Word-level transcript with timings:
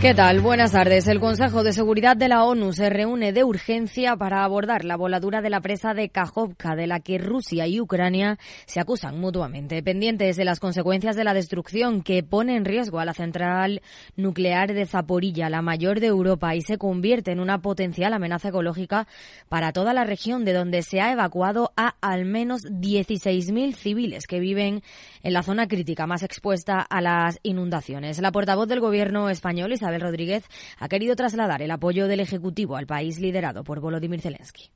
¿Qué 0.00 0.14
tal? 0.14 0.38
Buenas 0.38 0.70
tardes. 0.70 1.08
El 1.08 1.18
Consejo 1.18 1.64
de 1.64 1.72
Seguridad 1.72 2.16
de 2.16 2.28
la 2.28 2.44
ONU 2.44 2.72
se 2.72 2.88
reúne 2.88 3.32
de 3.32 3.42
urgencia 3.42 4.14
para 4.14 4.44
abordar 4.44 4.84
la 4.84 4.96
voladura 4.96 5.42
de 5.42 5.50
la 5.50 5.60
presa 5.60 5.92
de 5.92 6.08
Kajovka, 6.08 6.76
de 6.76 6.86
la 6.86 7.00
que 7.00 7.18
Rusia 7.18 7.66
y 7.66 7.80
Ucrania 7.80 8.38
se 8.66 8.78
acusan 8.78 9.18
mutuamente, 9.18 9.82
pendientes 9.82 10.36
de 10.36 10.44
las 10.44 10.60
consecuencias 10.60 11.16
de 11.16 11.24
la 11.24 11.34
destrucción 11.34 12.02
que 12.02 12.22
pone 12.22 12.54
en 12.54 12.64
riesgo 12.64 13.00
a 13.00 13.04
la 13.04 13.12
central 13.12 13.82
nuclear 14.14 14.72
de 14.72 14.86
Zaporilla, 14.86 15.50
la 15.50 15.62
mayor 15.62 15.98
de 15.98 16.06
Europa, 16.06 16.54
y 16.54 16.62
se 16.62 16.78
convierte 16.78 17.32
en 17.32 17.40
una 17.40 17.60
potencial 17.60 18.12
amenaza 18.12 18.50
ecológica 18.50 19.08
para 19.48 19.72
toda 19.72 19.94
la 19.94 20.04
región, 20.04 20.44
de 20.44 20.52
donde 20.52 20.82
se 20.82 21.00
ha 21.00 21.10
evacuado 21.10 21.72
a 21.76 21.96
al 22.00 22.24
menos 22.24 22.62
16.000 22.66 23.74
civiles 23.74 24.28
que 24.28 24.38
viven 24.38 24.80
en 25.24 25.32
la 25.32 25.42
zona 25.42 25.66
crítica 25.66 26.06
más 26.06 26.22
expuesta 26.22 26.80
a 26.80 27.00
las 27.00 27.40
inundaciones. 27.42 28.20
La 28.20 28.30
portavoz 28.30 28.68
del 28.68 28.78
Gobierno 28.78 29.28
español, 29.28 29.72
Isabel 29.72 29.87
Rodríguez, 29.96 30.44
ha 30.78 30.88
querido 30.88 31.16
trasladar 31.16 31.62
el 31.62 31.70
apoyo 31.70 32.06
del 32.08 32.20
Ejecutivo 32.20 32.76
al 32.76 32.86
país 32.86 33.18
liderado 33.18 33.64
por 33.64 33.80
Volodymyr 33.80 34.20
Zelensky. 34.20 34.70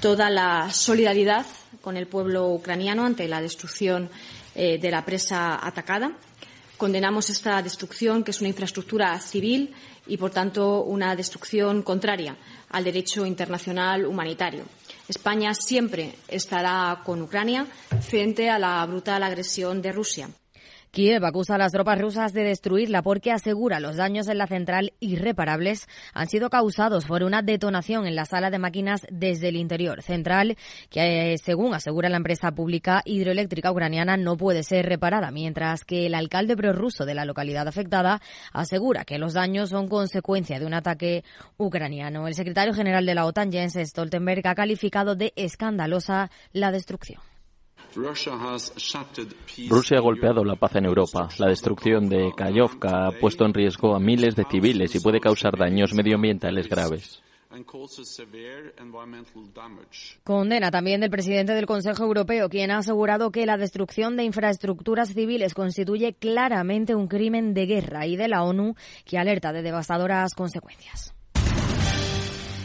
Toda 0.00 0.30
la 0.30 0.70
solidaridad 0.70 1.44
con 1.82 1.96
el 1.96 2.06
pueblo 2.06 2.48
ucraniano 2.48 3.04
ante 3.04 3.28
la 3.28 3.42
destrucción 3.42 4.08
eh, 4.54 4.78
de 4.78 4.90
la 4.90 5.04
presa 5.04 5.66
atacada. 5.66 6.12
Condenamos 6.76 7.30
esta 7.30 7.60
destrucción, 7.62 8.22
que 8.22 8.30
es 8.30 8.40
una 8.40 8.48
infraestructura 8.48 9.18
civil 9.20 9.74
y, 10.06 10.16
por 10.16 10.30
tanto, 10.30 10.82
una 10.84 11.16
destrucción 11.16 11.82
contraria 11.82 12.36
al 12.70 12.84
derecho 12.84 13.24
internacional 13.24 14.06
humanitario. 14.06 14.64
España 15.08 15.54
siempre 15.54 16.14
estará 16.28 17.00
con 17.04 17.22
Ucrania 17.22 17.66
frente 18.00 18.50
a 18.50 18.58
la 18.58 18.84
brutal 18.86 19.22
agresión 19.22 19.80
de 19.80 19.92
Rusia. 19.92 20.28
Kiev 20.96 21.26
acusa 21.26 21.56
a 21.56 21.58
las 21.58 21.72
tropas 21.72 22.00
rusas 22.00 22.32
de 22.32 22.42
destruirla 22.42 23.02
porque 23.02 23.30
asegura 23.30 23.80
los 23.80 23.96
daños 23.96 24.28
en 24.28 24.38
la 24.38 24.46
central 24.46 24.94
irreparables 24.98 25.88
han 26.14 26.26
sido 26.26 26.48
causados 26.48 27.04
por 27.04 27.22
una 27.22 27.42
detonación 27.42 28.06
en 28.06 28.16
la 28.16 28.24
sala 28.24 28.48
de 28.48 28.58
máquinas 28.58 29.06
desde 29.10 29.48
el 29.48 29.56
interior. 29.56 30.00
Central 30.00 30.56
que, 30.88 31.34
eh, 31.34 31.36
según 31.36 31.74
asegura 31.74 32.08
la 32.08 32.16
empresa 32.16 32.52
pública 32.52 33.02
hidroeléctrica 33.04 33.70
ucraniana, 33.70 34.16
no 34.16 34.38
puede 34.38 34.62
ser 34.62 34.86
reparada, 34.86 35.30
mientras 35.30 35.84
que 35.84 36.06
el 36.06 36.14
alcalde 36.14 36.56
prorruso 36.56 37.04
de 37.04 37.12
la 37.12 37.26
localidad 37.26 37.68
afectada 37.68 38.22
asegura 38.54 39.04
que 39.04 39.18
los 39.18 39.34
daños 39.34 39.68
son 39.68 39.88
consecuencia 39.88 40.58
de 40.58 40.64
un 40.64 40.72
ataque 40.72 41.24
ucraniano. 41.58 42.26
El 42.26 42.34
secretario 42.34 42.72
general 42.72 43.04
de 43.04 43.14
la 43.14 43.26
OTAN, 43.26 43.52
Jens 43.52 43.74
Stoltenberg, 43.74 44.48
ha 44.48 44.54
calificado 44.54 45.14
de 45.14 45.34
escandalosa 45.36 46.30
la 46.54 46.72
destrucción. 46.72 47.20
Rusia 49.68 49.98
ha 49.98 50.00
golpeado 50.00 50.44
la 50.44 50.56
paz 50.56 50.76
en 50.76 50.84
Europa. 50.84 51.28
La 51.38 51.48
destrucción 51.48 52.08
de 52.08 52.32
Kayovka 52.36 53.06
ha 53.06 53.12
puesto 53.12 53.44
en 53.46 53.54
riesgo 53.54 53.94
a 53.94 53.98
miles 53.98 54.36
de 54.36 54.44
civiles 54.44 54.94
y 54.94 55.00
puede 55.00 55.20
causar 55.20 55.56
daños 55.56 55.94
medioambientales 55.94 56.68
graves. 56.68 57.22
Condena 60.24 60.70
también 60.70 61.00
del 61.00 61.10
presidente 61.10 61.54
del 61.54 61.66
Consejo 61.66 62.04
Europeo, 62.04 62.48
quien 62.50 62.70
ha 62.70 62.78
asegurado 62.78 63.30
que 63.30 63.46
la 63.46 63.56
destrucción 63.56 64.16
de 64.16 64.24
infraestructuras 64.24 65.14
civiles 65.14 65.54
constituye 65.54 66.12
claramente 66.12 66.94
un 66.94 67.08
crimen 67.08 67.54
de 67.54 67.66
guerra 67.66 68.06
y 68.06 68.16
de 68.16 68.28
la 68.28 68.42
ONU 68.42 68.74
que 69.06 69.16
alerta 69.18 69.52
de 69.52 69.62
devastadoras 69.62 70.34
consecuencias. 70.34 71.14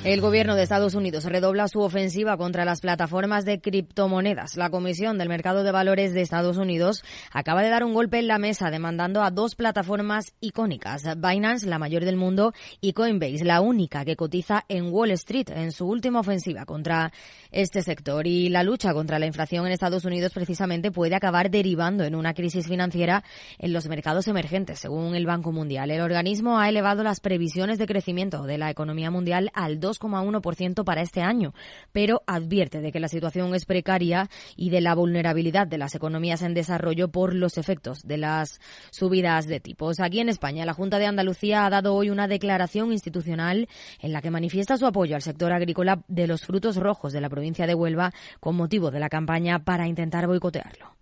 El 0.03 0.19
gobierno 0.19 0.55
de 0.55 0.63
Estados 0.63 0.95
Unidos 0.95 1.25
redobla 1.25 1.67
su 1.67 1.79
ofensiva 1.79 2.35
contra 2.35 2.65
las 2.65 2.81
plataformas 2.81 3.45
de 3.45 3.61
criptomonedas. 3.61 4.57
La 4.57 4.71
Comisión 4.71 5.19
del 5.19 5.29
Mercado 5.29 5.63
de 5.63 5.71
Valores 5.71 6.11
de 6.15 6.21
Estados 6.21 6.57
Unidos 6.57 7.03
acaba 7.31 7.61
de 7.61 7.69
dar 7.69 7.83
un 7.83 7.93
golpe 7.93 8.17
en 8.17 8.25
la 8.25 8.39
mesa 8.39 8.71
demandando 8.71 9.21
a 9.21 9.29
dos 9.29 9.53
plataformas 9.53 10.33
icónicas, 10.41 11.03
Binance, 11.17 11.67
la 11.67 11.77
mayor 11.77 12.03
del 12.03 12.15
mundo, 12.15 12.51
y 12.81 12.93
Coinbase, 12.93 13.45
la 13.45 13.61
única 13.61 14.03
que 14.03 14.15
cotiza 14.15 14.65
en 14.69 14.91
Wall 14.91 15.11
Street 15.11 15.51
en 15.51 15.71
su 15.71 15.85
última 15.85 16.21
ofensiva 16.21 16.65
contra 16.65 17.13
este 17.51 17.83
sector. 17.83 18.25
Y 18.25 18.49
la 18.49 18.63
lucha 18.63 18.95
contra 18.95 19.19
la 19.19 19.27
inflación 19.27 19.67
en 19.67 19.71
Estados 19.71 20.03
Unidos 20.03 20.33
precisamente 20.33 20.89
puede 20.89 21.13
acabar 21.13 21.51
derivando 21.51 22.05
en 22.05 22.15
una 22.15 22.33
crisis 22.33 22.67
financiera 22.67 23.23
en 23.59 23.71
los 23.71 23.87
mercados 23.87 24.27
emergentes, 24.27 24.79
según 24.79 25.13
el 25.13 25.27
Banco 25.27 25.51
Mundial. 25.51 25.91
El 25.91 26.01
organismo 26.01 26.57
ha 26.57 26.69
elevado 26.69 27.03
las 27.03 27.19
previsiones 27.19 27.77
de 27.77 27.85
crecimiento 27.85 28.45
de 28.47 28.57
la 28.57 28.71
economía 28.71 29.11
mundial 29.11 29.51
al 29.53 29.79
2 29.79 29.90
2,1% 29.99 30.83
para 30.83 31.01
este 31.01 31.21
año, 31.21 31.53
pero 31.91 32.23
advierte 32.27 32.81
de 32.81 32.91
que 32.91 32.99
la 32.99 33.07
situación 33.07 33.53
es 33.55 33.65
precaria 33.65 34.29
y 34.55 34.69
de 34.69 34.81
la 34.81 34.95
vulnerabilidad 34.95 35.67
de 35.67 35.77
las 35.77 35.95
economías 35.95 36.41
en 36.41 36.53
desarrollo 36.53 37.09
por 37.09 37.35
los 37.35 37.57
efectos 37.57 38.03
de 38.03 38.17
las 38.17 38.59
subidas 38.91 39.47
de 39.47 39.59
tipos. 39.59 39.99
Aquí 39.99 40.19
en 40.19 40.29
España, 40.29 40.65
la 40.65 40.73
Junta 40.73 40.99
de 40.99 41.05
Andalucía 41.05 41.65
ha 41.65 41.69
dado 41.69 41.95
hoy 41.95 42.09
una 42.09 42.27
declaración 42.27 42.91
institucional 42.91 43.67
en 43.99 44.13
la 44.13 44.21
que 44.21 44.31
manifiesta 44.31 44.77
su 44.77 44.85
apoyo 44.85 45.15
al 45.15 45.21
sector 45.21 45.51
agrícola 45.51 46.03
de 46.07 46.27
los 46.27 46.45
frutos 46.45 46.77
rojos 46.77 47.13
de 47.13 47.21
la 47.21 47.29
provincia 47.29 47.67
de 47.67 47.75
Huelva 47.75 48.13
con 48.39 48.55
motivo 48.55 48.91
de 48.91 48.99
la 48.99 49.09
campaña 49.09 49.63
para 49.63 49.87
intentar 49.87 50.27
boicotearlo. 50.27 50.95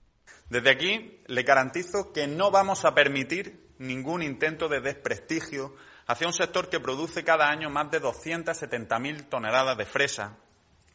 Desde 0.50 0.72
aquí 0.72 1.22
le 1.28 1.44
garantizo 1.44 2.12
que 2.12 2.28
no 2.28 2.50
vamos 2.50 2.84
a 2.84 2.96
permitir 2.96 3.70
ningún 3.78 4.24
intento 4.24 4.68
de 4.68 4.82
desprestigio 4.82 5.76
hacia 6.10 6.26
un 6.26 6.34
sector 6.34 6.70
que 6.70 6.80
produce 6.80 7.24
cada 7.24 7.50
año 7.50 7.70
más 7.70 7.92
de 7.92 8.02
270.000 8.02 9.30
toneladas 9.30 9.78
de 9.78 9.86
fresa, 9.86 10.38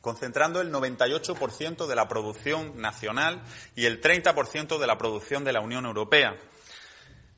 concentrando 0.00 0.60
el 0.60 0.72
98% 0.72 1.86
de 1.86 1.94
la 1.94 2.08
producción 2.08 2.76
nacional 2.80 3.40
y 3.76 3.84
el 3.84 4.00
30% 4.00 4.76
de 4.76 4.86
la 4.88 4.98
producción 4.98 5.44
de 5.44 5.52
la 5.52 5.60
Unión 5.60 5.86
Europea. 5.86 6.36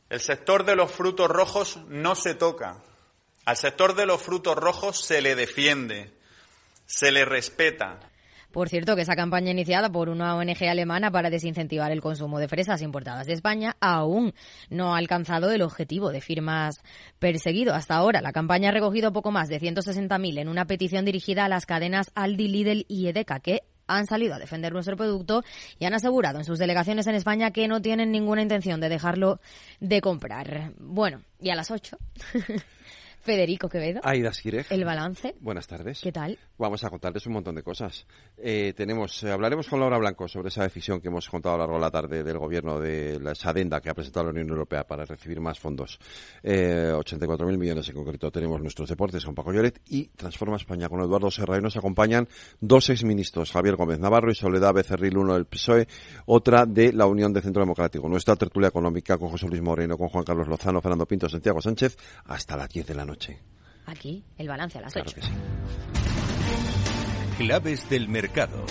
El 0.08 0.20
sector 0.20 0.64
de 0.64 0.74
los 0.74 0.90
frutos 0.90 1.28
rojos 1.28 1.76
no 1.88 2.14
se 2.14 2.34
toca. 2.34 2.78
Al 3.44 3.58
sector 3.58 3.94
de 3.94 4.06
los 4.06 4.22
frutos 4.22 4.56
rojos 4.56 4.98
se 4.98 5.20
le 5.20 5.34
defiende, 5.34 6.18
se 6.86 7.12
le 7.12 7.26
respeta. 7.26 8.00
Por 8.56 8.70
cierto, 8.70 8.96
que 8.96 9.02
esa 9.02 9.16
campaña 9.16 9.50
iniciada 9.50 9.92
por 9.92 10.08
una 10.08 10.34
ONG 10.34 10.64
alemana 10.66 11.10
para 11.10 11.28
desincentivar 11.28 11.92
el 11.92 12.00
consumo 12.00 12.38
de 12.38 12.48
fresas 12.48 12.80
importadas 12.80 13.26
de 13.26 13.34
España 13.34 13.76
aún 13.80 14.32
no 14.70 14.94
ha 14.94 14.96
alcanzado 14.96 15.52
el 15.52 15.60
objetivo 15.60 16.10
de 16.10 16.22
firmas 16.22 16.76
perseguido. 17.18 17.74
Hasta 17.74 17.96
ahora, 17.96 18.22
la 18.22 18.32
campaña 18.32 18.70
ha 18.70 18.72
recogido 18.72 19.12
poco 19.12 19.30
más 19.30 19.50
de 19.50 19.60
160.000 19.60 20.38
en 20.38 20.48
una 20.48 20.64
petición 20.64 21.04
dirigida 21.04 21.44
a 21.44 21.50
las 21.50 21.66
cadenas 21.66 22.10
Aldi, 22.14 22.48
Lidl 22.48 22.86
y 22.88 23.08
Edeka, 23.08 23.40
que 23.40 23.60
han 23.88 24.06
salido 24.06 24.34
a 24.34 24.38
defender 24.38 24.72
nuestro 24.72 24.96
producto 24.96 25.42
y 25.78 25.84
han 25.84 25.92
asegurado 25.92 26.38
en 26.38 26.46
sus 26.46 26.58
delegaciones 26.58 27.06
en 27.08 27.14
España 27.14 27.50
que 27.50 27.68
no 27.68 27.82
tienen 27.82 28.10
ninguna 28.10 28.40
intención 28.40 28.80
de 28.80 28.88
dejarlo 28.88 29.38
de 29.80 30.00
comprar. 30.00 30.72
Bueno, 30.78 31.20
y 31.38 31.50
a 31.50 31.56
las 31.56 31.70
8. 31.70 31.98
Federico 33.26 33.68
Quevedo. 33.68 34.00
Aida 34.04 34.32
Sireg. 34.32 34.66
El 34.70 34.84
balance. 34.84 35.34
Buenas 35.40 35.66
tardes. 35.66 36.00
¿Qué 36.00 36.12
tal? 36.12 36.38
Vamos 36.58 36.84
a 36.84 36.90
contarles 36.90 37.26
un 37.26 37.32
montón 37.32 37.56
de 37.56 37.62
cosas. 37.64 38.06
Eh, 38.36 38.72
tenemos, 38.76 39.20
eh, 39.24 39.32
hablaremos 39.32 39.66
con 39.66 39.80
Laura 39.80 39.98
Blanco 39.98 40.28
sobre 40.28 40.48
esa 40.48 40.62
decisión 40.62 41.00
que 41.00 41.08
hemos 41.08 41.28
contado 41.28 41.56
a 41.56 41.58
lo 41.58 41.62
largo 41.64 41.74
de 41.74 41.80
la 41.80 41.90
tarde 41.90 42.22
del 42.22 42.38
gobierno 42.38 42.78
de 42.78 43.18
la, 43.18 43.32
esa 43.32 43.50
adenda 43.50 43.80
que 43.80 43.90
ha 43.90 43.94
presentado 43.94 44.26
la 44.26 44.30
Unión 44.30 44.50
Europea 44.50 44.86
para 44.86 45.04
recibir 45.04 45.40
más 45.40 45.58
fondos. 45.58 45.98
Eh, 46.40 46.92
84.000 46.94 47.58
millones 47.58 47.88
en 47.88 47.96
concreto. 47.96 48.30
Tenemos 48.30 48.60
nuestros 48.60 48.88
deportes 48.88 49.24
con 49.24 49.34
Paco 49.34 49.52
Lloret 49.52 49.80
y 49.88 50.06
Transforma 50.06 50.56
España 50.56 50.88
con 50.88 51.00
Eduardo 51.00 51.28
Serra. 51.28 51.58
Y 51.58 51.60
nos 51.60 51.76
acompañan 51.76 52.28
dos 52.60 52.90
exministros, 52.90 53.50
Javier 53.50 53.74
Gómez 53.74 53.98
Navarro 53.98 54.30
y 54.30 54.36
Soledad 54.36 54.72
Becerril, 54.72 55.18
uno 55.18 55.34
del 55.34 55.46
PSOE, 55.46 55.88
otra 56.26 56.64
de 56.64 56.92
la 56.92 57.06
Unión 57.06 57.32
de 57.32 57.40
Centro 57.40 57.60
Democrático. 57.60 58.08
Nuestra 58.08 58.36
tertulia 58.36 58.68
económica 58.68 59.18
con 59.18 59.30
José 59.30 59.48
Luis 59.48 59.62
Moreno, 59.62 59.98
con 59.98 60.10
Juan 60.10 60.22
Carlos 60.22 60.46
Lozano, 60.46 60.80
Fernando 60.80 61.06
Pinto, 61.06 61.28
Santiago 61.28 61.60
Sánchez, 61.60 61.96
hasta 62.26 62.56
las 62.56 62.68
10 62.68 62.86
de 62.86 62.94
la 62.94 63.04
noche. 63.04 63.15
Aquí, 63.86 64.24
el 64.36 64.48
balance 64.48 64.78
a 64.78 64.82
las 64.82 64.96
8. 64.96 65.20
Claves 67.38 67.88
del 67.88 68.08
mercado. 68.08 68.64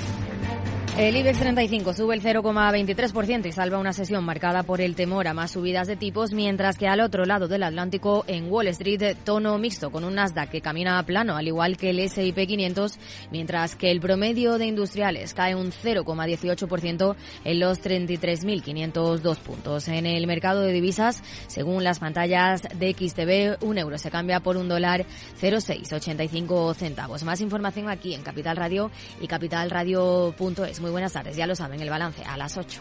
El 0.98 1.18
IBEX 1.18 1.40
35 1.40 1.94
sube 1.94 2.16
el 2.16 2.22
0,23% 2.22 3.48
y 3.48 3.52
salva 3.52 3.80
una 3.80 3.92
sesión 3.92 4.24
marcada 4.24 4.64
por 4.64 4.80
el 4.80 4.96
temor 4.96 5.28
a 5.28 5.34
más 5.34 5.52
subidas 5.52 5.88
de 5.88 5.98
tipos, 5.98 6.32
mientras 6.32 6.78
que 6.78 6.88
al 6.88 7.02
otro 7.02 7.26
lado 7.26 7.50
del 7.50 7.64
Atlántico, 7.64 8.24
en 8.28 8.50
Wall 8.50 8.68
Street, 8.70 9.18
tono 9.26 9.58
mixto 9.58 9.92
con 9.92 10.06
un 10.06 10.16
Nasdaq 10.16 10.52
que 10.52 10.62
camina 10.62 10.98
a 10.98 11.04
plano, 11.04 11.36
al 11.36 11.50
igual 11.50 11.76
que 11.76 11.90
el 11.90 12.00
S&P 12.00 12.48
500, 12.48 12.98
mientras 13.30 13.76
que 13.76 13.92
el 13.92 14.00
promedio 14.00 14.58
de 14.58 14.68
industriales 14.68 15.34
cae 15.34 15.54
un 15.54 15.74
0,18% 15.74 17.16
en 17.44 17.60
los 17.60 17.82
33.502 17.84 19.38
puntos. 19.40 19.90
En 19.90 20.06
el 20.06 20.26
mercado 20.28 20.62
de 20.62 20.72
divisas, 20.72 21.22
según 21.48 21.84
las 21.84 22.00
pantallas 22.00 22.62
de 22.74 22.94
XTV, 22.94 23.66
un 23.66 23.78
euro 23.78 23.98
se 23.98 24.12
cambia 24.12 24.40
por 24.40 24.56
un 24.56 24.70
dólar 24.70 25.06
0,685 25.42 26.74
centavos. 26.74 27.26
Más 27.26 27.42
información 27.42 27.90
aquí 27.90 28.14
en 28.14 28.22
Capital 28.22 28.56
Radio 28.56 28.92
y 29.20 29.28
capitalradio.es. 29.28 30.85
Muy 30.86 30.92
buenas 30.92 31.14
tardes, 31.14 31.36
ya 31.36 31.48
lo 31.48 31.56
saben, 31.56 31.82
el 31.82 31.90
balance 31.90 32.24
a 32.24 32.38
las 32.38 32.56
8. 32.58 32.80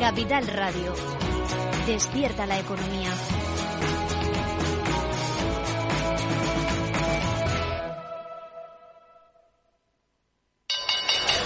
Capital 0.00 0.46
Radio. 0.46 0.94
Despierta 1.86 2.46
la 2.46 2.58
economía. 2.58 3.10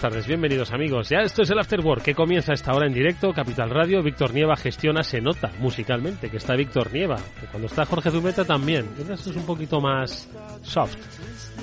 Buenas 0.00 0.14
tardes, 0.14 0.28
bienvenidos 0.28 0.72
amigos. 0.72 1.10
Ya 1.10 1.18
esto 1.18 1.42
es 1.42 1.50
el 1.50 1.58
After 1.58 1.78
Work 1.80 2.00
que 2.00 2.14
comienza 2.14 2.54
esta 2.54 2.72
hora 2.72 2.86
en 2.86 2.94
directo, 2.94 3.34
Capital 3.34 3.68
Radio. 3.68 4.02
Víctor 4.02 4.32
Nieva 4.32 4.56
gestiona, 4.56 5.02
se 5.02 5.20
nota 5.20 5.50
musicalmente 5.58 6.30
que 6.30 6.38
está 6.38 6.56
Víctor 6.56 6.90
Nieva. 6.90 7.18
Cuando 7.50 7.66
está 7.66 7.84
Jorge 7.84 8.10
Zumeta 8.10 8.46
también. 8.46 8.88
Esto 8.98 9.28
es 9.28 9.36
un 9.36 9.44
poquito 9.44 9.78
más 9.78 10.26
soft 10.62 10.96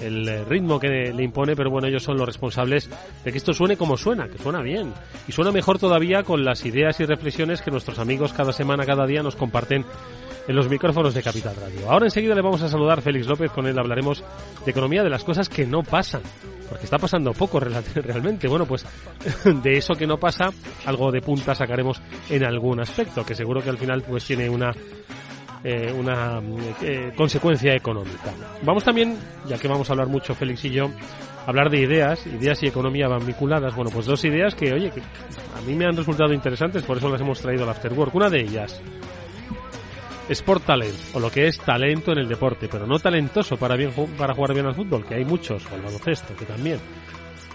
el 0.03 0.29
eh, 0.29 0.45
ritmo 0.45 0.79
que 0.79 0.87
le 0.87 1.23
impone, 1.23 1.55
pero 1.55 1.71
bueno, 1.71 1.87
ellos 1.87 2.03
son 2.03 2.15
los 2.15 2.27
responsables 2.27 2.87
de 3.25 3.31
que 3.31 3.39
esto 3.39 3.53
suene 3.53 3.75
como 3.75 3.97
suena, 3.97 4.27
que 4.27 4.37
suena 4.37 4.61
bien. 4.61 4.93
Y 5.27 5.31
suena 5.31 5.51
mejor 5.51 5.79
todavía 5.79 6.21
con 6.21 6.45
las 6.45 6.63
ideas 6.63 6.99
y 6.99 7.05
reflexiones 7.05 7.63
que 7.63 7.71
nuestros 7.71 7.97
amigos 7.97 8.33
cada 8.33 8.53
semana, 8.53 8.85
cada 8.85 9.07
día 9.07 9.23
nos 9.23 9.35
comparten 9.35 9.83
en 10.47 10.55
los 10.55 10.69
micrófonos 10.69 11.13
de 11.13 11.21
Capital 11.21 11.55
Radio. 11.55 11.91
Ahora 11.91 12.05
enseguida 12.05 12.33
le 12.33 12.41
vamos 12.41 12.61
a 12.61 12.69
saludar 12.69 12.99
a 12.99 13.01
Félix 13.01 13.27
López, 13.27 13.51
con 13.51 13.67
él 13.67 13.77
hablaremos 13.77 14.23
de 14.63 14.71
economía, 14.71 15.03
de 15.03 15.09
las 15.09 15.23
cosas 15.23 15.49
que 15.49 15.65
no 15.65 15.83
pasan, 15.83 16.21
porque 16.69 16.85
está 16.85 16.97
pasando 16.97 17.33
poco 17.33 17.59
realmente. 17.95 18.47
Bueno, 18.47 18.65
pues 18.65 18.85
de 19.63 19.77
eso 19.77 19.93
que 19.93 20.07
no 20.07 20.17
pasa, 20.17 20.49
algo 20.85 21.11
de 21.11 21.21
punta 21.21 21.53
sacaremos 21.53 22.01
en 22.29 22.45
algún 22.45 22.79
aspecto, 22.79 23.25
que 23.25 23.35
seguro 23.35 23.61
que 23.61 23.69
al 23.69 23.77
final 23.77 24.03
pues 24.03 24.25
tiene 24.25 24.49
una 24.49 24.71
eh, 25.63 25.91
una 25.91 26.41
eh, 26.81 27.11
consecuencia 27.15 27.73
económica. 27.73 28.31
Vamos 28.63 28.83
también, 28.83 29.17
ya 29.47 29.57
que 29.57 29.67
vamos 29.67 29.89
a 29.89 29.93
hablar 29.93 30.07
mucho 30.07 30.35
Félix 30.35 30.63
y 30.65 30.69
yo, 30.69 30.89
hablar 31.47 31.69
de 31.69 31.81
ideas, 31.81 32.25
ideas 32.27 32.61
y 32.63 32.67
economía 32.67 33.07
van 33.07 33.25
vinculadas. 33.25 33.75
Bueno, 33.75 33.89
pues 33.91 34.05
dos 34.05 34.23
ideas 34.23 34.53
que, 34.53 34.71
oye, 34.71 34.91
que 34.91 35.01
a 35.01 35.61
mí 35.65 35.73
me 35.73 35.85
han 35.85 35.97
resultado 35.97 36.31
interesantes, 36.31 36.83
por 36.83 36.97
eso 36.97 37.09
las 37.09 37.21
hemos 37.21 37.41
traído 37.41 37.63
al 37.63 37.69
Afterwork. 37.71 38.13
Una 38.13 38.29
de 38.29 38.41
ellas, 38.41 38.79
Sport 40.29 40.65
Talent, 40.65 40.97
o 41.13 41.19
lo 41.19 41.31
que 41.31 41.47
es 41.47 41.57
talento 41.59 42.11
en 42.11 42.19
el 42.19 42.27
deporte, 42.27 42.67
pero 42.69 42.85
no 42.85 42.99
talentoso 42.99 43.57
para, 43.57 43.75
bien, 43.75 43.91
para 44.17 44.33
jugar 44.33 44.53
bien 44.53 44.65
al 44.65 44.75
fútbol, 44.75 45.05
que 45.05 45.15
hay 45.15 45.25
muchos, 45.25 45.65
o 45.71 45.75
al 45.75 45.81
baloncesto, 45.81 46.35
que 46.35 46.45
también, 46.45 46.79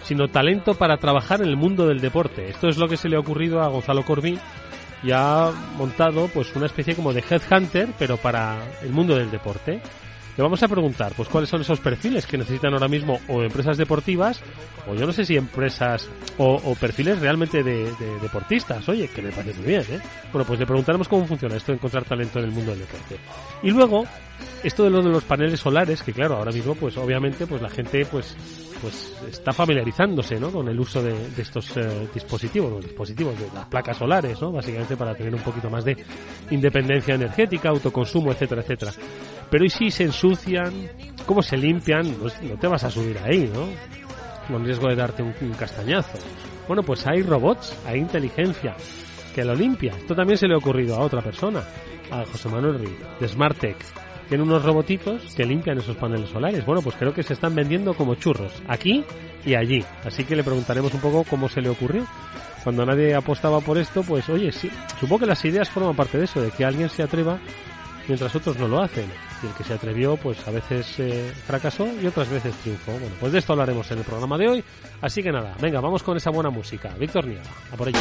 sino 0.03 0.27
talento 0.27 0.73
para 0.75 0.97
trabajar 0.97 1.41
en 1.41 1.49
el 1.49 1.57
mundo 1.57 1.87
del 1.87 2.01
deporte. 2.01 2.49
Esto 2.49 2.67
es 2.67 2.77
lo 2.77 2.87
que 2.87 2.97
se 2.97 3.09
le 3.09 3.15
ha 3.15 3.19
ocurrido 3.19 3.61
a 3.61 3.67
Gonzalo 3.67 4.03
Corbí 4.03 4.39
y 5.03 5.11
ha 5.11 5.51
montado 5.77 6.27
pues 6.27 6.55
una 6.55 6.65
especie 6.65 6.95
como 6.95 7.13
de 7.13 7.23
headhunter, 7.29 7.89
pero 7.99 8.17
para 8.17 8.57
el 8.81 8.91
mundo 8.91 9.15
del 9.15 9.29
deporte. 9.29 9.81
Le 10.35 10.41
vamos 10.41 10.63
a 10.63 10.67
preguntar, 10.67 11.13
pues 11.15 11.29
cuáles 11.29 11.49
son 11.49 11.61
esos 11.61 11.79
perfiles 11.79 12.25
que 12.25 12.37
necesitan 12.37 12.73
ahora 12.73 12.87
mismo 12.87 13.19
o 13.27 13.43
empresas 13.43 13.77
deportivas, 13.77 14.41
o 14.87 14.95
yo 14.95 15.05
no 15.05 15.13
sé 15.13 15.25
si 15.25 15.37
empresas 15.37 16.09
o, 16.37 16.75
perfiles 16.75 17.19
realmente 17.19 17.61
de, 17.61 17.91
deportistas. 18.21 18.87
Oye, 18.89 19.07
que 19.09 19.21
me 19.21 19.31
parece 19.31 19.59
muy 19.59 19.67
bien, 19.67 19.81
¿eh? 19.91 19.99
Bueno, 20.31 20.45
pues 20.47 20.59
le 20.59 20.65
preguntaremos 20.65 21.07
cómo 21.07 21.25
funciona 21.27 21.55
esto 21.55 21.71
de 21.71 21.77
encontrar 21.77 22.03
talento 22.03 22.39
en 22.39 22.45
el 22.45 22.51
mundo 22.51 22.71
del 22.71 22.79
deporte. 22.79 23.17
Y 23.61 23.69
luego, 23.69 24.05
esto 24.63 24.83
de 24.83 24.89
lo 24.89 25.03
de 25.03 25.09
los 25.09 25.23
paneles 25.23 25.59
solares, 25.59 26.01
que 26.01 26.13
claro, 26.13 26.37
ahora 26.37 26.51
mismo, 26.51 26.73
pues 26.73 26.97
obviamente, 26.97 27.45
pues 27.45 27.61
la 27.61 27.69
gente, 27.69 28.05
pues 28.05 28.35
pues 28.83 29.15
está 29.31 29.53
familiarizándose 29.53 30.37
¿no? 30.37 30.51
con 30.51 30.67
el 30.67 30.77
uso 30.77 31.01
de, 31.01 31.15
estos 31.37 31.77
eh, 31.77 32.09
dispositivos, 32.13 32.69
los 32.69 32.83
dispositivos 32.83 33.39
de 33.39 33.47
las 33.55 33.65
placas 33.67 33.95
solares, 33.95 34.41
¿no? 34.41 34.51
básicamente 34.51 34.97
para 34.97 35.15
tener 35.15 35.33
un 35.33 35.39
poquito 35.39 35.69
más 35.69 35.85
de 35.85 35.95
independencia 36.51 37.15
energética, 37.15 37.69
autoconsumo, 37.69 38.33
etcétera, 38.33 38.61
etcétera. 38.61 38.91
Pero 39.53 39.65
¿y 39.65 39.69
si 39.69 39.91
se 39.91 40.05
ensucian? 40.05 40.73
¿Cómo 41.27 41.43
se 41.43 41.55
limpian? 41.57 42.11
Pues 42.15 42.41
no 42.41 42.57
te 42.57 42.65
vas 42.65 42.85
a 42.85 42.89
subir 42.89 43.19
ahí, 43.19 43.47
¿no? 43.53 43.67
Con 44.47 44.65
riesgo 44.65 44.87
de 44.87 44.95
darte 44.95 45.21
un, 45.21 45.31
castañazo. 45.51 46.17
Bueno, 46.67 46.81
pues 46.81 47.05
hay 47.05 47.21
robots, 47.21 47.77
hay 47.85 47.99
inteligencia 47.99 48.75
que 49.35 49.45
lo 49.45 49.53
limpia. 49.53 49.93
Esto 49.95 50.15
también 50.15 50.39
se 50.39 50.47
le 50.47 50.55
ha 50.55 50.57
ocurrido 50.57 50.95
a 50.95 51.01
otra 51.01 51.21
persona, 51.21 51.61
a 52.09 52.25
José 52.25 52.49
Manuel 52.49 52.79
Ruiz, 52.79 52.97
de 53.19 53.27
Smartec 53.27 53.77
tiene 54.27 54.43
unos 54.43 54.63
robotitos 54.63 55.35
que 55.35 55.45
limpian 55.45 55.77
esos 55.77 55.97
paneles 55.97 56.29
solares. 56.29 56.65
Bueno, 56.65 56.81
pues 56.81 56.95
creo 56.95 57.13
que 57.13 57.21
se 57.21 57.33
están 57.33 57.53
vendiendo 57.53 57.93
como 57.93 58.15
churros, 58.15 58.51
aquí 58.67 59.03
y 59.45 59.53
allí. 59.53 59.85
Así 60.03 60.23
que 60.23 60.35
le 60.35 60.43
preguntaremos 60.43 60.91
un 60.95 61.01
poco 61.01 61.23
cómo 61.29 61.47
se 61.47 61.61
le 61.61 61.69
ocurrió. 61.69 62.07
Cuando 62.63 62.87
nadie 62.87 63.13
apostaba 63.13 63.59
por 63.59 63.77
esto, 63.77 64.01
pues 64.01 64.27
oye, 64.29 64.51
sí, 64.51 64.71
supongo 64.99 65.19
que 65.19 65.25
las 65.27 65.45
ideas 65.45 65.69
forman 65.69 65.95
parte 65.95 66.17
de 66.17 66.23
eso, 66.23 66.41
de 66.41 66.49
que 66.49 66.65
alguien 66.65 66.89
se 66.89 67.03
atreva 67.03 67.39
mientras 68.07 68.35
otros 68.35 68.57
no 68.57 68.67
lo 68.67 68.81
hacen. 68.81 69.05
Y 69.41 69.47
el 69.47 69.53
que 69.53 69.63
se 69.63 69.73
atrevió, 69.73 70.17
pues 70.17 70.47
a 70.47 70.51
veces 70.51 70.99
eh, 70.99 71.31
fracasó 71.45 71.87
y 72.01 72.07
otras 72.07 72.29
veces 72.29 72.53
triunfó. 72.55 72.91
Bueno, 72.93 73.15
pues 73.19 73.31
de 73.31 73.39
esto 73.39 73.53
hablaremos 73.53 73.89
en 73.91 73.99
el 73.99 74.03
programa 74.03 74.37
de 74.37 74.47
hoy. 74.47 74.63
Así 75.01 75.21
que 75.21 75.31
nada, 75.31 75.55
venga, 75.61 75.81
vamos 75.81 76.03
con 76.03 76.17
esa 76.17 76.29
buena 76.29 76.49
música. 76.49 76.93
Víctor 76.99 77.25
Nieva, 77.25 77.43
a 77.71 77.75
por 77.75 77.89
ello. 77.89 77.99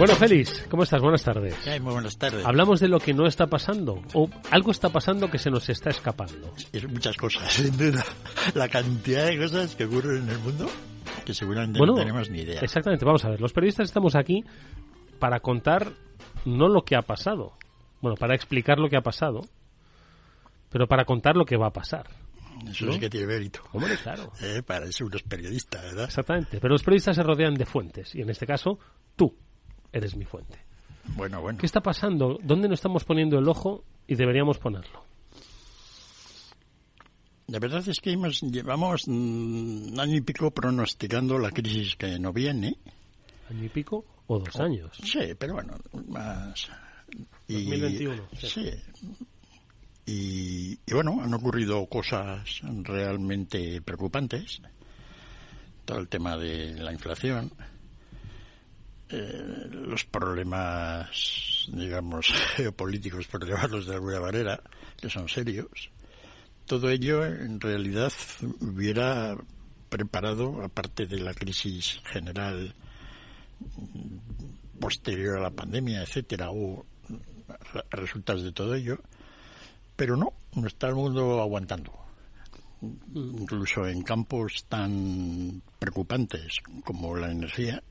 Bueno, 0.00 0.14
Félix, 0.14 0.66
¿cómo 0.70 0.84
estás? 0.84 1.02
Buenas 1.02 1.22
tardes. 1.22 1.54
muy 1.82 1.92
buenas 1.92 2.16
tardes. 2.16 2.46
Hablamos 2.46 2.80
de 2.80 2.88
lo 2.88 2.98
que 3.00 3.12
no 3.12 3.26
está 3.26 3.48
pasando, 3.48 4.02
o 4.14 4.30
algo 4.50 4.70
está 4.70 4.88
pasando 4.88 5.28
que 5.28 5.36
se 5.36 5.50
nos 5.50 5.68
está 5.68 5.90
escapando. 5.90 6.54
Es 6.72 6.88
muchas 6.88 7.18
cosas, 7.18 7.52
sin 7.52 7.76
duda. 7.76 8.02
La 8.54 8.70
cantidad 8.70 9.26
de 9.26 9.36
cosas 9.36 9.76
que 9.76 9.84
ocurren 9.84 10.22
en 10.22 10.30
el 10.30 10.38
mundo 10.38 10.70
que 11.26 11.34
seguramente 11.34 11.78
no 11.78 11.94
tenemos 11.94 12.30
ni 12.30 12.40
idea. 12.40 12.62
Exactamente, 12.62 13.04
vamos 13.04 13.26
a 13.26 13.28
ver. 13.28 13.42
Los 13.42 13.52
periodistas 13.52 13.88
estamos 13.88 14.14
aquí 14.16 14.42
para 15.18 15.40
contar 15.40 15.92
no 16.46 16.68
lo 16.68 16.80
que 16.80 16.96
ha 16.96 17.02
pasado, 17.02 17.52
bueno, 18.00 18.16
para 18.16 18.34
explicar 18.34 18.78
lo 18.78 18.88
que 18.88 18.96
ha 18.96 19.02
pasado, 19.02 19.42
pero 20.70 20.86
para 20.86 21.04
contar 21.04 21.36
lo 21.36 21.44
que 21.44 21.58
va 21.58 21.66
a 21.66 21.72
pasar. 21.74 22.08
Eso 22.66 22.90
sí 22.90 22.98
que 22.98 23.10
tiene 23.10 23.26
mérito. 23.26 23.60
Hombre, 23.74 23.98
claro. 24.02 24.32
Eh, 24.40 24.62
para 24.62 24.86
eso 24.86 25.04
unos 25.04 25.22
periodistas, 25.24 25.82
¿verdad? 25.82 26.06
Exactamente. 26.06 26.58
Pero 26.58 26.72
los 26.72 26.82
periodistas 26.82 27.16
se 27.16 27.22
rodean 27.22 27.52
de 27.52 27.66
fuentes. 27.66 28.14
Y 28.14 28.22
en 28.22 28.30
este 28.30 28.46
caso, 28.46 28.78
tú, 29.14 29.36
eres 29.92 30.16
mi 30.16 30.24
fuente. 30.24 30.58
Bueno, 31.16 31.40
bueno. 31.40 31.58
¿Qué 31.58 31.66
está 31.66 31.80
pasando? 31.82 32.38
¿Dónde 32.42 32.68
no 32.68 32.74
estamos 32.74 33.04
poniendo 33.04 33.38
el 33.38 33.48
ojo 33.48 33.84
y 34.06 34.14
deberíamos 34.14 34.58
ponerlo? 34.58 35.04
La 37.48 37.58
verdad 37.58 37.82
es 37.88 38.00
que 38.00 38.16
llevamos 38.42 39.08
un 39.08 39.94
año 39.98 40.16
y 40.16 40.20
pico 40.20 40.50
pronosticando 40.52 41.36
la 41.38 41.50
crisis 41.50 41.96
que 41.96 42.18
no 42.18 42.32
viene. 42.32 42.76
año 43.50 43.64
y 43.64 43.68
pico 43.68 44.04
o 44.28 44.38
dos 44.38 44.54
Oh, 44.56 44.62
años. 44.62 44.96
Sí, 45.02 45.34
pero 45.36 45.54
bueno, 45.54 45.74
más... 46.08 46.68
2021, 47.48 48.22
sí. 48.38 48.46
sí. 48.48 48.70
Y, 50.06 50.72
y 50.86 50.94
bueno, 50.94 51.20
han 51.22 51.34
ocurrido 51.34 51.84
cosas 51.86 52.60
realmente 52.84 53.82
preocupantes. 53.82 54.62
Todo 55.84 55.98
el 55.98 56.08
tema 56.08 56.36
de 56.36 56.74
la 56.74 56.92
inflación, 56.92 57.50
eh, 59.12 59.68
los 59.70 60.04
problemas, 60.04 61.68
digamos, 61.72 62.26
geopolíticos, 62.56 63.26
por 63.26 63.44
llevarlos 63.44 63.86
de 63.86 63.94
alguna 63.94 64.20
manera, 64.20 64.60
que 64.96 65.10
son 65.10 65.28
serios. 65.28 65.90
Todo 66.66 66.88
ello, 66.90 67.24
en 67.24 67.60
realidad, 67.60 68.12
hubiera 68.60 69.36
preparado, 69.88 70.62
aparte 70.62 71.06
de 71.06 71.18
la 71.18 71.34
crisis 71.34 72.00
general 72.04 72.74
posterior 74.78 75.38
a 75.38 75.42
la 75.42 75.50
pandemia, 75.50 76.02
etcétera, 76.02 76.50
o 76.50 76.86
resultados 77.90 78.42
de 78.42 78.52
todo 78.52 78.74
ello, 78.74 78.98
pero 79.96 80.16
no, 80.16 80.32
no 80.54 80.66
está 80.66 80.88
el 80.88 80.94
mundo 80.94 81.40
aguantando. 81.40 81.92
Incluso 83.14 83.86
en 83.86 84.02
campos 84.02 84.64
tan 84.68 85.62
preocupantes 85.78 86.60
como 86.84 87.14
la 87.16 87.30
energía, 87.30 87.82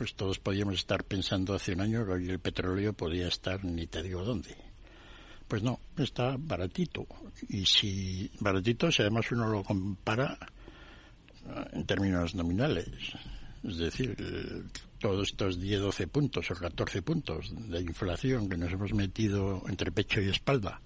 pues 0.00 0.14
todos 0.14 0.38
podíamos 0.38 0.76
estar 0.76 1.04
pensando 1.04 1.52
hace 1.52 1.74
un 1.74 1.82
año 1.82 2.06
que 2.06 2.12
hoy 2.12 2.30
el 2.30 2.38
petróleo 2.38 2.94
podía 2.94 3.28
estar 3.28 3.62
ni 3.62 3.86
te 3.86 4.02
digo 4.02 4.24
dónde. 4.24 4.56
Pues 5.46 5.62
no, 5.62 5.78
está 5.98 6.36
baratito. 6.38 7.06
Y 7.50 7.66
si 7.66 8.30
baratito, 8.40 8.90
si 8.90 9.02
además 9.02 9.30
uno 9.30 9.46
lo 9.50 9.62
compara 9.62 10.38
en 11.74 11.84
términos 11.84 12.34
nominales, 12.34 12.88
es 13.62 13.76
decir, 13.76 14.16
todos 14.98 15.28
estos 15.28 15.60
10, 15.60 15.82
12 15.82 16.06
puntos 16.06 16.50
o 16.50 16.54
14 16.54 17.02
puntos 17.02 17.52
de 17.54 17.82
inflación 17.82 18.48
que 18.48 18.56
nos 18.56 18.72
hemos 18.72 18.94
metido 18.94 19.62
entre 19.68 19.92
pecho 19.92 20.22
y 20.22 20.30
espalda 20.30 20.80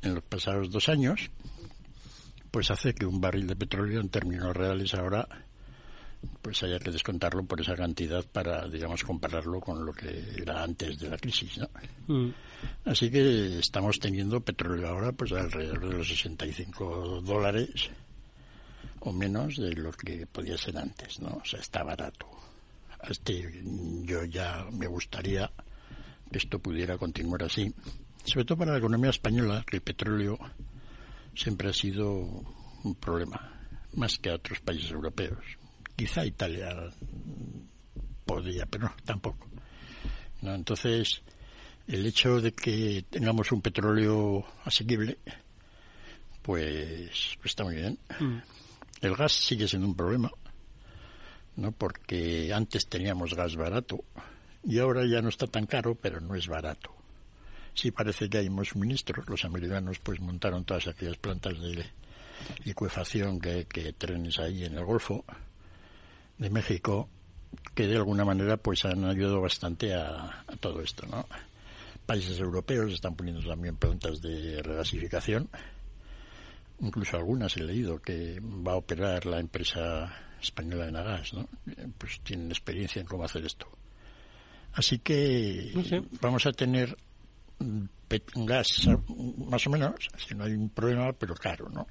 en 0.00 0.14
los 0.14 0.22
pasados 0.22 0.70
dos 0.70 0.88
años, 0.88 1.28
pues 2.52 2.70
hace 2.70 2.94
que 2.94 3.04
un 3.04 3.20
barril 3.20 3.48
de 3.48 3.56
petróleo 3.56 4.00
en 4.00 4.10
términos 4.10 4.56
reales 4.56 4.94
ahora 4.94 5.26
pues 6.40 6.62
haya 6.62 6.78
que 6.78 6.90
descontarlo 6.90 7.44
por 7.44 7.60
esa 7.60 7.74
cantidad 7.74 8.24
para, 8.24 8.68
digamos, 8.68 9.04
compararlo 9.04 9.60
con 9.60 9.84
lo 9.84 9.92
que 9.92 10.34
era 10.36 10.62
antes 10.62 10.98
de 10.98 11.08
la 11.08 11.16
crisis, 11.16 11.58
¿no? 11.58 11.68
Mm. 12.08 12.30
Así 12.84 13.10
que 13.10 13.58
estamos 13.58 13.98
teniendo 13.98 14.40
petróleo 14.40 14.88
ahora 14.88 15.12
pues 15.12 15.32
alrededor 15.32 15.88
de 15.88 15.96
los 15.98 16.08
65 16.08 17.20
dólares 17.22 17.90
o 19.00 19.12
menos 19.12 19.56
de 19.56 19.72
lo 19.74 19.92
que 19.92 20.26
podía 20.26 20.56
ser 20.56 20.78
antes, 20.78 21.20
¿no? 21.20 21.40
O 21.42 21.44
sea, 21.44 21.60
está 21.60 21.82
barato. 21.82 22.26
Este, 23.08 23.62
yo 24.04 24.24
ya 24.24 24.66
me 24.72 24.86
gustaría 24.86 25.50
que 26.30 26.38
esto 26.38 26.60
pudiera 26.60 26.96
continuar 26.98 27.42
así, 27.42 27.74
sobre 28.24 28.44
todo 28.44 28.58
para 28.58 28.72
la 28.72 28.78
economía 28.78 29.10
española, 29.10 29.64
que 29.66 29.76
el 29.76 29.82
petróleo 29.82 30.38
siempre 31.34 31.70
ha 31.70 31.72
sido 31.72 32.08
un 32.84 32.94
problema, 32.94 33.60
más 33.94 34.18
que 34.18 34.30
a 34.30 34.36
otros 34.36 34.60
países 34.60 34.90
europeos. 34.90 35.61
Quizá 36.02 36.26
Italia 36.26 36.90
podría, 38.26 38.66
pero 38.66 38.86
no, 38.86 38.94
tampoco. 39.04 39.46
¿No? 40.40 40.52
Entonces, 40.52 41.22
el 41.86 42.04
hecho 42.04 42.40
de 42.40 42.50
que 42.50 43.04
tengamos 43.08 43.52
un 43.52 43.62
petróleo 43.62 44.44
asequible, 44.64 45.18
pues, 46.42 47.36
pues 47.38 47.44
está 47.44 47.62
muy 47.62 47.76
bien. 47.76 48.00
Mm. 48.18 48.38
El 49.00 49.14
gas 49.14 49.30
sigue 49.30 49.68
siendo 49.68 49.86
un 49.86 49.94
problema, 49.94 50.28
¿no? 51.54 51.70
Porque 51.70 52.52
antes 52.52 52.88
teníamos 52.88 53.34
gas 53.34 53.54
barato 53.54 54.02
y 54.64 54.80
ahora 54.80 55.06
ya 55.06 55.22
no 55.22 55.28
está 55.28 55.46
tan 55.46 55.66
caro, 55.66 55.94
pero 55.94 56.20
no 56.20 56.34
es 56.34 56.48
barato. 56.48 56.92
Sí 57.74 57.92
parece 57.92 58.28
que 58.28 58.38
hay 58.38 58.50
más 58.50 58.70
suministros. 58.70 59.28
Los 59.28 59.44
americanos 59.44 60.00
pues 60.00 60.18
montaron 60.18 60.64
todas 60.64 60.88
aquellas 60.88 61.18
plantas 61.18 61.60
de 61.60 61.86
licuefacción 62.64 63.38
que, 63.38 63.66
que 63.66 63.92
trenes 63.92 64.40
ahí 64.40 64.64
en 64.64 64.76
el 64.76 64.84
Golfo 64.84 65.24
de 66.42 66.50
México 66.50 67.08
que 67.74 67.86
de 67.86 67.96
alguna 67.96 68.24
manera 68.24 68.56
pues 68.56 68.84
han 68.84 69.04
ayudado 69.04 69.40
bastante 69.40 69.94
a, 69.94 70.44
a 70.46 70.56
todo 70.60 70.80
esto, 70.82 71.06
¿no? 71.06 71.26
Países 72.06 72.38
europeos 72.40 72.92
están 72.92 73.14
poniendo 73.14 73.46
también 73.48 73.76
plantas 73.76 74.20
de 74.20 74.62
regasificación 74.62 75.48
incluso 76.82 77.16
algunas 77.16 77.56
he 77.56 77.62
leído 77.62 78.00
que 78.00 78.40
va 78.40 78.72
a 78.72 78.76
operar 78.76 79.24
la 79.26 79.38
empresa 79.38 80.12
española 80.40 80.86
de 80.86 80.92
Nagas, 80.92 81.32
¿no? 81.32 81.48
Pues 81.96 82.20
tienen 82.24 82.50
experiencia 82.50 83.00
en 83.00 83.06
cómo 83.06 83.24
hacer 83.24 83.44
esto. 83.46 83.66
Así 84.74 84.98
que 84.98 85.70
No 85.74 85.84
sé. 85.84 86.02
vamos 86.20 86.44
a 86.46 86.52
tener 86.52 86.96
gas 88.34 88.88
más 89.38 89.66
o 89.66 89.70
menos, 89.70 90.08
si 90.16 90.34
no 90.34 90.44
hay 90.44 90.54
un 90.54 90.70
problema, 90.70 91.12
pero 91.12 91.34
caro, 91.34 91.68
¿no? 91.68 91.86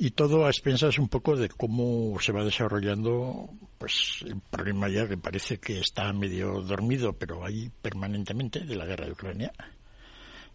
Y 0.00 0.12
todo 0.12 0.46
a 0.46 0.50
expensas 0.50 0.98
un 0.98 1.08
poco 1.08 1.34
de 1.34 1.48
cómo 1.48 2.18
se 2.20 2.30
va 2.30 2.44
desarrollando, 2.44 3.50
pues 3.78 4.24
el 4.24 4.40
problema 4.48 4.88
ya 4.88 5.08
que 5.08 5.16
parece 5.16 5.58
que 5.58 5.80
está 5.80 6.12
medio 6.12 6.62
dormido, 6.62 7.12
pero 7.14 7.44
ahí 7.44 7.68
permanentemente, 7.82 8.60
de 8.60 8.76
la 8.76 8.86
guerra 8.86 9.06
de 9.06 9.12
Ucrania, 9.12 9.52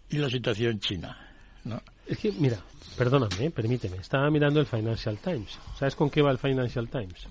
y 0.10 0.18
la 0.18 0.30
situación 0.30 0.80
china, 0.80 1.18
¿no? 1.66 1.82
Es 2.08 2.20
que, 2.20 2.32
mira, 2.32 2.58
perdóname, 2.98 3.52
permíteme. 3.52 3.98
Estaba 3.98 4.30
mirando 4.30 4.62
el 4.62 4.66
Financial 4.66 5.18
Times. 5.18 5.58
¿Sabes 5.78 5.96
con 5.96 6.10
qué 6.10 6.22
va 6.22 6.32
el 6.32 6.38
Financial 6.38 6.88
Times? 6.90 7.28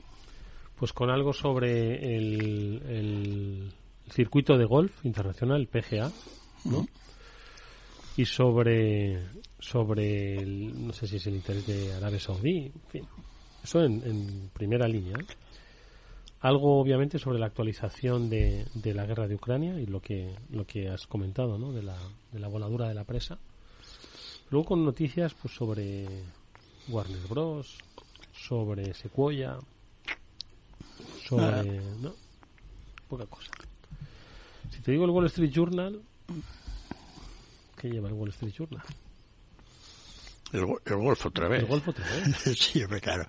Pues 0.76 0.92
con 0.92 1.11
algo 1.11 1.33
sobre 1.33 2.16
el, 2.16 2.83
el 2.88 3.73
circuito 4.11 4.59
de 4.59 4.64
golf 4.64 5.04
internacional, 5.04 5.61
el 5.61 5.69
PGA, 5.69 6.11
¿no? 6.64 6.87
Y 8.16 8.25
sobre, 8.26 9.23
sobre 9.59 10.37
el- 10.38 10.87
no 10.87 10.92
sé 10.92 11.07
si 11.07 11.16
es 11.16 11.26
el 11.26 11.35
interés 11.37 11.66
de 11.66 11.95
Arabia 11.95 12.21
Saudí, 12.21 12.66
en 12.66 12.88
fin. 12.90 13.04
Eso 13.64 13.83
en, 13.83 14.02
en 14.04 14.50
primera 14.52 14.87
línea. 14.87 15.16
Algo, 16.40 16.81
obviamente, 16.81 17.19
sobre 17.19 17.38
la 17.38 17.47
actualización 17.47 18.28
de, 18.28 18.66
de 18.75 18.95
la 18.95 19.07
guerra 19.07 19.28
de 19.28 19.37
Ucrania 19.37 19.78
y 19.81 19.87
lo 19.87 20.00
que, 20.00 20.35
lo 20.50 20.66
que 20.66 20.88
has 20.88 21.07
comentado, 21.07 21.57
¿no? 21.57 21.73
De 21.73 21.83
la, 21.83 21.97
de 22.33 22.40
la 22.40 22.49
voladura 22.49 22.88
de 22.88 22.95
la 22.95 23.04
presa. 23.04 23.38
Luego 24.50 24.66
con 24.66 24.85
noticias 24.85 25.33
pues 25.35 25.54
sobre 25.54 26.07
Warner 26.88 27.26
Bros, 27.28 27.78
sobre 28.33 28.92
Sequoia, 28.92 29.57
sobre... 31.26 31.78
Ah. 31.78 31.83
¿no? 32.00 32.12
Poca 33.09 33.25
cosa. 33.26 33.50
Si 34.71 34.81
te 34.83 34.92
digo 34.92 35.04
el 35.04 35.11
Wall 35.11 35.26
Street 35.26 35.50
Journal, 35.52 36.02
¿qué 37.82 37.90
lleva 37.90 38.08
el 38.08 38.14
Wall 38.14 38.30
Street 38.30 38.54
Journal? 38.56 38.82
El, 40.52 40.66
el 40.86 40.96
golf 40.96 41.26
otra 41.26 41.48
vez. 41.48 41.60
El 41.62 41.66
golf 41.68 41.88
otra 41.88 42.04
vez. 42.06 42.58
sí, 42.58 42.82
claro. 43.00 43.26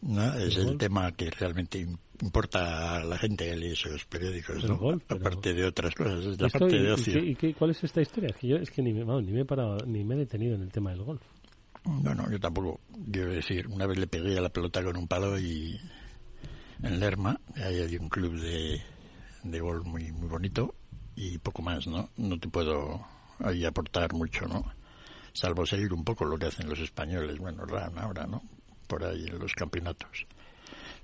¿No? 0.00 0.34
Es 0.34 0.56
El 0.56 0.68
el, 0.70 0.78
tema 0.78 1.10
que 1.12 1.30
realmente 1.30 1.80
im- 1.84 1.98
importa 2.20 2.96
a 2.96 3.04
la 3.04 3.18
gente 3.18 3.46
que 3.50 3.56
lee 3.56 3.72
esos 3.72 4.04
periódicos, 4.06 4.62
¿no? 4.64 4.76
golf, 4.78 5.02
Aparte 5.10 5.52
de 5.54 5.64
otras 5.64 5.94
cosas, 5.94 6.24
es 6.24 6.40
la 6.40 6.48
parte 6.48 6.76
y- 6.76 6.82
de 6.82 6.88
y 6.88 6.90
ocio. 6.92 7.12
qué- 7.20 7.26
y 7.26 7.34
qué- 7.34 7.54
cuál 7.54 7.70
es 7.70 7.82
esta 7.84 8.00
historia? 8.00 8.30
Que 8.38 8.48
yo 8.48 8.56
es 8.56 8.70
que 8.70 8.80
ni 8.82 8.92
me, 8.92 9.04
vamos, 9.04 9.24
ni 9.24 9.32
me 9.32 9.40
he 9.40 9.44
parado, 9.44 9.78
ni 9.86 10.04
me 10.04 10.14
he 10.14 10.18
detenido 10.18 10.54
en 10.54 10.62
el 10.62 10.70
tema 10.72 10.90
del 10.90 11.02
golf. 11.02 11.22
Bueno, 11.84 12.30
yo 12.30 12.38
tampoco. 12.40 12.80
Quiero 13.10 13.32
decir, 13.32 13.66
una 13.68 13.86
vez 13.86 13.98
le 13.98 14.06
pegué 14.06 14.36
a 14.38 14.40
la 14.40 14.48
pelota 14.50 14.82
con 14.82 14.96
un 14.96 15.06
palo 15.08 15.38
y 15.38 15.78
en 16.82 17.00
Lerma, 17.00 17.40
ahí 17.56 17.80
hay 17.80 17.96
un 17.96 18.08
club 18.08 18.34
de, 18.40 18.80
de 19.42 19.60
golf 19.60 19.84
muy, 19.84 20.12
muy 20.12 20.28
bonito 20.28 20.74
y 21.16 21.38
poco 21.38 21.62
más, 21.62 21.86
¿no? 21.86 22.08
No 22.16 22.38
te 22.38 22.48
puedo 22.48 23.04
ahí 23.40 23.64
aportar 23.64 24.12
mucho, 24.12 24.46
¿no? 24.46 24.64
Salvo 25.32 25.64
seguir 25.66 25.92
un 25.92 26.04
poco 26.04 26.24
lo 26.24 26.36
que 26.38 26.46
hacen 26.46 26.68
los 26.68 26.78
españoles, 26.80 27.38
bueno, 27.38 27.64
RAN 27.64 27.98
ahora, 27.98 28.26
¿no? 28.26 28.42
Por 28.86 29.04
ahí 29.04 29.26
en 29.26 29.38
los 29.38 29.52
campeonatos. 29.54 30.26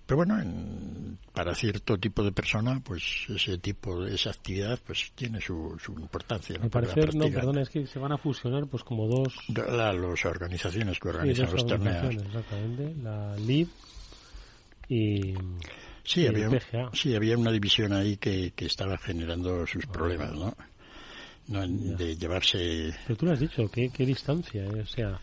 Pero 0.07 0.19
bueno, 0.19 0.39
en- 0.41 1.19
para 1.33 1.55
cierto 1.55 1.97
tipo 1.99 2.23
de 2.23 2.31
persona, 2.33 2.79
pues 2.85 3.25
ese 3.29 3.57
tipo 3.59 4.05
de 4.05 4.15
esa 4.15 4.31
actividad, 4.31 4.79
pues 4.87 5.13
tiene 5.15 5.41
su, 5.41 5.77
su 5.83 5.93
importancia. 5.93 6.57
¿no? 6.59 6.65
La 6.65 6.71
parecer, 6.71 7.15
no, 7.15 7.31
perdona, 7.31 7.63
es 7.63 7.71
que 7.71 7.87
se 7.87 7.99
van 7.99 8.13
a 8.13 8.19
fusionar 8.19 8.67
pues 8.67 8.83
como 8.85 9.07
dos... 9.07 9.35
La- 9.55 9.93
las 9.95 10.25
organizaciones 10.27 10.99
que 10.99 11.09
sí, 11.09 11.15
organizan 11.17 11.45
dos 11.47 11.55
los 11.55 11.67
torneos. 11.67 12.15
Exactamente, 12.17 12.95
la 13.03 13.35
LIB 13.37 13.69
y... 14.89 15.35
Sí, 16.07 16.21
y 16.23 16.27
había, 16.27 16.47
el 16.49 16.59
PGA. 16.59 16.91
sí, 16.93 17.15
había 17.17 17.39
una 17.39 17.51
división 17.51 17.95
ahí 17.95 18.19
que, 18.19 18.53
que 18.55 18.67
estaba 18.67 18.99
generando 18.99 19.67
sus 19.67 19.87
problemas, 19.87 20.33
¿no? 20.35 20.55
No, 21.49 21.67
De 21.67 22.17
llevarse... 22.17 22.95
Pero 23.07 23.17
tú 23.17 23.27
lo 23.27 23.33
has 23.33 23.41
dicho, 23.41 23.69
¿qué, 23.71 23.91
qué 23.91 24.07
distancia? 24.07 24.65
eh? 24.65 24.81
O 24.81 24.87
sea, 24.87 25.21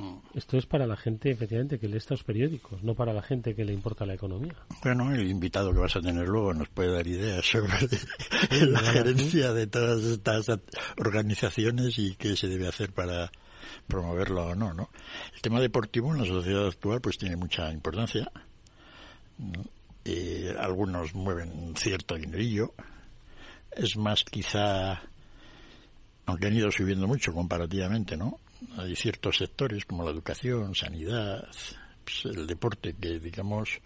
Mm. 0.00 0.18
esto 0.34 0.56
es 0.56 0.66
para 0.66 0.86
la 0.86 0.96
gente, 0.96 1.30
efectivamente, 1.30 1.78
que 1.78 1.88
lee 1.88 1.98
estos 1.98 2.22
periódicos, 2.24 2.82
no 2.82 2.94
para 2.94 3.12
la 3.12 3.22
gente 3.22 3.54
que 3.54 3.64
le 3.64 3.72
importa 3.72 4.06
la 4.06 4.14
economía. 4.14 4.54
Bueno, 4.82 5.12
el 5.12 5.28
invitado 5.28 5.72
que 5.72 5.78
vas 5.78 5.96
a 5.96 6.00
tener 6.00 6.26
luego 6.26 6.54
nos 6.54 6.68
puede 6.68 6.92
dar 6.92 7.06
ideas 7.06 7.44
sobre 7.44 7.72
la 8.66 8.78
ahora 8.78 8.92
gerencia 8.92 9.52
de 9.52 9.66
todas 9.66 10.02
estas 10.04 10.46
organizaciones 10.96 11.98
y 11.98 12.14
qué 12.14 12.36
se 12.36 12.48
debe 12.48 12.68
hacer 12.68 12.92
para 12.92 13.30
promoverlo 13.86 14.46
o 14.46 14.54
no, 14.54 14.72
¿no? 14.72 14.90
El 15.34 15.40
tema 15.42 15.60
deportivo 15.60 16.14
en 16.14 16.22
la 16.22 16.26
sociedad 16.26 16.66
actual 16.66 17.00
pues 17.00 17.18
tiene 17.18 17.36
mucha 17.36 17.70
importancia. 17.72 18.30
¿no? 19.38 19.64
eh, 20.04 20.54
algunos 20.58 21.14
mueven 21.14 21.74
cierto 21.76 22.16
dinerillo. 22.16 22.72
Es 23.72 23.96
más, 23.96 24.24
quizá, 24.24 25.02
aunque 26.30 26.46
han 26.46 26.54
ido 26.54 26.70
subiendo 26.70 27.06
mucho 27.06 27.32
comparativamente, 27.32 28.16
¿no? 28.16 28.38
Hay 28.76 28.94
ciertos 28.94 29.38
sectores 29.38 29.84
como 29.84 30.04
la 30.04 30.10
educación, 30.10 30.74
sanidad, 30.74 31.48
pues, 32.04 32.36
el 32.36 32.46
deporte, 32.46 32.94
que 32.94 33.18
digamos 33.18 33.80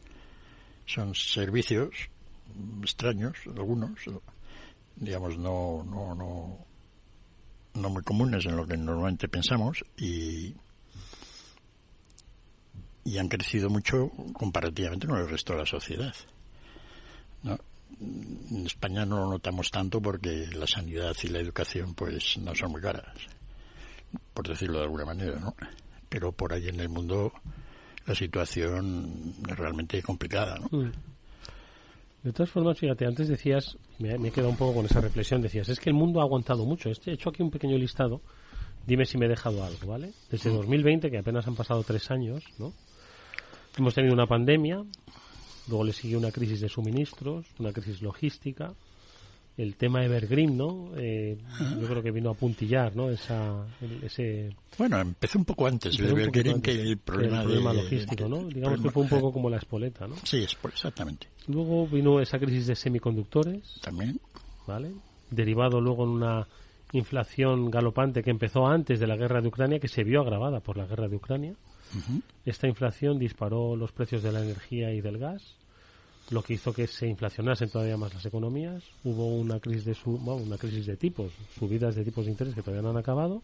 son 0.86 1.14
servicios 1.14 1.90
extraños, 2.82 3.36
algunos, 3.46 3.92
digamos, 4.96 5.38
no, 5.38 5.82
no, 5.84 6.14
no, 6.14 6.58
no 7.74 7.90
muy 7.90 8.02
comunes 8.02 8.44
en 8.44 8.56
lo 8.56 8.66
que 8.66 8.76
normalmente 8.76 9.28
pensamos 9.28 9.82
y, 9.96 10.54
y 13.04 13.18
han 13.18 13.28
crecido 13.28 13.70
mucho 13.70 14.10
comparativamente 14.34 15.06
con 15.06 15.18
el 15.18 15.28
resto 15.28 15.54
de 15.54 15.60
la 15.60 15.66
sociedad. 15.66 16.14
En 18.00 18.66
España 18.66 19.04
no 19.04 19.18
lo 19.18 19.30
notamos 19.30 19.70
tanto 19.70 20.00
porque 20.00 20.46
la 20.52 20.66
sanidad 20.66 21.14
y 21.22 21.28
la 21.28 21.40
educación 21.40 21.94
pues 21.94 22.38
no 22.38 22.54
son 22.54 22.72
muy 22.72 22.80
caras, 22.80 23.14
por 24.32 24.48
decirlo 24.48 24.78
de 24.78 24.84
alguna 24.84 25.04
manera, 25.04 25.38
¿no? 25.38 25.54
Pero 26.08 26.32
por 26.32 26.52
ahí 26.52 26.68
en 26.68 26.80
el 26.80 26.88
mundo 26.88 27.32
la 28.06 28.14
situación 28.14 29.34
es 29.48 29.56
realmente 29.56 30.02
complicada, 30.02 30.58
¿no? 30.58 30.78
Mm. 30.78 30.92
De 32.24 32.32
todas 32.32 32.50
formas, 32.50 32.78
fíjate, 32.78 33.04
antes 33.04 33.28
decías, 33.28 33.76
me, 33.98 34.16
me 34.18 34.28
he 34.28 34.30
quedado 34.30 34.50
un 34.50 34.56
poco 34.56 34.76
con 34.76 34.86
esa 34.86 35.02
reflexión, 35.02 35.42
decías, 35.42 35.68
es 35.68 35.78
que 35.78 35.90
el 35.90 35.94
mundo 35.94 36.20
ha 36.20 36.22
aguantado 36.22 36.64
mucho. 36.64 36.88
Este, 36.88 37.10
he 37.10 37.14
hecho 37.14 37.28
aquí 37.28 37.42
un 37.42 37.50
pequeño 37.50 37.76
listado, 37.76 38.22
dime 38.86 39.04
si 39.04 39.18
me 39.18 39.26
he 39.26 39.28
dejado 39.28 39.62
algo, 39.62 39.86
¿vale? 39.86 40.12
Desde 40.30 40.48
2020, 40.48 41.10
que 41.10 41.18
apenas 41.18 41.46
han 41.46 41.54
pasado 41.54 41.82
tres 41.82 42.10
años, 42.10 42.42
¿no? 42.58 42.72
Hemos 43.76 43.94
tenido 43.94 44.14
una 44.14 44.26
pandemia, 44.26 44.84
luego 45.68 45.84
le 45.84 45.92
siguió 45.92 46.18
una 46.18 46.30
crisis 46.30 46.60
de 46.60 46.68
suministros, 46.68 47.46
una 47.58 47.72
crisis 47.72 48.02
logística, 48.02 48.74
el 49.56 49.76
tema 49.76 50.04
Evergreen, 50.04 50.56
¿no? 50.56 50.90
Eh, 50.96 51.38
yo 51.80 51.86
creo 51.86 52.02
que 52.02 52.10
vino 52.10 52.30
a 52.30 52.34
puntillar, 52.34 52.96
¿no? 52.96 53.08
Esa, 53.10 53.64
ese... 54.02 54.54
Bueno, 54.76 54.98
empezó 55.00 55.38
un 55.38 55.44
poco 55.44 55.66
antes 55.66 55.96
el 55.98 56.06
Evergreen 56.06 56.60
que 56.60 56.72
el 56.72 56.98
problema, 56.98 57.38
el 57.38 57.44
problema 57.44 57.72
logístico, 57.72 58.28
¿no? 58.28 58.44
Digamos 58.48 58.80
que 58.80 58.90
fue 58.90 59.02
un 59.04 59.08
poco 59.08 59.32
como 59.32 59.48
la 59.48 59.58
espoleta, 59.58 60.08
¿no? 60.08 60.16
Sí, 60.24 60.42
exactamente. 60.42 61.28
Luego 61.46 61.86
vino 61.86 62.20
esa 62.20 62.38
crisis 62.38 62.66
de 62.66 62.74
semiconductores. 62.74 63.80
También. 63.80 64.20
¿Vale? 64.66 64.92
Derivado 65.30 65.80
luego 65.80 66.04
en 66.04 66.10
una 66.10 66.48
inflación 66.92 67.70
galopante 67.70 68.22
que 68.22 68.30
empezó 68.30 68.66
antes 68.66 68.98
de 68.98 69.06
la 69.06 69.16
guerra 69.16 69.40
de 69.40 69.48
Ucrania, 69.48 69.78
que 69.78 69.88
se 69.88 70.02
vio 70.02 70.20
agravada 70.20 70.60
por 70.60 70.76
la 70.76 70.86
guerra 70.86 71.08
de 71.08 71.16
Ucrania. 71.16 71.54
Esta 72.44 72.66
inflación 72.66 73.18
disparó 73.18 73.76
los 73.76 73.92
precios 73.92 74.22
de 74.22 74.32
la 74.32 74.42
energía 74.42 74.92
y 74.92 75.00
del 75.00 75.18
gas, 75.18 75.42
lo 76.30 76.42
que 76.42 76.54
hizo 76.54 76.72
que 76.72 76.86
se 76.86 77.06
inflacionasen 77.06 77.70
todavía 77.70 77.96
más 77.96 78.14
las 78.14 78.26
economías. 78.26 78.82
Hubo 79.04 79.26
una 79.26 79.60
crisis 79.60 79.84
de 79.84 79.94
su, 79.94 80.12
una 80.12 80.58
crisis 80.58 80.86
de 80.86 80.96
tipos, 80.96 81.32
subidas 81.58 81.94
de 81.94 82.04
tipos 82.04 82.24
de 82.24 82.32
interés 82.32 82.54
que 82.54 82.62
todavía 82.62 82.82
no 82.82 82.90
han 82.90 82.96
acabado, 82.96 83.42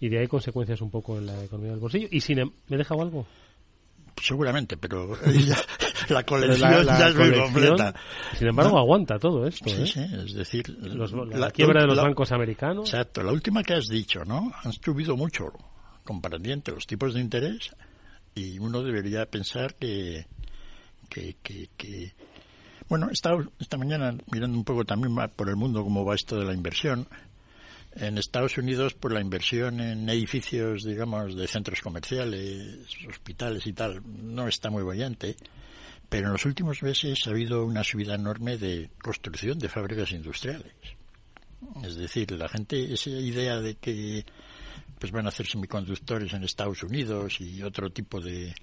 y 0.00 0.08
de 0.08 0.18
ahí 0.18 0.26
consecuencias 0.26 0.80
un 0.80 0.90
poco 0.90 1.18
en 1.18 1.26
la 1.26 1.44
economía 1.44 1.72
del 1.72 1.80
bolsillo. 1.80 2.08
Y 2.10 2.20
sin, 2.20 2.38
¿me 2.38 2.76
he 2.76 2.76
dejado 2.76 3.02
algo? 3.02 3.26
Seguramente, 4.20 4.76
pero 4.76 5.16
la 6.08 6.24
colección 6.24 6.84
ya 6.84 7.08
es 7.08 7.16
muy 7.16 7.32
completa. 7.32 7.94
Sin 8.36 8.48
embargo, 8.48 8.78
aguanta 8.78 9.18
todo 9.18 9.46
esto. 9.46 9.68
Sí, 9.68 9.82
¿eh? 9.82 9.86
sí, 9.86 10.00
es 10.00 10.34
decir, 10.34 10.68
la, 10.68 11.50
quiebra 11.50 11.82
de 11.82 11.86
los 11.86 11.96
bancos 11.96 12.32
americanos. 12.32 12.92
Exacto, 12.92 13.22
la 13.22 13.32
última 13.32 13.62
que 13.62 13.74
has 13.74 13.86
dicho, 13.86 14.24
¿no? 14.24 14.52
Han 14.62 14.72
subido 14.72 15.16
mucho 15.16 15.52
comparativamente 16.10 16.72
los 16.72 16.88
tipos 16.88 17.14
de 17.14 17.20
interés 17.20 17.70
y 18.34 18.58
uno 18.58 18.82
debería 18.82 19.26
pensar 19.26 19.76
que, 19.76 20.26
que, 21.08 21.36
que, 21.40 22.12
bueno, 22.88 23.10
he 23.10 23.12
estado 23.12 23.52
esta 23.60 23.76
mañana 23.76 24.16
mirando 24.32 24.58
un 24.58 24.64
poco 24.64 24.84
también 24.84 25.14
por 25.36 25.48
el 25.48 25.54
mundo 25.54 25.84
cómo 25.84 26.04
va 26.04 26.16
esto 26.16 26.36
de 26.36 26.44
la 26.44 26.52
inversión. 26.52 27.06
En 27.94 28.18
Estados 28.18 28.58
Unidos, 28.58 28.94
por 28.94 29.12
la 29.12 29.20
inversión 29.20 29.78
en 29.78 30.08
edificios, 30.08 30.82
digamos, 30.82 31.36
de 31.36 31.46
centros 31.46 31.80
comerciales, 31.80 32.88
hospitales 33.08 33.64
y 33.68 33.72
tal, 33.72 34.02
no 34.04 34.48
está 34.48 34.68
muy 34.68 34.82
brillante, 34.82 35.36
pero 36.08 36.26
en 36.26 36.32
los 36.32 36.44
últimos 36.44 36.82
meses 36.82 37.24
ha 37.28 37.30
habido 37.30 37.64
una 37.64 37.84
subida 37.84 38.16
enorme 38.16 38.58
de 38.58 38.90
construcción 39.00 39.60
de 39.60 39.68
fábricas 39.68 40.10
industriales. 40.10 40.74
Es 41.84 41.94
decir, 41.94 42.32
la 42.32 42.48
gente, 42.48 42.92
esa 42.92 43.10
idea 43.10 43.60
de 43.60 43.76
que 43.76 44.24
pues 45.00 45.12
van 45.12 45.24
a 45.24 45.30
hacer 45.30 45.46
semiconductores 45.46 46.34
en 46.34 46.44
Estados 46.44 46.82
Unidos 46.82 47.40
y 47.40 47.62
otro 47.62 47.90
tipo 47.90 48.20
de, 48.20 48.54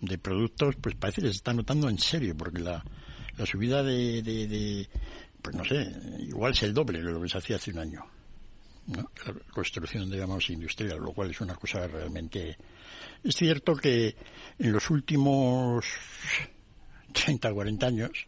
de 0.00 0.18
productos, 0.18 0.74
pues 0.80 0.94
parece 0.94 1.20
que 1.20 1.28
se 1.28 1.34
está 1.34 1.52
notando 1.52 1.90
en 1.90 1.98
serio, 1.98 2.34
porque 2.34 2.60
la, 2.60 2.82
la 3.36 3.44
subida 3.44 3.82
de, 3.82 4.22
de, 4.22 4.88
pues 5.42 5.54
no 5.54 5.64
sé, 5.66 5.86
igual 6.20 6.52
es 6.52 6.62
el 6.62 6.72
doble 6.72 7.02
de 7.02 7.12
lo 7.12 7.20
que 7.20 7.28
se 7.28 7.36
hacía 7.36 7.56
hace 7.56 7.72
un 7.72 7.78
año. 7.80 8.02
¿no? 8.86 9.10
La 9.26 9.34
construcción, 9.52 10.10
digamos, 10.10 10.48
industrial, 10.48 10.98
lo 10.98 11.12
cual 11.12 11.30
es 11.30 11.40
una 11.42 11.54
cosa 11.56 11.86
realmente... 11.86 12.56
Es 13.22 13.36
cierto 13.36 13.76
que 13.76 14.16
en 14.58 14.72
los 14.72 14.88
últimos 14.88 15.84
30 17.12 17.50
o 17.50 17.54
40 17.54 17.86
años, 17.86 18.26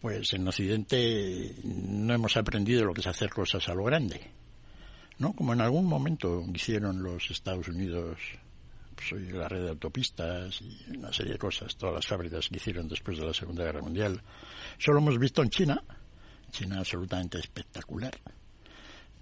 pues 0.00 0.32
en 0.32 0.48
Occidente 0.48 1.54
no 1.62 2.14
hemos 2.14 2.36
aprendido 2.36 2.84
lo 2.84 2.94
que 2.94 3.00
es 3.00 3.06
hacer 3.06 3.30
cosas 3.30 3.68
a 3.68 3.74
lo 3.74 3.84
grande. 3.84 4.41
¿No? 5.22 5.32
Como 5.34 5.52
en 5.52 5.60
algún 5.60 5.86
momento 5.86 6.44
hicieron 6.52 7.00
los 7.00 7.30
Estados 7.30 7.68
Unidos 7.68 8.18
pues, 8.96 9.12
la 9.32 9.46
red 9.48 9.62
de 9.62 9.68
autopistas 9.68 10.60
y 10.60 10.96
una 10.96 11.12
serie 11.12 11.34
de 11.34 11.38
cosas, 11.38 11.76
todas 11.76 11.94
las 11.94 12.06
fábricas 12.08 12.48
que 12.48 12.56
hicieron 12.56 12.88
después 12.88 13.18
de 13.18 13.26
la 13.26 13.32
Segunda 13.32 13.62
Guerra 13.62 13.82
Mundial. 13.82 14.20
Eso 14.76 14.90
lo 14.90 14.98
hemos 14.98 15.20
visto 15.20 15.40
en 15.40 15.48
China, 15.48 15.80
China 16.50 16.80
absolutamente 16.80 17.38
espectacular, 17.38 18.12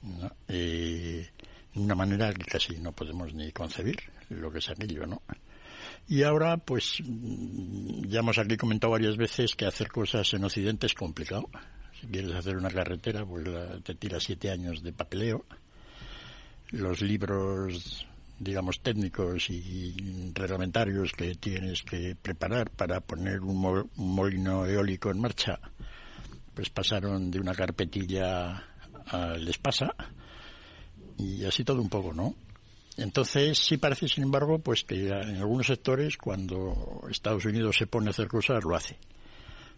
¿no? 0.03 0.33
De 0.49 1.29
una 1.75 1.95
manera 1.95 2.33
que 2.33 2.47
casi 2.47 2.79
no 2.79 2.93
podemos 2.93 3.35
ni 3.35 3.53
concebir 3.53 3.99
lo 4.31 4.51
que 4.51 4.61
es 4.61 4.71
aquello, 4.71 5.07
¿no? 5.07 5.21
Y 6.09 6.23
ahora, 6.23 6.57
pues, 6.57 6.97
ya 8.09 8.21
hemos 8.21 8.39
aquí 8.39 8.57
comentado 8.57 8.93
varias 8.93 9.19
veces 9.19 9.55
que 9.55 9.67
hacer 9.67 9.89
cosas 9.89 10.33
en 10.33 10.45
Occidente 10.45 10.87
es 10.87 10.95
complicado. 10.95 11.51
Si 12.01 12.07
quieres 12.07 12.33
hacer 12.33 12.57
una 12.57 12.71
carretera, 12.71 13.27
pues 13.27 13.45
te 13.85 13.95
tira 13.97 14.19
siete 14.19 14.51
años 14.51 14.83
de 14.83 14.95
papeleo. 14.95 15.45
Los 16.71 17.03
libros 17.03 18.07
digamos, 18.41 18.81
técnicos 18.81 19.51
y 19.51 20.33
reglamentarios 20.33 21.13
que 21.13 21.35
tienes 21.35 21.83
que 21.83 22.17
preparar 22.17 22.71
para 22.71 23.01
poner 23.01 23.41
un, 23.41 23.91
molino 23.97 24.65
eólico 24.65 25.11
en 25.11 25.21
marcha, 25.21 25.61
pues 26.55 26.71
pasaron 26.71 27.31
de 27.31 27.39
una 27.39 27.55
carpetilla 27.55 28.65
al 29.09 29.47
espasa 29.47 29.95
y 31.19 31.45
así 31.45 31.65
todo 31.65 31.83
un 31.83 31.91
poco, 31.91 32.15
¿no? 32.15 32.35
Entonces 32.97 33.59
sí 33.59 33.77
parece, 33.77 34.09
sin 34.09 34.25
embargo, 34.25 34.59
pues 34.59 34.85
que 34.85 35.09
en 35.09 35.37
algunos 35.37 35.67
sectores 35.67 36.17
cuando 36.17 37.03
Estados 37.11 37.45
Unidos 37.45 37.77
se 37.77 37.87
pone 37.87 38.09
a 38.09 38.11
hacer 38.11 38.29
cosas 38.29 38.65
lo 38.65 38.75
hace. 38.75 38.97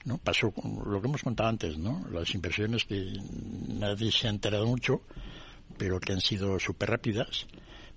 ¿no? 0.04 0.18
Pasó 0.18 0.52
lo 0.84 1.00
que 1.00 1.06
hemos 1.06 1.22
contado 1.22 1.48
antes, 1.48 1.78
¿no? 1.78 2.04
Las 2.10 2.34
inversiones 2.34 2.84
que 2.84 3.12
nadie 3.68 4.10
se 4.10 4.26
ha 4.26 4.30
enterado 4.30 4.66
mucho, 4.66 5.02
pero 5.76 6.00
que 6.00 6.12
han 6.12 6.20
sido 6.20 6.58
súper 6.58 6.90
rápidas 6.90 7.46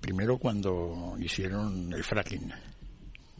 Primero 0.05 0.37
cuando 0.37 1.15
hicieron 1.19 1.91
el 1.91 2.03
fracking. 2.03 2.53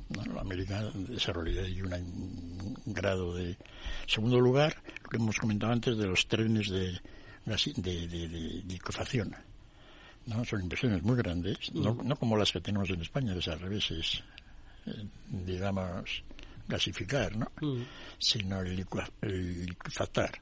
¿no? 0.10 0.39
América 0.39 0.89
desarrolló 0.95 1.62
ahí 1.62 1.80
un 1.80 2.76
grado 2.88 3.36
de... 3.36 3.56
Segundo 4.08 4.39
lugar, 4.39 4.76
lo 5.04 5.10
que 5.10 5.17
hemos 5.17 5.38
comentado 5.38 5.74
antes 5.74 5.95
de 5.95 6.08
los 6.08 6.28
trenes 6.28 6.69
de, 6.69 7.00
de, 7.45 8.08
de, 8.08 8.80
¿no? 10.26 10.43
Son 10.43 10.60
inversiones 10.60 11.04
muy 11.04 11.15
grandes, 11.15 11.71
no, 11.71 11.93
mm. 11.93 12.08
no, 12.08 12.15
como 12.15 12.36
las 12.36 12.52
que 12.52 12.62
tenemos 12.62 12.89
en 12.89 13.02
España, 13.02 13.36
es 13.36 13.48
al 13.48 13.60
revés, 13.60 13.91
es, 13.91 14.24
eh, 14.88 15.06
digamos, 15.30 16.24
gasificar, 16.67 17.36
¿no? 17.36 17.51
Mm. 17.62 17.84
Sino 18.19 18.62
el, 18.62 18.86
el 19.21 19.65
liquefactar 19.65 20.39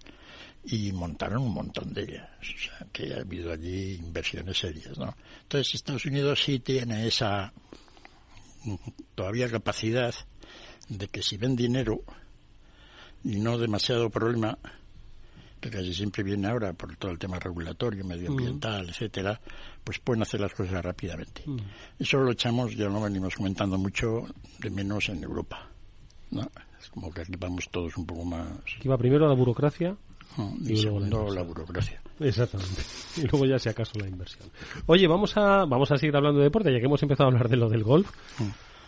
y 0.65 0.91
montaron 0.93 1.43
un 1.43 1.53
montón 1.53 1.93
de 1.93 2.03
ellas. 2.03 2.29
O 2.39 2.43
sea, 2.43 2.87
que 2.91 3.13
ha 3.13 3.21
habido 3.21 3.51
allí 3.51 3.95
inversiones 3.95 4.57
serias, 4.57 4.97
¿no? 4.97 5.15
Entonces, 5.41 5.75
Estados 5.75 6.05
Unidos 6.05 6.41
sí 6.43 6.59
tiene 6.59 7.07
esa 7.07 7.53
todavía 9.15 9.49
capacidad 9.49 10.13
de 10.87 11.07
que 11.07 11.21
si 11.21 11.37
ven 11.37 11.55
dinero 11.55 12.01
y 13.23 13.39
no 13.39 13.57
demasiado 13.57 14.09
problema, 14.09 14.57
que 15.59 15.69
casi 15.69 15.93
siempre 15.93 16.23
viene 16.23 16.47
ahora 16.47 16.73
por 16.73 16.95
todo 16.97 17.11
el 17.11 17.19
tema 17.19 17.39
regulatorio, 17.39 18.03
medioambiental, 18.03 18.87
mm. 18.87 18.89
etcétera, 18.89 19.39
pues 19.83 19.99
pueden 19.99 20.21
hacer 20.21 20.39
las 20.41 20.53
cosas 20.53 20.83
rápidamente. 20.83 21.43
Mm. 21.45 21.57
Eso 21.99 22.17
lo 22.17 22.31
echamos, 22.31 22.75
ya 22.75 22.85
lo 22.85 23.01
venimos 23.01 23.35
comentando 23.35 23.77
mucho, 23.77 24.25
de 24.59 24.69
menos 24.69 25.09
en 25.09 25.23
Europa. 25.23 25.72
¿No? 26.33 26.49
Es 26.79 26.89
como 26.89 27.11
que 27.11 27.21
aquí 27.21 27.33
vamos 27.37 27.69
todos 27.69 27.97
un 27.97 28.05
poco 28.05 28.25
más. 28.25 28.47
Aquí 28.77 28.87
va 28.87 28.97
primero 28.97 29.27
la 29.27 29.33
burocracia 29.33 29.95
y, 30.61 30.75
segundo 30.77 31.29
la, 31.33 31.43
burocracia. 31.43 32.01
Exactamente. 32.19 32.81
Y 33.17 33.21
luego 33.27 33.45
ya 33.45 33.59
si 33.59 33.69
acaso 33.69 33.99
la 33.99 34.07
inversión. 34.07 34.49
Oye, 34.87 35.07
vamos 35.07 35.37
a 35.37 35.65
vamos 35.65 35.91
a 35.91 35.97
seguir 35.97 36.15
hablando 36.15 36.39
de 36.39 36.45
deporte, 36.45 36.73
ya 36.73 36.79
que 36.79 36.85
hemos 36.85 37.03
empezado 37.03 37.29
a 37.29 37.31
hablar 37.31 37.47
de 37.47 37.57
lo 37.57 37.69
del 37.69 37.83
golf. 37.83 38.09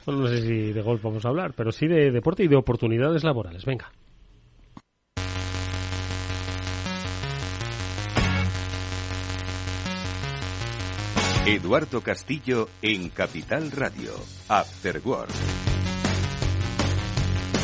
Bueno, 0.06 0.22
no 0.22 0.28
sé 0.28 0.42
si 0.42 0.74
de 0.74 0.82
golf 0.82 1.02
vamos 1.04 1.24
a 1.26 1.30
hablar, 1.30 1.54
pero 1.56 1.72
sí 1.72 1.88
de 1.88 2.12
deporte 2.12 2.44
y 2.44 2.48
de 2.48 2.56
oportunidades 2.56 3.24
laborales. 3.24 3.64
Venga. 3.66 3.92
Eduardo 11.46 12.02
Castillo 12.02 12.70
en 12.82 13.10
Capital 13.10 13.70
Radio. 13.70 14.14
After 14.50 15.00
Work. 15.06 15.75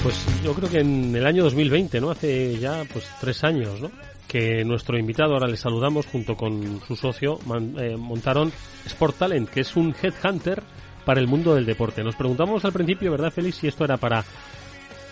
Pues 0.04 0.26
yo 0.44 0.56
creo 0.56 0.68
que 0.68 0.80
en 0.80 1.16
el 1.16 1.28
año 1.28 1.44
2020, 1.44 2.02
¿no? 2.02 2.10
Hace 2.10 2.58
ya 2.58 2.84
pues 2.92 3.08
tres 3.20 3.44
años, 3.44 3.80
¿no? 3.80 3.92
Que 4.28 4.66
nuestro 4.66 4.98
invitado, 4.98 5.34
ahora 5.34 5.48
le 5.48 5.58
saludamos, 5.58 6.08
junto 6.08 6.36
con 6.36 6.82
su 6.88 6.96
socio, 6.96 7.38
eh, 7.78 7.96
montaron 7.98 8.52
Sport 8.88 9.18
Talent, 9.20 9.50
que 9.50 9.62
es 9.62 9.76
un 9.76 9.94
headhunter 10.02 10.64
para 11.06 11.20
el 11.20 11.28
mundo 11.28 11.54
del 11.54 11.68
deporte. 11.68 12.04
Nos 12.04 12.16
preguntamos 12.16 12.66
al 12.66 12.74
principio, 12.74 13.12
¿verdad, 13.12 13.32
Félix, 13.32 13.58
si 13.58 13.68
esto 13.68 13.86
era 13.86 13.98
para 13.98 14.24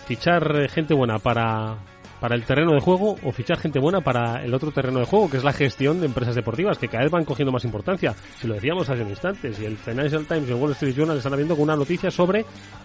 fichar 0.08 0.68
gente 0.68 0.92
buena 0.92 1.20
para 1.20 1.78
para 2.20 2.36
el 2.36 2.44
terreno 2.44 2.72
de 2.72 2.80
juego 2.80 3.16
o 3.24 3.32
fichar 3.32 3.58
gente 3.58 3.80
buena 3.80 4.00
para 4.02 4.44
el 4.44 4.52
otro 4.54 4.70
terreno 4.70 5.00
de 5.00 5.06
juego, 5.06 5.30
que 5.30 5.38
es 5.38 5.44
la 5.44 5.52
gestión 5.52 6.00
de 6.00 6.06
empresas 6.06 6.34
deportivas, 6.34 6.78
que 6.78 6.88
cada 6.88 7.02
vez 7.04 7.10
van 7.10 7.24
cogiendo 7.24 7.50
más 7.50 7.64
importancia. 7.64 8.14
Si 8.36 8.46
lo 8.46 8.54
decíamos 8.54 8.88
hace 8.88 9.02
un 9.02 9.08
instante, 9.08 9.52
si 9.52 9.64
el 9.64 9.76
Financial 9.76 10.26
Times 10.26 10.48
y 10.48 10.52
el 10.52 10.58
Wall 10.58 10.72
Street 10.72 10.94
Journal 10.94 11.16
están 11.16 11.34
viendo 11.34 11.54
con 11.54 11.64
una 11.64 11.76
noticia 11.76 12.10
sobre 12.10 12.44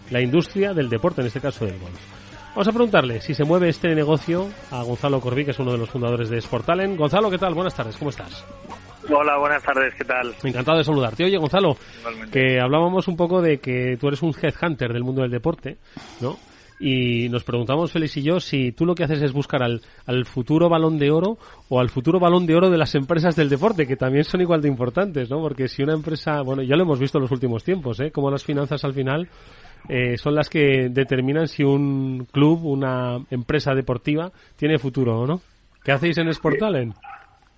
la 0.09 0.21
industria 0.21 0.73
del 0.73 0.89
deporte, 0.89 1.21
en 1.21 1.27
este 1.27 1.41
caso 1.41 1.65
del 1.65 1.77
golf. 1.77 1.99
Vamos 2.49 2.67
a 2.69 2.71
preguntarle 2.71 3.19
si 3.19 3.33
se 3.33 3.43
mueve 3.43 3.67
este 3.67 3.93
negocio 3.93 4.47
a 4.71 4.81
Gonzalo 4.83 5.19
Corbí, 5.19 5.43
que 5.43 5.51
es 5.51 5.59
uno 5.59 5.73
de 5.73 5.77
los 5.77 5.89
fundadores 5.89 6.29
de 6.29 6.39
Sportalen. 6.39 6.95
Gonzalo, 6.95 7.29
¿qué 7.29 7.37
tal? 7.37 7.53
Buenas 7.53 7.75
tardes, 7.75 7.97
¿cómo 7.97 8.11
estás? 8.11 8.45
Hola, 9.09 9.37
buenas 9.37 9.61
tardes, 9.61 9.93
¿qué 9.95 10.05
tal? 10.05 10.33
Encantado 10.41 10.77
de 10.77 10.83
saludarte. 10.85 11.25
Oye, 11.25 11.37
Gonzalo, 11.37 11.75
que 12.31 12.59
hablábamos 12.61 13.09
un 13.09 13.17
poco 13.17 13.41
de 13.41 13.59
que 13.59 13.97
tú 13.99 14.07
eres 14.07 14.21
un 14.23 14.33
headhunter 14.41 14.93
del 14.93 15.03
mundo 15.03 15.21
del 15.21 15.31
deporte, 15.31 15.77
¿no? 16.21 16.37
Y 16.79 17.29
nos 17.29 17.43
preguntamos, 17.43 17.91
Félix 17.91 18.17
y 18.17 18.23
yo, 18.23 18.39
si 18.39 18.71
tú 18.71 18.85
lo 18.85 18.95
que 18.95 19.03
haces 19.03 19.21
es 19.21 19.31
buscar 19.31 19.63
al, 19.63 19.81
al, 20.05 20.25
futuro 20.25 20.67
balón 20.67 20.99
de 20.99 21.11
oro 21.11 21.37
o 21.69 21.79
al 21.79 21.89
futuro 21.89 22.19
balón 22.19 22.45
de 22.45 22.55
oro 22.55 22.69
de 22.69 22.77
las 22.77 22.95
empresas 22.95 23.35
del 23.35 23.49
deporte, 23.49 23.87
que 23.87 23.95
también 23.95 24.25
son 24.25 24.41
igual 24.41 24.61
de 24.61 24.67
importantes, 24.67 25.29
¿no? 25.29 25.39
Porque 25.39 25.67
si 25.67 25.83
una 25.83 25.93
empresa, 25.93 26.41
bueno, 26.41 26.63
ya 26.63 26.75
lo 26.75 26.83
hemos 26.83 26.99
visto 26.99 27.17
en 27.17 27.23
los 27.23 27.31
últimos 27.31 27.63
tiempos, 27.63 27.99
¿eh? 28.01 28.11
Como 28.11 28.29
las 28.29 28.43
finanzas 28.43 28.83
al 28.83 28.93
final 28.93 29.29
eh, 29.87 30.17
son 30.17 30.35
las 30.35 30.49
que 30.49 30.89
determinan 30.89 31.47
si 31.47 31.63
un 31.63 32.27
club, 32.31 32.65
una 32.65 33.19
empresa 33.29 33.73
deportiva, 33.73 34.31
tiene 34.57 34.77
futuro 34.77 35.19
o 35.19 35.27
no. 35.27 35.41
¿Qué 35.83 35.91
hacéis 35.91 36.17
en 36.17 36.33
Sportalen? 36.33 36.93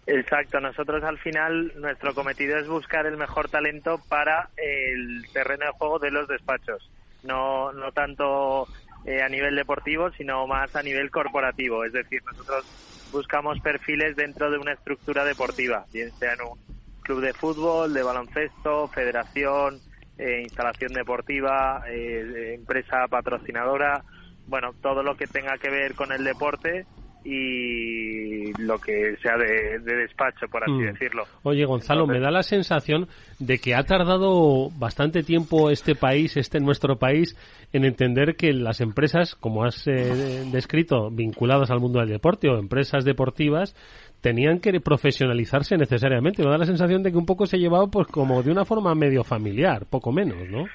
Exacto, 0.06 0.60
nosotros 0.60 1.03
al 1.03 1.17
final 1.17 1.73
nuestro 1.77 2.13
cometido 2.13 2.58
es 2.58 2.67
buscar 2.67 3.06
el 3.06 3.17
mejor 3.17 3.49
talento 3.49 3.99
para 4.08 4.49
el 4.56 5.25
terreno 5.34 5.65
de 5.65 5.71
juego 5.71 5.99
de 5.99 6.12
los 6.12 6.27
despachos. 6.27 6.89
No, 7.23 7.73
no 7.73 7.91
tanto 7.91 8.67
eh, 9.08 9.22
a 9.24 9.30
nivel 9.30 9.56
deportivo, 9.56 10.12
sino 10.12 10.46
más 10.48 10.76
a 10.76 10.84
nivel 10.84 11.10
corporativo. 11.10 11.86
Es 11.86 11.93
decir, 11.93 12.22
nosotros 12.26 12.65
buscamos 13.10 13.58
perfiles 13.62 14.17
dentro 14.17 14.52
de 14.52 14.58
una 14.58 14.74
estructura 14.74 15.24
deportiva, 15.24 15.86
bien 15.93 16.12
sea 16.20 16.34
en 16.34 16.41
un 16.41 16.60
club 17.04 17.22
de 17.22 17.34
fútbol, 17.34 17.93
de 17.93 18.04
baloncesto, 18.04 18.89
federación, 18.89 19.80
eh, 20.17 20.41
instalación 20.43 20.91
deportiva, 20.91 21.84
eh, 21.88 22.56
empresa 22.56 23.08
patrocinadora, 23.08 24.04
bueno, 24.46 24.74
todo 24.82 25.04
lo 25.04 25.15
que 25.15 25.28
tenga 25.28 25.58
que 25.58 25.70
ver 25.70 25.96
con 25.96 26.12
el 26.12 26.26
deporte 26.26 26.86
y 27.30 28.54
lo 28.54 28.80
que 28.80 29.18
sea 29.22 29.36
de, 29.36 29.80
despacho, 29.80 30.48
por 30.50 30.63
así 30.63 30.72
mm. 30.72 30.94
decirlo. 30.94 31.26
Oye, 31.44 31.66
Gonzalo, 31.66 32.08
me 32.08 32.22
da 32.22 32.32
la 32.32 32.42
sensación 32.42 33.10
de 33.40 33.58
que 33.60 33.76
ha 33.76 33.84
tardado 33.84 34.70
bastante 34.78 35.24
tiempo 35.24 35.70
este 35.70 35.94
país, 35.94 36.38
este 36.38 36.62
nuestro 36.62 36.98
país, 36.98 37.36
en 37.74 37.84
entender 37.84 38.38
que 38.38 38.54
las 38.54 38.80
empresas, 38.80 39.36
como 39.36 39.66
has 39.66 39.86
eh, 39.88 40.46
descrito, 40.54 41.10
vinculadas 41.12 41.70
al 41.70 41.82
mundo 41.82 42.00
del 42.00 42.08
deporte 42.08 42.48
o 42.48 42.58
empresas 42.58 43.04
deportivas, 43.04 43.76
tenían 44.22 44.60
que 44.60 44.80
profesionalizarse 44.80 45.76
necesariamente. 45.76 46.44
Me 46.44 46.50
da 46.50 46.58
la 46.58 46.66
sensación 46.66 47.04
de 47.04 47.12
que 47.12 47.18
un 47.18 47.26
poco 47.26 47.46
se 47.46 47.58
llevaba 47.58 47.88
pues 47.88 48.08
como 48.08 48.42
de 48.42 48.52
una 48.52 48.63
forma 48.63 48.96
medio 48.96 49.26
familiar, 49.26 49.86
poco 49.90 50.13
menos, 50.13 50.48
¿no? 50.50 50.66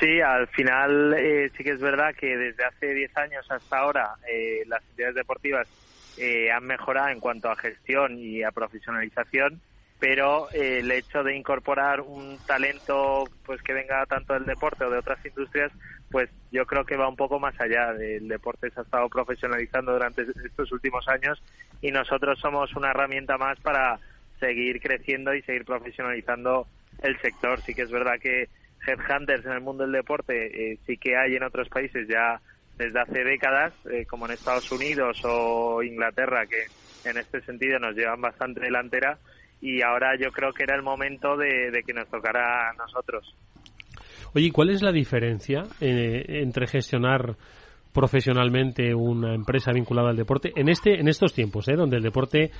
Sí, 0.00 0.18
al 0.22 0.46
final 0.48 1.14
eh, 1.14 1.50
sí 1.54 1.62
que 1.62 1.72
es 1.72 1.80
verdad 1.80 2.14
que 2.18 2.34
desde 2.34 2.64
hace 2.64 2.94
10 2.94 3.14
años 3.18 3.50
hasta 3.50 3.78
ahora 3.78 4.14
eh, 4.26 4.62
las 4.66 4.82
entidades 4.88 5.14
deportivas 5.14 5.68
eh, 6.16 6.50
han 6.50 6.64
mejorado 6.64 7.10
en 7.10 7.20
cuanto 7.20 7.50
a 7.50 7.56
gestión 7.56 8.18
y 8.18 8.42
a 8.42 8.50
profesionalización, 8.50 9.60
pero 9.98 10.50
el 10.52 10.90
hecho 10.90 11.22
de 11.22 11.36
incorporar 11.36 12.00
un 12.00 12.38
talento 12.46 13.24
pues 13.44 13.60
que 13.62 13.74
venga 13.74 14.06
tanto 14.06 14.32
del 14.32 14.46
deporte 14.46 14.84
o 14.84 14.90
de 14.90 14.98
otras 14.98 15.24
industrias, 15.26 15.70
pues 16.10 16.30
yo 16.50 16.64
creo 16.64 16.86
que 16.86 16.96
va 16.96 17.06
un 17.06 17.16
poco 17.16 17.38
más 17.38 17.60
allá. 17.60 17.90
El 17.90 18.26
deporte 18.26 18.70
se 18.70 18.80
ha 18.80 18.84
estado 18.84 19.06
profesionalizando 19.10 19.92
durante 19.92 20.22
estos 20.22 20.72
últimos 20.72 21.06
años 21.08 21.42
y 21.82 21.90
nosotros 21.90 22.38
somos 22.40 22.74
una 22.74 22.90
herramienta 22.90 23.36
más 23.36 23.60
para 23.60 23.98
seguir 24.38 24.80
creciendo 24.80 25.34
y 25.34 25.42
seguir 25.42 25.66
profesionalizando 25.66 26.66
el 27.02 27.20
sector. 27.20 27.60
Sí 27.60 27.74
que 27.74 27.82
es 27.82 27.90
verdad 27.90 28.18
que 28.18 28.48
headhunters 28.86 29.44
en 29.44 29.52
el 29.52 29.60
mundo 29.60 29.84
del 29.84 29.92
deporte 29.92 30.72
eh, 30.72 30.78
sí 30.86 30.96
que 30.96 31.16
hay 31.16 31.36
en 31.36 31.42
otros 31.42 31.68
países 31.68 32.08
ya 32.08 32.40
desde 32.76 32.98
hace 32.98 33.24
décadas, 33.24 33.74
eh, 33.90 34.06
como 34.06 34.26
en 34.26 34.32
Estados 34.32 34.72
Unidos 34.72 35.20
o 35.24 35.82
Inglaterra, 35.82 36.46
que 36.46 37.08
en 37.08 37.18
este 37.18 37.42
sentido 37.42 37.78
nos 37.78 37.94
llevan 37.94 38.20
bastante 38.20 38.60
delantera 38.60 39.18
y 39.60 39.82
ahora 39.82 40.16
yo 40.18 40.30
creo 40.32 40.52
que 40.52 40.62
era 40.62 40.76
el 40.76 40.82
momento 40.82 41.36
de, 41.36 41.82
que 41.86 41.92
nos 41.92 42.08
tocara 42.08 42.70
a 42.70 42.72
nosotros. 42.74 43.36
Oye, 44.34 44.50
¿cuál 44.50 44.70
es 44.70 44.80
la 44.80 44.92
diferencia 44.92 45.64
eh, 45.80 46.24
entre 46.42 46.66
gestionar 46.66 47.36
profesionalmente 47.92 48.94
una 48.94 49.34
empresa 49.34 49.72
vinculada 49.72 50.10
al 50.10 50.16
deporte 50.16 50.52
en 50.54 50.68
este 50.68 51.00
en 51.00 51.08
estos 51.08 51.34
tiempos, 51.34 51.68
eh, 51.68 51.74
donde 51.74 51.96
el 51.96 52.02
deporte 52.02 52.50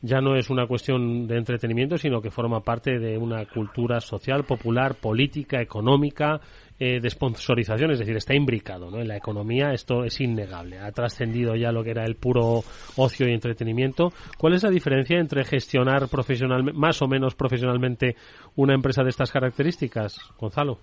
ya 0.00 0.20
no 0.20 0.36
es 0.36 0.48
una 0.50 0.66
cuestión 0.66 1.26
de 1.26 1.36
entretenimiento, 1.36 1.98
sino 1.98 2.20
que 2.20 2.30
forma 2.30 2.60
parte 2.60 2.98
de 2.98 3.18
una 3.18 3.44
cultura 3.46 4.00
social, 4.00 4.44
popular, 4.44 4.94
política, 4.94 5.60
económica, 5.60 6.40
eh, 6.80 7.00
de 7.00 7.10
sponsorización, 7.10 7.90
es 7.90 7.98
decir, 7.98 8.16
está 8.16 8.34
imbricado 8.34 8.88
¿no? 8.88 9.00
en 9.00 9.08
la 9.08 9.16
economía, 9.16 9.72
esto 9.72 10.04
es 10.04 10.20
innegable, 10.20 10.78
ha 10.78 10.92
trascendido 10.92 11.56
ya 11.56 11.72
lo 11.72 11.82
que 11.82 11.90
era 11.90 12.04
el 12.04 12.14
puro 12.14 12.62
ocio 12.96 13.28
y 13.28 13.32
entretenimiento. 13.32 14.12
¿Cuál 14.38 14.54
es 14.54 14.62
la 14.62 14.70
diferencia 14.70 15.18
entre 15.18 15.44
gestionar 15.44 16.08
profesionalmente, 16.08 16.78
más 16.78 17.02
o 17.02 17.08
menos 17.08 17.34
profesionalmente 17.34 18.14
una 18.54 18.74
empresa 18.74 19.02
de 19.02 19.10
estas 19.10 19.32
características, 19.32 20.20
Gonzalo? 20.38 20.78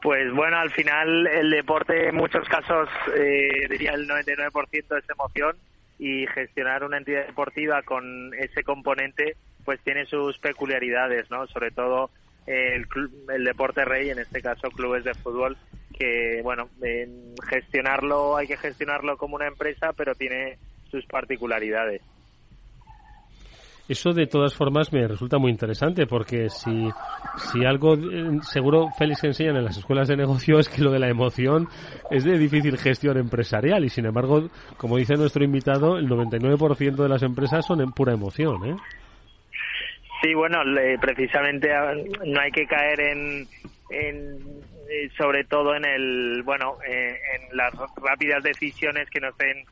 Pues 0.00 0.32
bueno, 0.32 0.56
al 0.58 0.70
final 0.70 1.26
el 1.26 1.50
deporte 1.50 2.08
en 2.08 2.14
muchos 2.14 2.48
casos, 2.48 2.88
eh, 3.16 3.66
diría 3.68 3.90
el 3.94 4.06
99% 4.06 4.98
es 4.98 5.10
emoción 5.10 5.56
y 5.98 6.26
gestionar 6.28 6.84
una 6.84 6.98
entidad 6.98 7.26
deportiva 7.26 7.82
con 7.82 8.32
ese 8.34 8.62
componente 8.62 9.36
pues 9.64 9.80
tiene 9.82 10.06
sus 10.06 10.38
peculiaridades, 10.38 11.30
¿no? 11.30 11.46
Sobre 11.48 11.70
todo 11.70 12.10
el, 12.46 12.86
el 13.34 13.44
deporte 13.44 13.84
rey, 13.84 14.08
en 14.08 14.18
este 14.18 14.40
caso 14.40 14.70
clubes 14.70 15.04
de 15.04 15.14
fútbol, 15.14 15.58
que 15.92 16.40
bueno, 16.42 16.70
gestionarlo 17.48 18.36
hay 18.36 18.46
que 18.46 18.56
gestionarlo 18.56 19.18
como 19.18 19.36
una 19.36 19.46
empresa, 19.46 19.92
pero 19.92 20.14
tiene 20.14 20.58
sus 20.90 21.04
particularidades. 21.06 22.00
Eso 23.88 24.12
de 24.12 24.26
todas 24.26 24.54
formas 24.54 24.92
me 24.92 25.08
resulta 25.08 25.38
muy 25.38 25.50
interesante 25.50 26.06
porque 26.06 26.50
si, 26.50 26.90
si 27.36 27.64
algo 27.64 27.94
eh, 27.94 28.38
seguro 28.42 28.88
Félix 28.98 29.24
enseñan 29.24 29.56
en 29.56 29.64
las 29.64 29.78
escuelas 29.78 30.08
de 30.08 30.16
negocio 30.16 30.58
es 30.58 30.68
que 30.68 30.82
lo 30.82 30.90
de 30.90 30.98
la 30.98 31.08
emoción 31.08 31.66
es 32.10 32.24
de 32.24 32.36
difícil 32.36 32.76
gestión 32.76 33.16
empresarial 33.16 33.82
y 33.86 33.88
sin 33.88 34.04
embargo, 34.04 34.50
como 34.76 34.98
dice 34.98 35.14
nuestro 35.14 35.42
invitado, 35.42 35.96
el 35.96 36.06
99% 36.06 36.96
de 36.96 37.08
las 37.08 37.22
empresas 37.22 37.64
son 37.64 37.80
en 37.80 37.92
pura 37.92 38.12
emoción, 38.12 38.62
¿eh? 38.66 38.76
Sí, 40.20 40.34
bueno, 40.34 40.58
precisamente 41.00 41.72
ah, 41.72 41.94
no 42.26 42.40
hay 42.40 42.50
que 42.50 42.66
caer 42.66 43.00
en, 43.00 43.46
en 43.88 44.38
eh, 44.90 45.08
sobre 45.16 45.44
todo 45.44 45.74
en 45.74 45.86
el, 45.86 46.42
bueno, 46.42 46.76
eh, 46.86 47.16
en 47.36 47.56
las 47.56 47.72
rápidas 47.96 48.42
decisiones 48.42 49.08
que 49.08 49.20
no 49.20 49.28
estén 49.28 49.64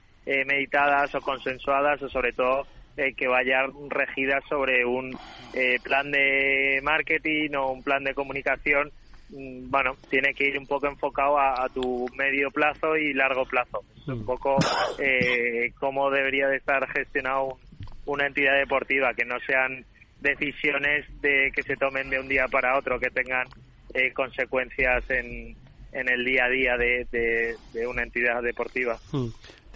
meditadas 0.46 1.14
o 1.14 1.20
consensuadas 1.20 2.02
o 2.02 2.08
sobre 2.08 2.32
todo 2.32 2.66
eh, 2.96 3.14
que 3.14 3.28
vaya 3.28 3.66
regida 3.88 4.40
sobre 4.48 4.84
un 4.84 5.16
eh, 5.54 5.78
plan 5.82 6.10
de 6.10 6.80
marketing 6.82 7.50
o 7.56 7.72
un 7.72 7.82
plan 7.82 8.04
de 8.04 8.14
comunicación 8.14 8.90
mm, 9.30 9.70
bueno, 9.70 9.96
tiene 10.10 10.34
que 10.34 10.48
ir 10.48 10.58
un 10.58 10.66
poco 10.66 10.86
enfocado 10.86 11.38
a, 11.38 11.68
tu 11.72 12.06
medio 12.16 12.50
plazo 12.50 12.96
y 12.96 13.12
largo 13.12 13.44
plazo. 13.44 13.82
Es 13.96 14.08
un 14.08 14.22
mm. 14.22 14.26
poco 14.26 14.56
eh, 14.98 15.72
cómo 15.78 16.10
debería 16.10 16.48
de 16.48 16.56
estar 16.56 16.86
gestionado 16.92 17.58
una 18.06 18.26
entidad 18.26 18.56
deportiva, 18.56 19.12
que 19.14 19.24
no 19.24 19.38
sean 19.40 19.84
decisiones 20.20 21.04
de 21.20 21.50
que 21.54 21.62
se 21.62 21.76
tomen 21.76 22.08
de 22.08 22.18
un 22.18 22.28
día 22.28 22.46
para 22.48 22.78
otro, 22.78 22.98
que 22.98 23.10
tengan 23.10 23.46
eh, 23.94 24.12
consecuencias 24.12 25.08
en, 25.10 25.56
en 25.92 26.08
el 26.08 26.24
día 26.24 26.44
a 26.44 26.48
día 26.48 26.76
de, 26.76 27.56
de, 27.72 27.86
una 27.86 28.02
entidad 28.02 28.42
deportiva. 28.42 28.98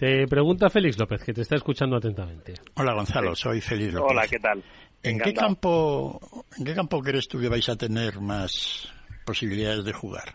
Te 0.01 0.27
pregunta 0.27 0.67
Félix 0.71 0.97
López, 0.97 1.23
que 1.23 1.31
te 1.31 1.41
está 1.41 1.57
escuchando 1.57 1.95
atentamente. 1.95 2.55
Hola 2.73 2.93
Gonzalo, 2.93 3.35
soy 3.35 3.61
Félix 3.61 3.93
López. 3.93 4.11
Hola, 4.11 4.27
¿qué 4.27 4.39
tal? 4.39 4.63
¿En 5.03 5.19
qué, 5.19 5.31
campo, 5.31 6.19
¿En 6.57 6.65
qué 6.65 6.73
campo 6.73 7.03
crees 7.03 7.27
tú 7.27 7.39
que 7.39 7.47
vais 7.47 7.69
a 7.69 7.75
tener 7.75 8.19
más 8.19 8.91
posibilidades 9.23 9.85
de 9.85 9.93
jugar? 9.93 10.33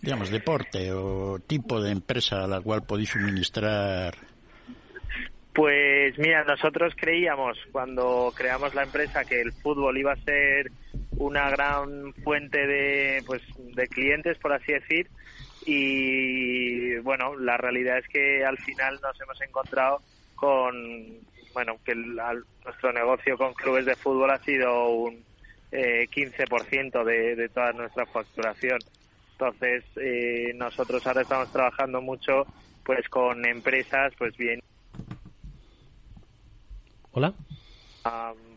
Digamos, 0.00 0.30
deporte 0.30 0.92
o 0.92 1.38
tipo 1.40 1.78
de 1.82 1.90
empresa 1.90 2.44
a 2.44 2.46
la 2.46 2.62
cual 2.62 2.84
podéis 2.86 3.10
suministrar. 3.10 4.16
Pues 5.52 6.16
mira, 6.16 6.44
nosotros 6.44 6.94
creíamos 6.96 7.58
cuando 7.72 8.32
creamos 8.34 8.74
la 8.74 8.84
empresa 8.84 9.26
que 9.26 9.42
el 9.42 9.52
fútbol 9.52 9.98
iba 9.98 10.12
a 10.12 10.24
ser 10.24 10.72
una 11.18 11.50
gran 11.50 12.14
fuente 12.24 12.66
de, 12.66 13.22
pues, 13.26 13.42
de 13.74 13.88
clientes, 13.88 14.38
por 14.38 14.54
así 14.54 14.72
decir, 14.72 15.10
y 15.66 16.96
bueno, 16.98 17.36
la 17.36 17.56
realidad 17.56 17.98
es 17.98 18.08
que 18.08 18.44
al 18.44 18.56
final 18.58 18.98
nos 19.02 19.20
hemos 19.20 19.40
encontrado 19.42 20.00
con, 20.36 21.18
bueno, 21.52 21.76
que 21.84 21.94
nuestro 21.94 22.92
negocio 22.92 23.36
con 23.36 23.52
clubes 23.54 23.84
de 23.84 23.96
fútbol 23.96 24.30
ha 24.30 24.38
sido 24.38 24.88
un 24.90 25.24
eh, 25.72 26.06
15% 26.10 27.04
de, 27.04 27.36
de 27.36 27.48
toda 27.48 27.72
nuestra 27.72 28.06
facturación. 28.06 28.78
Entonces, 29.32 29.84
eh, 29.96 30.52
nosotros 30.54 31.06
ahora 31.06 31.22
estamos 31.22 31.52
trabajando 31.52 32.00
mucho 32.00 32.46
pues 32.84 33.08
con 33.08 33.44
empresas, 33.44 34.12
pues 34.16 34.36
bien. 34.36 34.60
Hola. 37.10 37.34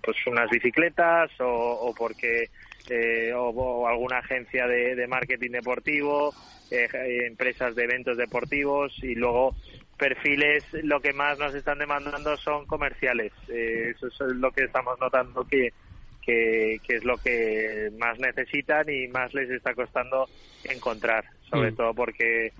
pues 0.03 0.17
unas 0.27 0.49
bicicletas 0.49 1.31
o, 1.39 1.47
o 1.47 1.93
porque 1.95 2.49
eh, 2.89 3.31
o, 3.35 3.87
alguna 3.87 4.19
agencia 4.19 4.67
de, 4.67 5.07
marketing 5.07 5.51
deportivo, 5.51 6.33
eh, 6.71 6.87
eh, 6.93 7.27
empresas 7.27 7.75
de 7.75 7.83
eventos 7.83 8.17
deportivos 8.17 8.93
y 9.03 9.15
luego 9.15 9.55
perfiles, 9.97 10.63
lo 10.83 11.01
que 11.01 11.13
más 11.13 11.37
nos 11.39 11.53
están 11.53 11.79
demandando 11.79 12.37
son 12.37 12.65
comerciales. 12.65 13.33
eso 13.47 14.07
es 14.07 14.19
lo 14.35 14.51
que 14.51 14.63
estamos 14.63 14.97
notando 14.99 15.43
que, 15.43 15.73
que, 16.21 16.79
es 16.87 17.03
lo 17.03 17.17
que 17.17 17.89
más 17.97 18.17
necesitan 18.19 18.89
y 18.89 19.07
más 19.07 19.33
les 19.33 19.49
está 19.49 19.73
costando 19.73 20.27
encontrar, 20.63 21.25
sobre 21.49 21.71
mm. 21.71 21.75
todo 21.75 21.93
porque, 21.93 22.53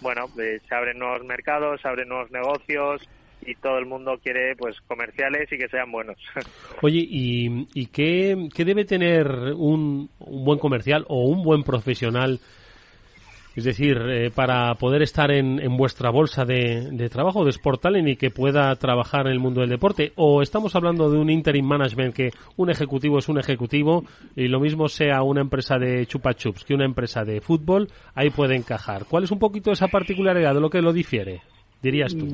bueno, 0.00 0.28
se 0.28 0.74
abren 0.74 0.98
nuevos 0.98 1.24
mercados, 1.24 1.80
se 1.82 1.88
abren 1.88 2.08
nuevos 2.08 2.30
negocios, 2.30 3.06
y 3.46 3.54
todo 3.56 3.78
el 3.78 3.86
mundo 3.86 4.18
quiere 4.22 4.56
pues 4.56 4.76
comerciales 4.86 5.50
y 5.52 5.58
que 5.58 5.68
sean 5.68 5.90
buenos. 5.90 6.16
Oye, 6.82 7.06
¿y, 7.08 7.68
y 7.74 7.86
qué, 7.86 8.36
debe 8.56 8.84
tener 8.84 9.28
un, 9.28 10.10
un, 10.18 10.44
buen 10.44 10.58
comercial 10.58 11.04
o 11.08 11.26
un 11.26 11.42
buen 11.42 11.62
profesional? 11.62 12.40
Es 13.56 13.64
decir, 13.64 13.96
eh, 13.96 14.30
para 14.30 14.74
poder 14.74 15.02
estar 15.02 15.32
en, 15.32 15.58
en 15.58 15.76
vuestra 15.76 16.10
bolsa 16.10 16.44
de, 16.44 16.90
de 16.92 17.08
trabajo 17.08 17.44
de 17.44 17.52
Sportalen 17.52 18.06
y 18.06 18.16
que 18.16 18.30
pueda 18.30 18.76
trabajar 18.76 19.26
en 19.26 19.32
el 19.32 19.40
mundo 19.40 19.62
del 19.62 19.70
deporte. 19.70 20.12
¿O 20.16 20.42
estamos 20.42 20.76
hablando 20.76 21.10
de 21.10 21.18
un 21.18 21.30
interim 21.30 21.66
management 21.66 22.14
que 22.14 22.30
un 22.56 22.70
ejecutivo 22.70 23.18
es 23.18 23.28
un 23.28 23.38
ejecutivo 23.38 24.04
y 24.36 24.48
lo 24.48 24.60
mismo 24.60 24.88
sea 24.88 25.22
una 25.22 25.40
empresa 25.40 25.78
de 25.78 26.06
chupa 26.06 26.34
chups 26.34 26.64
que 26.64 26.74
una 26.74 26.84
empresa 26.84 27.24
de 27.24 27.40
fútbol, 27.40 27.88
ahí 28.14 28.30
puede 28.30 28.54
encajar? 28.54 29.06
¿Cuál 29.08 29.24
es 29.24 29.30
un 29.30 29.38
poquito 29.38 29.72
esa 29.72 29.88
particularidad 29.88 30.54
de 30.54 30.60
lo 30.60 30.70
que 30.70 30.82
lo 30.82 30.92
difiere? 30.92 31.40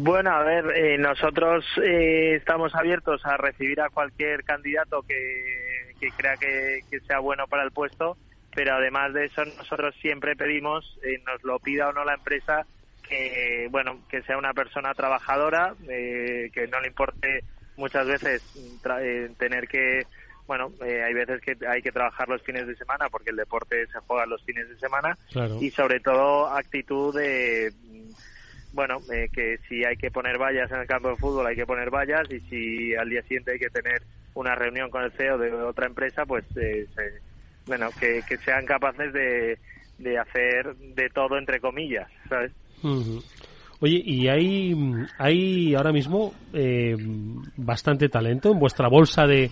Bueno, 0.03 0.31
a 0.31 0.43
ver, 0.45 0.65
eh, 0.77 0.97
nosotros 0.99 1.65
eh, 1.83 2.37
estamos 2.37 2.75
abiertos 2.75 3.21
a 3.25 3.37
recibir 3.37 3.81
a 3.81 3.91
cualquier 3.91 4.45
candidato 4.45 5.03
que, 5.03 6.09
crea 6.17 6.37
que, 6.37 7.01
sea 7.01 7.19
bueno 7.19 7.45
para 7.49 7.65
el 7.65 7.71
puesto, 7.71 8.17
pero 8.55 8.75
además 8.75 9.13
de 9.13 9.27
eso 9.27 9.45
nosotros 9.45 9.95
siempre 10.01 10.37
pedimos, 10.37 10.99
eh, 11.03 11.23
nos 11.27 11.43
lo 11.43 11.59
pida 11.59 11.89
o 11.89 11.93
no 11.93 12.05
la 12.05 12.15
empresa, 12.15 12.67
que 13.09 13.69
bueno, 13.71 14.01
que 14.09 14.23
sea 14.23 14.39
una 14.39 14.55
persona 14.55 14.95
trabajadora, 14.95 15.75
que 15.87 16.69
no 16.71 16.81
le 16.81 16.89
importe 16.89 17.45
muchas 17.77 18.07
veces 18.07 18.43
tener 19.39 19.69
que 19.69 20.07
bueno, 20.47 20.73
hay 20.81 21.15
veces 21.15 21.41
que 21.41 21.57
hay 21.67 21.83
que 21.83 21.93
trabajar 21.93 22.29
los 22.29 22.43
fines 22.43 22.67
de 22.67 22.77
semana 22.77 23.09
porque 23.11 23.31
el 23.31 23.37
deporte 23.37 23.87
se 23.87 23.99
juega 24.01 24.27
los 24.27 24.43
fines 24.45 24.69
de 24.69 24.79
semana 24.79 25.17
y 25.61 25.71
sobre 25.71 26.01
todo 26.01 26.49
actitud 26.49 27.15
de 27.15 27.73
bueno, 28.73 29.01
eh, 29.13 29.29
que 29.33 29.59
si 29.69 29.85
hay 29.85 29.97
que 29.97 30.11
poner 30.11 30.39
vallas 30.39 30.71
en 30.71 30.81
el 30.81 30.87
campo 30.87 31.11
de 31.11 31.17
fútbol 31.17 31.47
hay 31.47 31.57
que 31.57 31.67
poner 31.67 31.91
vallas 31.91 32.31
y 32.31 32.41
si 32.41 32.95
al 32.95 33.09
día 33.09 33.23
siguiente 33.23 33.53
hay 33.53 33.59
que 33.59 33.71
tener 33.71 34.03
una 34.35 34.55
reunión 34.55 34.91
con 34.91 35.05
el 35.05 35.13
CEO 35.13 35.37
de 35.37 35.53
otra 35.53 35.87
empresa, 35.87 36.25
pues 36.25 36.45
eh, 36.57 36.87
bueno, 37.67 37.89
que, 37.99 38.23
sean 38.45 38.67
capaces 38.67 39.13
de, 39.13 39.59
de 39.99 40.19
hacer 40.19 40.75
de 40.77 41.09
todo 41.11 41.39
entre 41.39 41.61
comillas, 41.61 42.09
¿sabes? 42.29 42.53
Oye, 43.81 44.01
y 44.05 44.29
hay, 44.29 44.75
hay 45.19 45.75
ahora 45.75 45.93
mismo 45.93 46.33
eh, 46.53 46.97
bastante 47.57 48.09
talento 48.09 48.53
en 48.53 48.59
vuestra 48.59 48.89
bolsa 48.89 49.27
de, 49.27 49.51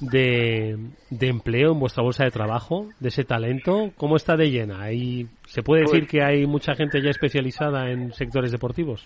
de, 0.00 0.78
empleo 1.20 1.72
en 1.72 1.80
vuestra 1.80 2.02
bolsa 2.02 2.24
de 2.24 2.30
trabajo, 2.30 2.88
de 3.00 3.08
ese 3.08 3.24
talento? 3.24 3.92
¿Cómo 3.96 4.16
está 4.16 4.36
de 4.36 4.50
llena? 4.50 4.82
¿Hay, 4.82 5.28
¿Se 5.46 5.62
puede 5.62 5.82
decir 5.82 6.00
pues 6.00 6.10
que 6.10 6.22
hay 6.22 6.46
mucha 6.46 6.74
gente 6.74 7.02
ya 7.02 7.10
especializada 7.10 7.90
en 7.90 8.12
sectores 8.12 8.52
deportivos? 8.52 9.04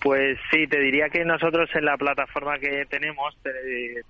Pues 0.00 0.38
sí, 0.50 0.66
te 0.66 0.80
diría 0.80 1.10
que 1.10 1.24
nosotros 1.24 1.68
en 1.74 1.84
la 1.84 1.96
plataforma 1.96 2.58
que 2.58 2.86
tenemos 2.86 3.36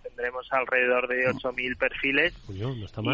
tendremos 0.02 0.46
alrededor 0.52 1.08
de 1.08 1.28
8.000 1.30 1.76
perfiles 1.76 2.32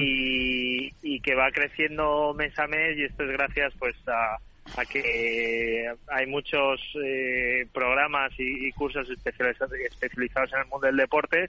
Y, 0.03 0.93
y, 1.03 1.21
que 1.21 1.35
va 1.35 1.51
creciendo 1.51 2.35
mes 2.35 2.59
a 2.59 2.67
mes 2.67 2.99
y 2.99 3.05
esto 3.05 3.25
es 3.25 3.31
gracias 3.31 3.73
pues 3.79 3.97
a, 4.09 4.37
a 4.81 4.85
que 4.85 5.91
hay 6.09 6.27
muchos 6.27 6.81
eh, 7.03 7.67
programas 7.73 8.33
y, 8.39 8.67
y 8.67 8.73
cursos 8.73 9.09
especializados 9.09 10.53
en 10.53 10.61
el 10.61 10.67
mundo 10.67 10.87
del 10.87 10.97
deporte 10.97 11.49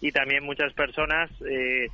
y 0.00 0.12
también 0.12 0.44
muchas 0.44 0.72
personas 0.74 1.30
eh, 1.48 1.88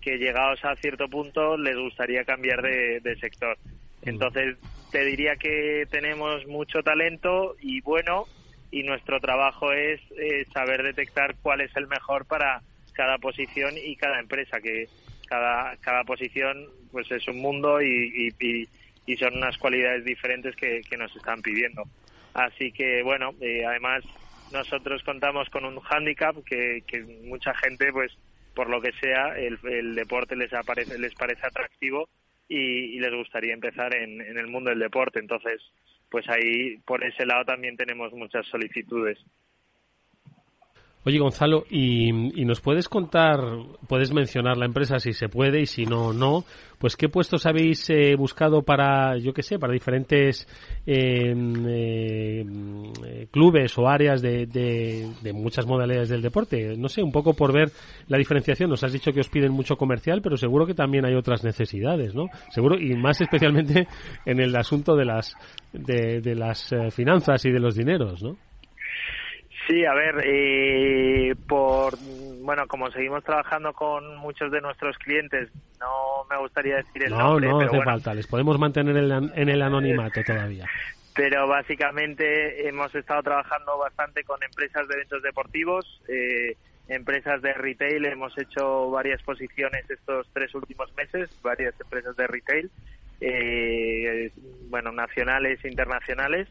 que 0.00 0.18
llegados 0.18 0.64
a 0.64 0.76
cierto 0.76 1.08
punto 1.08 1.56
les 1.56 1.76
gustaría 1.76 2.24
cambiar 2.24 2.62
de, 2.62 3.16
sector. 3.20 3.56
Mm. 4.04 4.08
Entonces, 4.08 4.56
te 4.90 5.04
diría 5.04 5.36
que 5.36 5.86
tenemos 5.90 6.46
mucho 6.46 6.82
talento 6.82 7.56
y 7.60 7.80
bueno, 7.80 8.26
y 8.70 8.82
nuestro 8.82 9.20
trabajo 9.20 9.72
es 9.72 10.00
eh, 10.18 10.46
saber 10.52 10.82
detectar 10.82 11.36
cuál 11.42 11.60
es 11.60 11.74
el 11.76 11.86
mejor 11.86 12.26
para 12.26 12.62
cada 12.92 13.18
posición 13.18 13.74
y 13.76 13.96
cada 13.96 14.20
empresa, 14.20 14.60
que 14.60 14.88
cada, 15.28 15.76
cada 15.78 16.04
posición 16.04 16.68
pues 16.92 17.10
es 17.10 17.26
un 17.26 17.40
mundo 17.40 17.82
y, 17.82 18.32
y, 18.38 18.68
y 19.06 19.16
son 19.16 19.36
unas 19.36 19.58
cualidades 19.58 20.04
diferentes 20.04 20.54
que, 20.56 20.82
nos 20.96 21.14
están 21.16 21.42
pidiendo. 21.42 21.84
Así 22.34 22.72
que 22.72 23.02
bueno, 23.02 23.34
eh, 23.40 23.64
además 23.66 24.04
nosotros 24.52 25.02
contamos 25.02 25.48
con 25.50 25.64
un 25.64 25.80
hándicap 25.80 26.36
que, 26.44 26.82
mucha 27.24 27.54
gente, 27.54 27.92
pues 27.92 28.16
por 28.54 28.70
lo 28.70 28.80
que 28.80 28.92
sea, 28.92 29.36
el, 29.36 29.94
deporte 29.94 30.36
les, 30.36 30.52
aparece, 30.52 30.98
les 30.98 31.14
parece 31.14 31.46
atractivo 31.46 32.08
y, 32.48 32.98
les 33.00 33.14
gustaría 33.14 33.54
empezar 33.54 33.94
en, 33.94 34.20
en 34.20 34.38
el 34.38 34.46
mundo 34.46 34.70
del 34.70 34.78
deporte. 34.78 35.18
Entonces, 35.18 35.60
pues 36.10 36.28
ahí 36.28 36.78
por 36.86 37.04
ese 37.04 37.26
lado 37.26 37.44
también 37.44 37.76
tenemos 37.76 38.12
muchas 38.12 38.46
solicitudes. 38.46 39.18
Oye, 41.06 41.18
Gonzalo, 41.18 41.64
y, 41.70 42.12
nos 42.12 42.62
puedes 42.62 42.88
contar, 42.88 43.38
puedes 43.86 44.10
mencionar 44.12 44.56
la 44.56 44.64
empresa 44.64 44.98
si 44.98 45.12
se 45.12 45.28
puede 45.28 45.60
y 45.60 45.66
si 45.66 45.84
no, 45.84 46.14
no, 46.14 46.44
pues 46.78 46.96
qué 46.96 47.10
puestos 47.10 47.44
habéis 47.44 47.90
eh, 47.90 48.14
buscado 48.16 48.62
para, 48.62 49.18
yo 49.18 49.34
qué 49.34 49.42
sé, 49.42 49.58
para 49.58 49.74
diferentes 49.74 50.48
em, 50.86 51.66
em, 51.66 52.92
eh, 53.04 53.26
clubes 53.30 53.76
o 53.76 53.86
áreas 53.86 54.22
de, 54.22 54.46
de, 54.46 55.32
muchas 55.34 55.66
modalidades 55.66 56.08
del 56.08 56.22
deporte. 56.22 56.74
No 56.78 56.88
sé, 56.88 57.02
un 57.02 57.12
poco 57.12 57.34
por 57.34 57.52
ver 57.52 57.70
la 58.08 58.16
diferenciación. 58.16 58.70
Nos 58.70 58.82
has 58.82 58.92
dicho 58.92 59.12
que 59.12 59.20
os 59.20 59.28
piden 59.28 59.52
mucho 59.52 59.76
comercial, 59.76 60.22
pero 60.22 60.38
seguro 60.38 60.64
que 60.66 60.74
también 60.74 61.04
hay 61.04 61.14
otras 61.14 61.44
necesidades, 61.44 62.14
¿no? 62.14 62.28
Seguro, 62.50 62.80
y 62.80 62.96
más 62.96 63.20
especialmente 63.20 63.88
en 64.24 64.40
el 64.40 64.56
asunto 64.56 64.96
de 64.96 65.04
las, 65.04 65.34
de, 65.74 66.22
de 66.22 66.34
las 66.34 66.72
eh, 66.72 66.90
finanzas 66.90 67.44
y 67.44 67.50
de 67.50 67.60
los 67.60 67.74
dineros, 67.74 68.22
¿no? 68.22 68.38
Sí, 69.66 69.84
a 69.84 69.94
ver, 69.94 70.22
eh, 70.24 71.34
por 71.46 71.96
bueno, 72.44 72.66
como 72.66 72.90
seguimos 72.90 73.24
trabajando 73.24 73.72
con 73.72 74.16
muchos 74.18 74.52
de 74.52 74.60
nuestros 74.60 74.98
clientes, 74.98 75.48
no 75.80 76.24
me 76.28 76.36
gustaría 76.38 76.76
decir 76.76 77.04
el 77.04 77.10
nombre. 77.10 77.48
No, 77.48 77.60
no 77.60 77.66
hace 77.66 77.82
falta, 77.82 78.14
les 78.14 78.26
podemos 78.26 78.58
mantener 78.58 78.96
en, 78.96 79.48
el 79.48 79.62
anonimato 79.62 80.22
todavía. 80.22 80.66
Pero 81.14 81.48
básicamente 81.48 82.68
hemos 82.68 82.94
estado 82.94 83.22
trabajando 83.22 83.78
bastante 83.78 84.24
con 84.24 84.42
empresas 84.42 84.86
de 84.88 84.94
eventos 84.94 85.22
deportivos, 85.22 86.02
eh, 86.08 86.56
empresas 86.88 87.40
de 87.40 87.54
retail, 87.54 88.04
hemos 88.04 88.36
hecho 88.36 88.90
varias 88.90 89.22
posiciones 89.22 89.88
estos 89.88 90.28
tres 90.34 90.54
últimos 90.54 90.92
meses, 90.96 91.30
varias 91.42 91.74
empresas 91.80 92.14
de 92.16 92.26
retail, 92.26 92.70
eh, 93.20 94.30
bueno, 94.68 94.92
nacionales 94.92 95.64
e 95.64 95.68
internacionales 95.68 96.48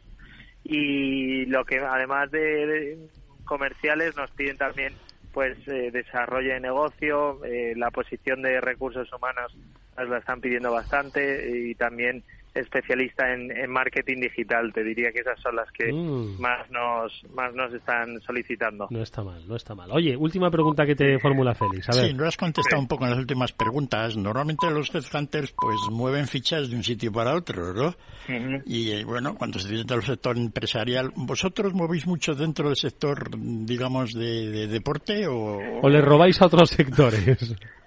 y 0.64 1.46
lo 1.46 1.66
que 1.66 1.80
además 1.80 2.32
de, 2.32 2.98
comerciales 3.46 4.16
nos 4.16 4.32
piden 4.32 4.58
también 4.58 4.94
pues 5.34 5.58
eh, 5.68 5.90
desarrollo 5.92 6.54
de 6.54 6.60
negocio, 6.60 7.44
eh, 7.44 7.74
la 7.76 7.90
posición 7.90 8.42
de 8.44 8.62
recursos 8.62 9.12
humanos 9.12 9.56
nos 9.98 10.10
la 10.10 10.20
están 10.20 10.42
pidiendo 10.42 10.72
bastante 10.72 11.50
y 11.58 11.76
también 11.76 12.24
especialista 12.54 13.34
en, 13.34 13.70
marketing 13.70 14.22
digital. 14.22 14.72
Te 14.74 14.84
diría 14.84 15.12
que 15.12 15.20
esas 15.20 15.40
son 15.42 15.56
las 15.56 15.72
que 15.72 15.92
Mm. 15.92 16.40
más 16.40 16.70
nos 16.70 17.12
más 17.34 17.54
nos 17.54 17.74
están 17.74 18.20
solicitando. 18.22 18.88
No 18.90 19.02
está 19.02 19.24
mal, 19.24 19.48
no 19.48 19.56
está 19.56 19.76
mal. 19.76 19.90
Oye, 19.92 20.16
última 20.16 20.50
pregunta 20.52 20.86
que 20.86 20.96
te 20.96 21.20
formula 21.20 21.54
Félix. 21.56 21.90
A 21.90 21.96
ver. 21.96 22.10
Sí, 22.10 22.14
no 22.14 22.26
has 22.26 22.38
contestado 22.38 22.82
un 22.82 22.88
poco 22.88 23.06
en 23.06 23.12
las 23.12 23.20
últimas 23.20 23.52
preguntas. 23.54 24.16
Normalmente 24.18 24.70
los 24.70 24.94
headhunters 24.94 25.54
pues 25.58 25.78
mueven 25.92 26.28
fichas 26.28 26.70
de 26.70 26.76
un 26.76 26.84
sitio 26.84 27.12
para 27.12 27.36
otro, 27.36 27.74
¿no? 27.74 27.96
Y 28.66 28.92
eh, 28.92 29.04
bueno, 29.04 29.36
cuando 29.36 29.60
se 29.60 29.70
trata 29.74 29.96
del 29.96 30.04
sector 30.04 30.38
empresarial, 30.38 31.12
¿vosotros 31.16 31.74
movéis 31.74 32.08
mucho 32.08 32.34
dentro 32.36 32.68
del 32.68 32.78
sector, 32.78 33.30
digamos, 33.38 34.14
de, 34.14 34.50
de 34.50 34.68
deporte 34.68 35.28
o...? 35.28 35.60
¿O 35.82 35.90
le 35.90 36.02
robáis 36.02 36.42
a 36.42 36.46
otros 36.46 36.70
sectores? 36.70 37.56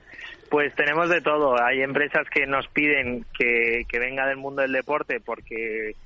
Pues 0.51 0.75
tenemos 0.75 1.09
de 1.09 1.21
todo. 1.21 1.61
Hay 1.63 1.83
empresas 1.83 2.29
que 2.31 2.47
nos 2.47 2.67
piden 2.69 3.27
que, 3.37 3.85
que 3.89 3.99
venga 3.99 4.27
del 4.27 4.37
mundo 4.37 4.63
del 4.63 4.73
deporte 4.73 5.21
porque 5.21 5.97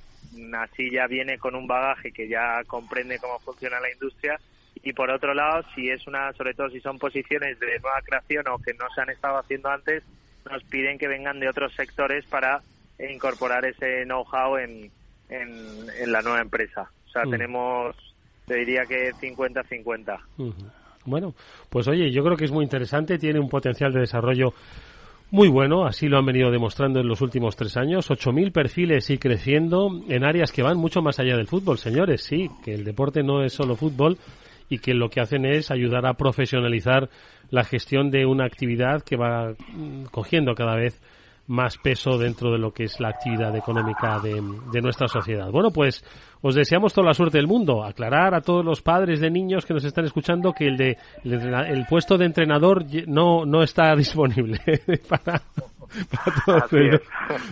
así 0.55 0.90
ya 0.90 1.07
viene 1.07 1.38
con 1.38 1.55
un 1.55 1.66
bagaje 1.66 2.12
que 2.12 2.29
ya 2.29 2.62
comprende 2.66 3.18
cómo 3.18 3.38
funciona 3.40 3.81
la 3.81 3.90
industria 3.90 4.40
y 4.83 4.92
por 4.92 5.11
otro 5.11 5.35
lado 5.35 5.64
si 5.74 5.90
es 5.90 6.07
una 6.07 6.33
sobre 6.35 6.55
todo 6.55 6.70
si 6.70 6.81
son 6.81 6.98
posiciones 6.98 7.59
de 7.59 7.81
nueva 7.81 8.00
creación 8.03 8.46
o 8.48 8.59
que 8.59 8.72
no 8.74 8.87
se 8.94 9.00
han 9.00 9.11
estado 9.11 9.38
haciendo 9.38 9.68
antes 9.70 10.05
nos 10.48 10.62
piden 10.64 10.98
que 10.98 11.09
vengan 11.09 11.40
de 11.40 11.48
otros 11.48 11.74
sectores 11.74 12.24
para 12.26 12.62
incorporar 12.98 13.64
ese 13.64 14.05
know-how 14.05 14.57
en, 14.57 14.90
en, 15.29 15.87
en 16.00 16.12
la 16.12 16.22
nueva 16.22 16.40
empresa 16.40 16.88
o 17.07 17.11
sea 17.11 17.24
Mm. 17.24 17.31
tenemos 17.31 17.96
te 18.46 18.55
diría 18.55 18.87
que 18.87 19.12
50-50 19.14 20.20
Ujú. 20.38 20.70
Bueno, 21.04 21.34
pues 21.68 21.88
oye, 21.88 22.10
yo 22.10 22.22
creo 22.22 22.36
que 22.36 22.44
es 22.44 22.52
muy 22.52 22.64
interesante, 22.64 23.18
tiene 23.18 23.40
un 23.40 23.48
potencial 23.48 23.92
de 23.92 24.00
desarrollo 24.00 24.52
muy 25.32 25.48
bueno, 25.48 25.86
así 25.86 26.08
lo 26.08 26.18
han 26.18 26.26
venido 26.26 26.50
demostrando 26.50 26.98
en 26.98 27.06
los 27.06 27.20
últimos 27.20 27.54
tres 27.54 27.76
años. 27.76 28.10
8.000 28.10 28.50
perfiles 28.50 29.10
y 29.10 29.18
creciendo 29.18 29.88
en 30.08 30.24
áreas 30.24 30.50
que 30.50 30.62
van 30.62 30.76
mucho 30.76 31.02
más 31.02 31.20
allá 31.20 31.36
del 31.36 31.46
fútbol, 31.46 31.78
señores. 31.78 32.22
Sí, 32.22 32.50
que 32.64 32.74
el 32.74 32.84
deporte 32.84 33.22
no 33.22 33.44
es 33.44 33.52
solo 33.52 33.76
fútbol 33.76 34.18
y 34.68 34.78
que 34.78 34.92
lo 34.92 35.08
que 35.08 35.20
hacen 35.20 35.44
es 35.44 35.70
ayudar 35.70 36.04
a 36.06 36.14
profesionalizar 36.14 37.10
la 37.50 37.64
gestión 37.64 38.10
de 38.10 38.26
una 38.26 38.44
actividad 38.44 39.02
que 39.02 39.16
va 39.16 39.52
mm, 39.52 40.04
cogiendo 40.10 40.54
cada 40.54 40.74
vez 40.74 41.00
más 41.50 41.78
peso 41.78 42.16
dentro 42.16 42.52
de 42.52 42.58
lo 42.58 42.72
que 42.72 42.84
es 42.84 43.00
la 43.00 43.08
actividad 43.08 43.54
económica 43.56 44.20
de, 44.20 44.40
de 44.72 44.80
nuestra 44.80 45.08
sociedad. 45.08 45.50
Bueno, 45.50 45.72
pues 45.72 46.04
os 46.42 46.54
deseamos 46.54 46.94
toda 46.94 47.08
la 47.08 47.14
suerte 47.14 47.38
del 47.38 47.48
mundo. 47.48 47.82
Aclarar 47.84 48.34
a 48.34 48.40
todos 48.40 48.64
los 48.64 48.80
padres 48.82 49.20
de 49.20 49.30
niños 49.30 49.66
que 49.66 49.74
nos 49.74 49.84
están 49.84 50.04
escuchando 50.04 50.52
que 50.52 50.68
el 50.68 50.76
de 50.76 50.96
el, 51.24 51.52
el 51.52 51.86
puesto 51.86 52.16
de 52.16 52.26
entrenador 52.26 52.84
no 53.08 53.44
no 53.44 53.62
está 53.64 53.94
disponible 53.96 54.60
para, 55.08 55.42
para 56.10 56.36
todos 56.46 56.72
ellos. 56.72 57.00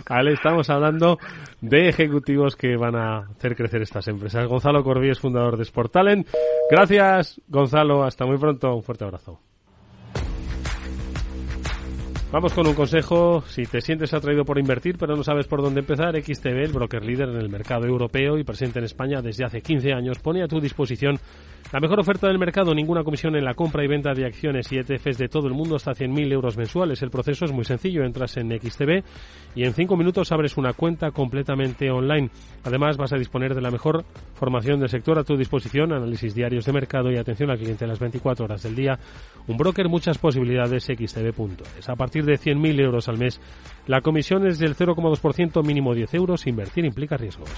Vale, 0.09 0.31
estamos 0.31 0.69
hablando 0.69 1.19
de 1.59 1.89
ejecutivos 1.89 2.55
que 2.55 2.77
van 2.77 2.95
a 2.95 3.17
hacer 3.17 3.53
crecer 3.55 3.81
estas 3.81 4.07
empresas. 4.07 4.47
Gonzalo 4.47 4.81
Corbí 4.81 5.09
es 5.09 5.19
fundador 5.19 5.57
de 5.57 5.63
Sport 5.63 5.91
Talent. 5.91 6.27
Gracias, 6.71 7.41
Gonzalo. 7.49 8.05
Hasta 8.05 8.25
muy 8.25 8.37
pronto. 8.37 8.73
Un 8.73 8.83
fuerte 8.83 9.03
abrazo. 9.03 9.41
Vamos 12.31 12.53
con 12.53 12.67
un 12.67 12.75
consejo. 12.75 13.43
Si 13.47 13.63
te 13.63 13.81
sientes 13.81 14.13
atraído 14.13 14.45
por 14.45 14.59
invertir, 14.59 14.99
pero 14.99 15.15
no 15.15 15.23
sabes 15.23 15.47
por 15.47 15.63
dónde 15.63 15.79
empezar, 15.79 16.15
XTB, 16.15 16.63
el 16.63 16.71
broker 16.71 17.03
líder 17.03 17.29
en 17.29 17.37
el 17.37 17.49
mercado 17.49 17.87
europeo 17.87 18.37
y 18.37 18.43
presente 18.43 18.77
en 18.77 18.85
España 18.85 19.19
desde 19.23 19.45
hace 19.45 19.61
15 19.61 19.93
años, 19.93 20.19
pone 20.19 20.43
a 20.43 20.47
tu 20.47 20.61
disposición 20.61 21.17
la 21.71 21.79
mejor 21.79 21.99
oferta 21.99 22.27
del 22.27 22.39
mercado. 22.39 22.73
Ninguna 22.73 23.03
comisión 23.03 23.35
en 23.35 23.45
la 23.45 23.53
compra 23.53 23.83
y 23.83 23.87
venta 23.87 24.13
de 24.13 24.25
acciones 24.25 24.71
y 24.71 24.77
ETFs 24.77 25.17
de 25.17 25.27
todo 25.27 25.47
el 25.47 25.53
mundo 25.53 25.75
hasta 25.75 25.91
100.000 25.91 26.31
euros 26.31 26.57
mensuales. 26.57 27.01
El 27.03 27.11
proceso 27.11 27.45
es 27.45 27.51
muy 27.51 27.63
sencillo. 27.63 28.03
Entras 28.03 28.37
en 28.37 28.49
XTB 28.49 29.03
y 29.55 29.63
en 29.63 29.73
5 29.73 29.95
minutos 29.95 30.31
abres 30.31 30.57
una 30.57 30.73
cuenta 30.73 31.11
completamente 31.11 31.91
online. 31.91 32.29
Además, 32.63 32.97
vas 32.97 33.13
a 33.13 33.17
disponer 33.17 33.53
de 33.53 33.61
la 33.61 33.69
mejor 33.69 34.03
formación 34.33 34.79
del 34.79 34.89
sector 34.89 35.19
a 35.19 35.23
tu 35.23 35.37
disposición, 35.37 35.93
análisis 35.93 36.33
diarios 36.33 36.65
de 36.65 36.73
mercado 36.73 37.11
y 37.11 37.17
atención 37.17 37.51
al 37.51 37.57
cliente 37.57 37.85
las 37.85 37.99
24 37.99 38.45
horas 38.45 38.63
del 38.63 38.75
día. 38.75 38.97
Un 39.47 39.57
broker, 39.57 39.89
muchas 39.89 40.17
posibilidades, 40.17 40.85
xtb.es. 40.85 41.89
A 41.89 41.95
partir 41.95 42.25
de 42.25 42.33
100.000 42.33 42.81
euros 42.81 43.07
al 43.09 43.17
mes, 43.17 43.39
la 43.85 44.01
comisión 44.01 44.47
es 44.47 44.59
del 44.59 44.75
0,2%, 44.75 45.63
mínimo 45.65 45.93
10 45.93 46.13
euros. 46.15 46.47
Invertir 46.47 46.85
implica 46.85 47.17
riesgos. 47.17 47.49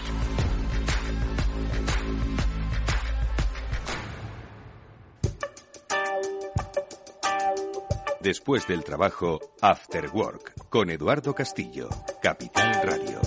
Después 8.22 8.68
del 8.68 8.84
trabajo, 8.84 9.40
After 9.62 10.10
Work, 10.14 10.70
con 10.70 10.92
Eduardo 10.92 11.34
Castillo, 11.34 11.90
Capital 12.22 12.82
Radio. 12.84 13.20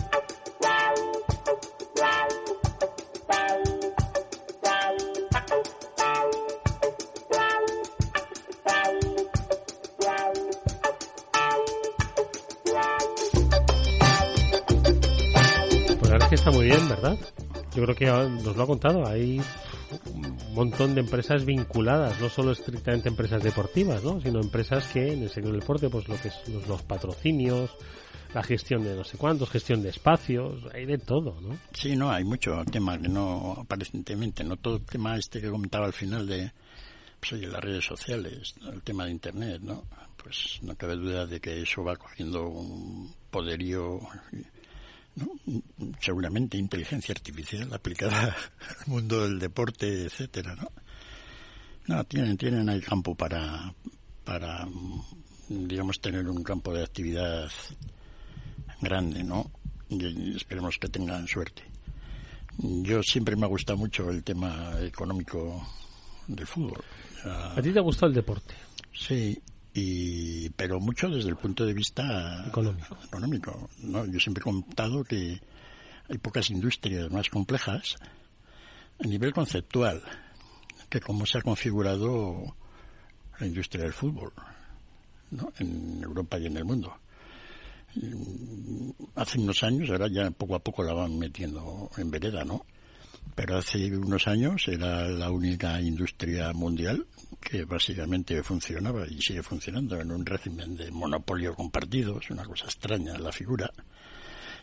Pues 15.99 16.03
la 16.03 16.11
verdad 16.11 16.23
es 16.23 16.29
que 16.29 16.35
está 16.37 16.51
muy 16.53 16.67
bien, 16.67 16.89
¿verdad? 16.89 17.19
Yo 17.75 17.83
creo 17.83 17.97
que 17.97 18.07
nos 18.07 18.57
lo 18.57 18.63
ha 18.63 18.67
contado. 18.67 19.07
Hay 19.07 19.43
un 20.13 20.34
montón 20.55 20.95
de 20.95 21.01
empresas 21.01 21.45
vinculadas, 21.45 22.21
no 22.21 22.29
solo 22.29 22.53
estrictamente 22.53 23.09
empresas 23.09 23.43
deportivas, 23.43 24.03
¿no? 24.03 24.21
sino 24.21 24.41
empresas 24.41 24.87
que 24.89 25.13
en 25.13 25.23
el 25.23 25.29
sector 25.31 25.53
del 25.53 25.61
deporte, 25.61 25.89
pues 25.89 26.09
lo 26.09 26.17
que 26.17 26.29
es 26.29 26.49
los, 26.49 26.67
los 26.67 26.83
patrocinios, 26.83 27.71
la 28.35 28.43
gestión 28.43 28.83
de 28.83 28.97
no 28.97 29.05
sé 29.05 29.17
cuántos, 29.17 29.49
gestión 29.49 29.83
de 29.83 29.91
espacios, 29.91 30.63
hay 30.75 30.87
de 30.87 30.99
todo, 30.99 31.41
¿no? 31.41 31.57
Sí, 31.73 31.97
no, 31.97 32.11
hay 32.11 32.25
mucho 32.25 32.53
tema 32.71 32.99
que 33.01 33.09
no, 33.09 33.57
aparentemente, 33.59 34.43
no 34.43 34.57
todo 34.57 34.77
el 34.77 34.85
tema 34.85 35.17
este 35.17 35.41
que 35.41 35.51
comentaba 35.51 35.87
al 35.87 35.93
final 35.93 36.27
de, 36.27 36.53
pues 37.21 37.35
oye, 37.35 37.47
las 37.47 37.63
redes 37.63 37.85
sociales, 37.85 38.55
el 38.73 38.83
tema 38.83 39.05
de 39.05 39.13
Internet, 39.13 39.61
¿no? 39.63 39.85
Pues 40.17 40.59
no 40.63 40.75
cabe 40.77 40.97
duda 40.97 41.27
de 41.27 41.41
que 41.41 41.63
eso 41.63 41.85
va 41.85 41.97
cogiendo 41.97 42.49
un 42.49 43.15
poderío, 43.31 44.01
¿no? 45.17 45.93
seguramente 46.01 46.57
inteligencia 46.57 47.13
artificial 47.13 47.73
aplicada 47.73 48.37
al 48.69 48.87
mundo 48.87 49.23
del 49.23 49.39
deporte, 49.39 50.05
etcétera, 50.05 50.55
¿no? 50.57 50.71
No, 51.87 52.05
tienen, 52.05 52.37
tienen 52.37 52.69
ahí 52.69 52.81
campo 52.81 53.15
para, 53.15 53.75
para, 54.25 54.67
digamos, 55.49 56.01
tener 56.01 56.27
un 56.27 56.43
campo 56.43 56.73
de 56.73 56.83
actividad 56.83 57.51
grande, 58.81 59.23
¿no? 59.23 59.51
Y 59.91 60.35
esperemos 60.35 60.79
que 60.79 60.89
tengan 60.89 61.29
suerte. 61.29 61.63
Yo 62.59 63.03
siempre 63.03 63.37
me 63.37 63.45
ha 63.45 63.49
gustado 63.49 63.77
mucho 63.79 64.11
el 64.11 64.25
tema 64.25 64.73
económico 64.81 65.67
del 66.27 66.47
fútbol. 66.47 66.83
¿A 67.25 67.61
ti 67.61 67.71
te 67.71 67.79
ha 67.79 67.83
gustado 67.83 68.09
el 68.09 68.15
deporte? 68.15 68.55
Sí, 68.95 69.41
y, 69.75 70.51
pero 70.51 70.79
mucho 70.79 71.09
desde 71.09 71.29
el 71.29 71.37
punto 71.37 71.67
de 71.67 71.75
vista 71.75 72.45
Económico. 72.47 72.97
económico, 73.05 73.69
¿no? 73.83 74.07
Yo 74.07 74.21
siempre 74.21 74.41
he 74.41 74.45
contado 74.45 75.03
que 75.03 75.41
hay 76.09 76.19
pocas 76.19 76.49
industrias 76.51 77.11
más 77.11 77.29
complejas 77.29 77.97
a 79.03 79.07
nivel 79.07 79.33
conceptual 79.33 80.01
que 80.89 81.01
cómo 81.01 81.27
se 81.27 81.39
ha 81.39 81.43
configurado 81.43 82.55
la 83.41 83.47
industria 83.47 83.83
del 83.83 83.93
fútbol 83.93 84.33
¿no? 85.33 85.53
en 85.59 86.01
Europa 86.03 86.39
y 86.39 86.47
en 86.47 86.57
el 86.57 86.65
mundo. 86.65 86.97
Hace 89.17 89.41
unos 89.41 89.63
años, 89.65 89.91
ahora 89.91 90.09
ya 90.09 90.31
poco 90.31 90.55
a 90.55 90.61
poco 90.61 90.85
la 90.85 90.95
van 90.95 91.19
metiendo 91.19 91.91
en 91.97 92.11
vereda, 92.11 92.45
¿no? 92.45 92.65
Pero 93.35 93.59
hace 93.59 93.97
unos 93.97 94.29
años 94.29 94.69
era 94.69 95.09
la 95.09 95.31
única 95.31 95.81
industria 95.81 96.53
mundial 96.53 97.07
que 97.41 97.65
básicamente 97.65 98.43
funcionaba 98.43 99.07
y 99.07 99.21
sigue 99.21 99.43
funcionando 99.43 100.01
en 100.01 100.11
un 100.13 100.25
régimen 100.25 100.77
de 100.77 100.91
monopolio 100.91 101.55
compartido, 101.55 102.19
es 102.21 102.31
una 102.31 102.45
cosa 102.45 102.65
extraña 102.67 103.19
la 103.19 103.33
figura, 103.33 103.71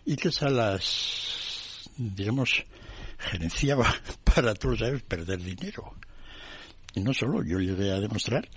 y 0.05 0.15
que 0.15 0.29
esa 0.29 0.49
las, 0.49 1.89
digamos, 1.97 2.63
gerenciaba 3.17 3.93
para, 4.23 4.53
tú 4.55 4.75
sabes, 4.75 5.03
perder 5.03 5.41
dinero. 5.41 5.93
Y 6.93 7.01
no 7.01 7.13
solo, 7.13 7.43
yo 7.43 7.59
llegué 7.59 7.91
a 7.91 7.99
demostrar 7.99 8.49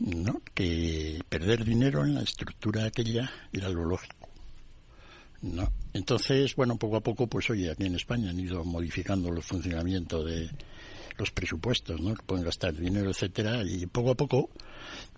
¿no? 0.00 0.40
que 0.54 1.20
perder 1.28 1.64
dinero 1.64 2.04
en 2.04 2.14
la 2.14 2.22
estructura 2.22 2.84
aquella 2.84 3.30
era 3.52 3.68
lo 3.68 3.84
lógico. 3.84 4.17
¿No? 5.42 5.72
Entonces, 5.92 6.54
bueno, 6.56 6.76
poco 6.76 6.96
a 6.96 7.00
poco, 7.00 7.26
pues 7.26 7.48
oye, 7.50 7.70
aquí 7.70 7.86
en 7.86 7.94
España 7.94 8.30
han 8.30 8.40
ido 8.40 8.64
modificando 8.64 9.28
el 9.28 9.42
funcionamiento 9.42 10.24
de 10.24 10.50
los 11.16 11.30
presupuestos, 11.30 12.00
¿no? 12.00 12.14
Que 12.14 12.22
pueden 12.22 12.44
gastar 12.44 12.74
dinero, 12.74 13.10
etcétera, 13.10 13.62
y 13.64 13.86
poco 13.86 14.12
a 14.12 14.14
poco, 14.14 14.50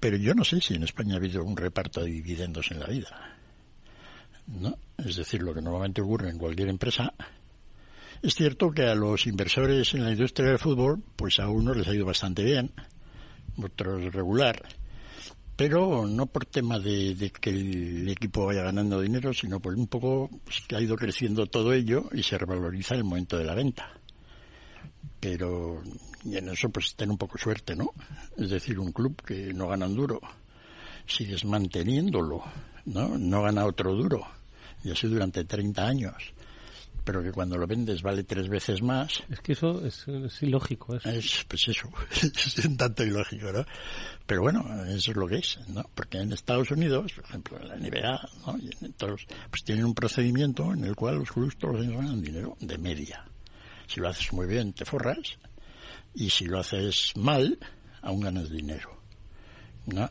pero 0.00 0.16
yo 0.16 0.34
no 0.34 0.44
sé 0.44 0.60
si 0.60 0.74
en 0.74 0.82
España 0.82 1.14
ha 1.14 1.18
habido 1.18 1.44
un 1.44 1.56
reparto 1.56 2.00
de 2.00 2.10
dividendos 2.10 2.70
en 2.70 2.80
la 2.80 2.86
vida, 2.86 3.36
¿no? 4.46 4.78
Es 4.98 5.16
decir, 5.16 5.42
lo 5.42 5.54
que 5.54 5.60
normalmente 5.60 6.00
ocurre 6.00 6.30
en 6.30 6.38
cualquier 6.38 6.68
empresa. 6.68 7.12
Es 8.22 8.34
cierto 8.34 8.70
que 8.70 8.82
a 8.82 8.94
los 8.94 9.26
inversores 9.26 9.94
en 9.94 10.04
la 10.04 10.12
industria 10.12 10.48
del 10.48 10.58
fútbol, 10.58 11.02
pues 11.16 11.38
a 11.38 11.48
unos 11.48 11.76
les 11.76 11.88
ha 11.88 11.94
ido 11.94 12.06
bastante 12.06 12.44
bien, 12.44 12.70
otros 13.62 14.12
regular, 14.12 14.62
pero 15.61 16.06
no 16.06 16.24
por 16.24 16.46
tema 16.46 16.78
de, 16.78 17.30
que 17.38 17.50
el 17.50 18.08
equipo 18.08 18.46
vaya 18.46 18.62
ganando 18.62 18.98
dinero, 18.98 19.34
sino 19.34 19.61
por 19.61 19.74
un 19.74 19.88
poco 19.88 20.30
que 20.66 20.74
ha 20.74 20.80
ido 20.80 20.96
creciendo 20.96 21.44
todo 21.48 21.74
ello 21.74 22.08
y 22.14 22.22
se 22.22 22.38
revaloriza 22.38 22.94
el 22.94 23.04
momento 23.04 23.36
de 23.36 23.44
la 23.44 23.54
venta. 23.54 23.92
Pero 25.20 25.82
y 26.24 26.38
en 26.38 26.48
eso 26.48 26.70
pues 26.70 26.94
ten 26.96 27.11
un 27.11 27.18
poco 27.18 27.36
suerte, 27.36 27.76
¿no? 27.76 27.92
Es 28.38 28.48
decir, 28.48 28.78
un 28.78 28.90
club 28.90 29.20
que 29.20 29.52
no 29.52 29.68
gana 29.68 29.84
un 29.84 29.96
duro, 29.96 30.22
sigues 31.04 31.44
manteniéndolo, 31.44 32.42
¿no? 32.86 33.18
No 33.18 33.42
gana 33.42 33.66
otro 33.66 33.94
duro, 33.94 34.26
y 34.82 34.92
así 34.92 35.08
durante 35.08 35.44
30 35.44 35.86
años 35.86 36.32
pero 37.05 37.22
que 37.22 37.32
cuando 37.32 37.57
lo 37.57 37.66
vendes 37.66 38.03
vale 38.03 38.24
tres 38.24 38.48
veces 38.48 38.82
más. 38.82 39.22
Es 39.30 39.40
que 39.40 39.53
eso 39.53 39.84
es, 39.84 40.07
ilógico. 40.42 40.96
Es, 40.96 41.44
pues 41.48 41.68
eso, 41.68 41.88
es 42.11 42.64
un 42.64 42.76
tanto 42.76 43.05
ilógico, 43.05 43.53
¿no? 43.53 43.64
Pero 44.26 44.42
bueno, 44.42 44.64
eso 44.86 45.11
es 45.11 45.16
lo 45.16 45.26
que 45.26 45.36
es, 45.36 45.59
¿no? 45.68 45.84
Porque 45.94 46.18
en 46.18 46.32
Estados 46.32 46.70
Unidos, 46.70 47.12
por 47.12 47.24
ejemplo, 47.24 47.59
en 47.61 47.68
la 47.68 47.76
NBA, 47.76 48.28
¿no? 48.46 48.59
Y 48.59 48.70
en 48.84 48.92
todos, 48.94 49.26
pues 49.51 49.64
tienen 49.64 49.84
un 49.84 49.94
procedimiento 49.94 50.72
en 50.72 50.84
el 50.84 50.94
cual 50.94 51.16
los 51.16 51.30
años 51.36 51.96
ganan 51.96 52.22
dinero 52.22 52.57
de 52.61 52.78
media. 52.78 53.24
Si 53.86 54.01
lo 54.01 54.09
haces 54.09 54.32
muy 54.32 54.46
bien, 54.46 54.72
te 54.72 54.84
forras, 54.84 55.38
y 56.14 56.30
si 56.30 56.46
lo 56.46 56.59
haces 56.59 57.12
mal, 57.16 57.59
aún 58.03 58.20
ganas 58.20 58.51
dinero. 58.51 59.01
¿no? 59.86 60.11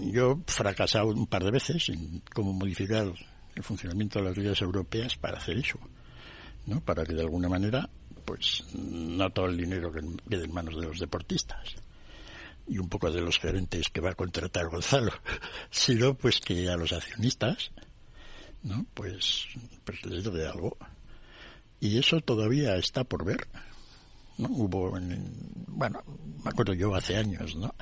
Yo 0.00 0.32
he 0.46 0.50
fracasado 0.50 1.06
un 1.06 1.26
par 1.26 1.44
de 1.44 1.50
veces 1.50 1.88
en 1.88 2.22
cómo 2.34 2.52
modificar 2.52 3.12
el 3.54 3.62
funcionamiento 3.62 4.18
de 4.18 4.26
las 4.26 4.36
leyes 4.36 4.60
europeas 4.60 5.16
para 5.16 5.38
hacer 5.38 5.58
eso. 5.58 5.78
¿No? 6.66 6.80
Para 6.80 7.04
que 7.04 7.14
de 7.14 7.22
alguna 7.22 7.48
manera, 7.48 7.88
pues, 8.24 8.64
no 8.74 9.30
todo 9.30 9.46
el 9.46 9.56
dinero 9.56 9.92
quede 9.92 10.44
en 10.44 10.52
manos 10.52 10.76
de 10.76 10.86
los 10.86 10.98
deportistas 10.98 11.76
y 12.66 12.78
un 12.78 12.88
poco 12.88 13.10
de 13.10 13.20
los 13.20 13.38
gerentes 13.38 13.88
que 13.88 14.00
va 14.00 14.10
a 14.10 14.14
contratar 14.14 14.68
Gonzalo, 14.68 15.12
sino 15.70 16.14
pues 16.14 16.40
que 16.40 16.68
a 16.68 16.76
los 16.76 16.92
accionistas, 16.92 17.72
¿no? 18.62 18.86
Pues, 18.94 19.46
pues 19.84 20.04
les 20.06 20.24
dé 20.24 20.46
algo. 20.46 20.76
Y 21.80 21.98
eso 21.98 22.20
todavía 22.20 22.76
está 22.76 23.04
por 23.04 23.24
ver. 23.24 23.48
¿no? 24.38 24.48
Hubo, 24.48 24.90
bueno, 25.68 26.02
me 26.44 26.50
acuerdo 26.50 26.74
yo 26.74 26.94
hace 26.94 27.16
años, 27.16 27.56
¿no? 27.56 27.74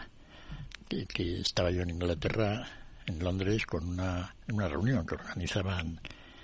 Que, 0.89 1.07
que, 1.07 1.41
estaba 1.41 1.71
yo 1.71 1.83
en 1.83 1.91
Inglaterra, 1.91 2.67
en 3.07 3.19
Londres, 3.19 3.67
con 3.67 3.87
una, 3.87 4.35
en 4.49 4.57
una 4.57 4.69
reunión 4.69 5.07
que 5.07 5.15
organizaban 5.15 6.01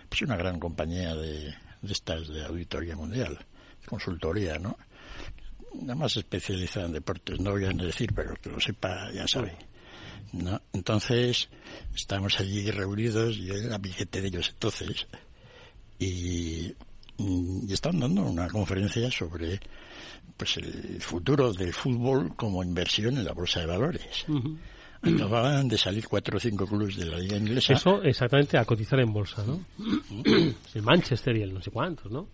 pues 0.08 0.22
una 0.22 0.36
gran 0.36 0.60
compañía 0.60 1.16
de, 1.16 1.52
de 1.82 1.92
estas 1.92 2.28
de 2.28 2.44
auditoría 2.44 2.96
mundial, 2.96 3.38
consultoría, 3.86 4.58
¿no? 4.58 4.76
Nada 5.74 5.94
más 5.94 6.16
especializada 6.16 6.86
en 6.86 6.92
deportes, 6.92 7.38
no 7.40 7.50
voy 7.52 7.64
a 7.64 7.70
decir, 7.70 8.12
pero 8.14 8.34
que 8.36 8.50
lo 8.50 8.60
sepa 8.60 9.10
ya 9.12 9.28
sabe. 9.28 9.56
¿no? 10.32 10.60
Entonces, 10.72 11.48
estamos 11.94 12.40
allí 12.40 12.70
reunidos, 12.70 13.36
y 13.36 13.50
era 13.50 13.78
billete 13.78 14.20
de 14.20 14.28
ellos 14.28 14.50
entonces, 14.50 15.06
y, 15.98 16.74
y 17.18 17.72
estaban 17.72 18.00
dando 18.00 18.22
una 18.22 18.48
conferencia 18.48 19.10
sobre 19.10 19.60
pues 20.36 20.56
el 20.58 21.00
futuro 21.00 21.52
del 21.52 21.72
fútbol 21.72 22.36
como 22.36 22.62
inversión 22.62 23.16
en 23.16 23.24
la 23.24 23.32
bolsa 23.32 23.60
de 23.60 23.66
valores. 23.66 24.26
Acababan 25.02 25.68
de 25.68 25.78
salir 25.78 26.06
cuatro 26.08 26.36
o 26.36 26.40
cinco 26.40 26.66
clubes 26.66 26.96
de 26.96 27.06
la 27.06 27.18
liga 27.18 27.36
inglesa. 27.36 27.74
Eso 27.74 28.02
exactamente 28.02 28.58
a 28.58 28.64
cotizar 28.64 28.98
en 29.00 29.12
bolsa, 29.12 29.44
¿no? 29.44 29.60
el 30.24 30.82
Manchester 30.82 31.36
y 31.36 31.42
el 31.42 31.52
no 31.52 31.62
sé 31.62 31.70
cuántos, 31.70 32.10
¿no? 32.10 32.28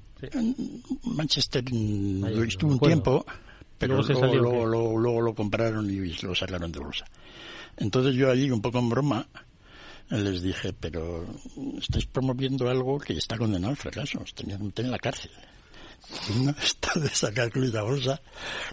Manchester 1.04 1.64
lo 1.72 2.42
estuvo 2.44 2.72
un 2.72 2.78
tiempo, 2.78 3.26
pero 3.76 4.00
luego, 4.02 4.96
luego, 4.96 5.20
lo 5.20 5.34
compraron 5.34 5.90
y 5.90 6.12
lo 6.22 6.34
sacaron 6.34 6.70
de 6.70 6.78
bolsa. 6.78 7.04
Entonces 7.76 8.14
yo 8.14 8.30
allí, 8.30 8.50
un 8.50 8.60
poco 8.60 8.78
en 8.78 8.88
broma, 8.88 9.26
les 10.10 10.42
dije, 10.42 10.72
pero 10.72 11.26
estáis 11.78 12.06
promoviendo 12.06 12.68
algo 12.68 12.98
que 12.98 13.14
está 13.14 13.36
condenado 13.36 13.70
al 13.70 13.76
fracaso, 13.76 14.20
os 14.20 14.32
que 14.32 14.46
meter 14.46 14.84
en 14.84 14.90
la 14.90 14.98
cárcel. 14.98 15.30
No, 16.42 16.50
esto 16.50 16.98
de 16.98 17.08
sacar 17.08 17.50
clubes 17.50 17.72
de 17.72 17.80
bolsa 17.80 18.20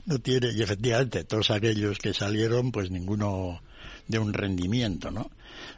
no 0.08 0.18
tiene, 0.18 0.52
y 0.52 0.64
efectivamente 0.64 1.24
todos 1.26 1.52
aquellos 1.52 2.00
que 2.00 2.12
salieron, 2.12 2.72
pues 2.72 2.90
ninguno 2.90 3.62
de 4.10 4.20
un 4.20 4.34
rendimiento, 4.34 5.12
¿no? 5.12 5.30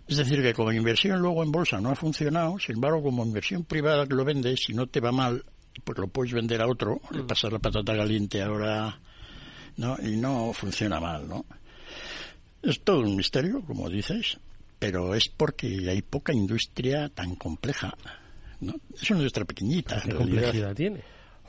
Es 0.07 0.17
decir, 0.17 0.41
que 0.41 0.53
como 0.53 0.71
inversión 0.71 1.19
luego 1.19 1.43
en 1.43 1.51
bolsa 1.51 1.79
no 1.79 1.91
ha 1.91 1.95
funcionado, 1.95 2.57
sin 2.57 2.75
embargo, 2.75 3.03
como 3.03 3.25
inversión 3.25 3.65
privada 3.65 4.07
que 4.07 4.15
lo 4.15 4.25
vendes, 4.25 4.61
si 4.65 4.73
no 4.73 4.87
te 4.87 5.01
va 5.01 5.11
mal, 5.11 5.43
pues 5.83 5.99
lo 5.99 6.07
puedes 6.07 6.33
vender 6.33 6.61
a 6.61 6.67
otro, 6.67 7.01
le 7.11 7.23
mm. 7.23 7.27
pasas 7.27 7.51
la 7.51 7.59
patata 7.59 7.95
caliente 7.95 8.41
ahora, 8.41 8.97
¿no? 9.77 9.97
Y 10.01 10.15
no 10.15 10.53
funciona 10.53 10.99
mal, 10.99 11.27
¿no? 11.27 11.45
Es 12.63 12.81
todo 12.81 13.01
un 13.01 13.17
misterio, 13.17 13.61
como 13.61 13.89
dices, 13.89 14.39
pero 14.79 15.13
es 15.13 15.27
porque 15.27 15.67
hay 15.89 16.01
poca 16.01 16.33
industria 16.33 17.09
tan 17.09 17.35
compleja, 17.35 17.93
¿no? 18.61 18.75
Es 18.95 19.09
una 19.11 19.19
industria 19.19 19.45
pequeñita. 19.45 20.01
¿Qué 20.01 20.15
complejidad 20.15 20.73
tiene? 20.73 21.01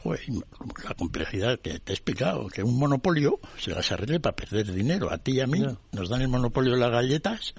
La 0.05 0.95
complejidad 0.95 1.59
que 1.61 1.79
te 1.79 1.93
he 1.93 1.95
explicado, 1.95 2.49
que 2.49 2.63
un 2.63 2.79
monopolio 2.79 3.41
se 3.59 3.71
las 3.71 3.91
arregle 3.93 4.21
para 4.21 4.37
perder 4.37 4.73
dinero. 4.73 5.13
A 5.13 5.19
ti 5.19 5.33
y 5.33 5.41
a 5.41 5.47
mí 5.47 5.65
nos 5.93 6.09
dan 6.09 6.23
el 6.23 6.29
monopolio 6.29 6.73
de 6.73 6.79
las 6.79 6.91
galletas 6.91 7.55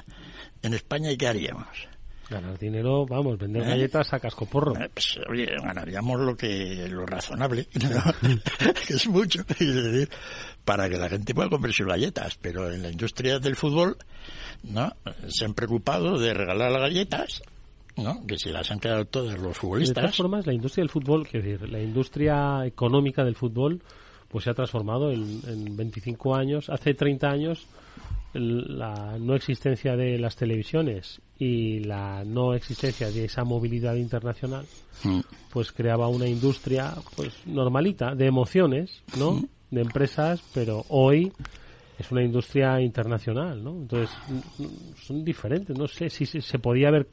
en 0.62 0.74
España 0.74 1.12
y 1.12 1.18
¿qué 1.18 1.28
haríamos? 1.28 1.68
Ganar 2.30 2.58
dinero, 2.58 3.06
vamos, 3.06 3.38
vender 3.38 3.64
¿Eh? 3.64 3.68
galletas 3.68 4.14
a 4.14 4.20
cascoporro. 4.20 4.76
Eh, 4.80 4.90
pues, 4.94 5.20
oye, 5.30 5.46
ganaríamos 5.62 6.20
lo 6.22 6.36
que 6.36 6.88
lo 6.90 7.06
razonable, 7.06 7.68
que 8.88 8.94
es 8.94 9.08
mucho, 9.08 9.44
para 10.64 10.90
que 10.90 10.98
la 10.98 11.10
gente 11.10 11.36
pueda 11.36 11.50
comer 11.50 11.74
sus 11.74 11.86
galletas. 11.86 12.38
Pero 12.42 12.72
en 12.72 12.82
la 12.82 12.90
industria 12.90 13.40
del 13.40 13.56
fútbol, 13.56 13.98
¿no? 14.64 14.96
Se 15.28 15.46
han 15.46 15.54
preocupado 15.54 16.18
de 16.18 16.34
regalar 16.34 16.72
las 16.72 16.82
galletas 16.82 17.44
¿no? 17.98 18.26
que 18.26 18.38
se 18.38 18.52
las 18.52 18.70
han 18.72 18.80
quedado 18.80 19.06
todos 19.06 19.38
los 19.40 19.58
futbolistas. 19.58 19.96
De 19.96 20.02
todas 20.02 20.18
formas, 20.18 20.46
la 20.46 20.54
industria 20.54 20.84
del 20.84 20.90
fútbol, 20.90 21.28
decir, 21.32 21.70
la 21.70 21.82
industria 21.82 22.66
económica 22.66 23.24
del 23.24 23.36
fútbol, 23.36 23.82
pues 24.28 24.46
se 24.46 24.50
ha 24.50 24.54
transformado 24.54 25.12
en, 25.12 25.42
en 25.48 25.78
25 25.78 26.36
años. 26.36 26.70
Hace 26.70 26.94
30 26.94 27.30
años, 27.30 27.68
la 28.34 29.18
no 29.20 29.36
existencia 29.36 29.96
de 29.96 30.18
las 30.18 30.36
televisiones 30.36 31.22
y 31.38 31.80
la 31.80 32.24
no 32.26 32.54
existencia 32.54 33.12
de 33.12 33.26
esa 33.26 33.44
movilidad 33.44 33.96
internacional, 33.96 34.66
mm. 35.04 35.20
pues 35.52 35.72
creaba 35.72 36.08
una 36.08 36.28
industria, 36.28 36.94
pues 37.16 37.34
normalita, 37.46 38.16
de 38.16 38.26
emociones, 38.26 39.04
¿no? 39.18 39.34
Mm. 39.34 39.48
De 39.72 39.82
empresas, 39.82 40.42
pero 40.54 40.86
hoy 40.90 41.32
es 41.98 42.12
una 42.12 42.24
industria 42.24 42.80
internacional, 42.82 43.64
¿no? 43.64 43.72
Entonces, 43.72 44.10
son 45.02 45.24
diferentes. 45.24 45.78
No 45.78 45.88
sé 45.88 46.10
si 46.10 46.26
se 46.26 46.60
podía 46.60 46.90
haber 46.90 47.08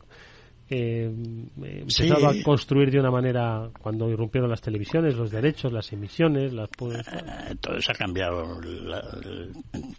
eh, 0.73 1.13
empezaba 1.61 2.31
a 2.31 2.43
construir 2.45 2.93
de 2.93 3.01
una 3.01 3.11
manera 3.11 3.69
cuando 3.83 4.09
irrumpieron 4.09 4.49
las 4.49 4.61
televisiones, 4.61 5.17
los 5.17 5.33
derechos, 5.33 5.73
las 5.73 5.93
emisiones, 5.93 6.53
las 6.53 6.69
eh, 6.69 7.57
todo 7.61 7.75
eso 7.75 7.91
ha 7.91 7.95
cambiado, 7.97 8.61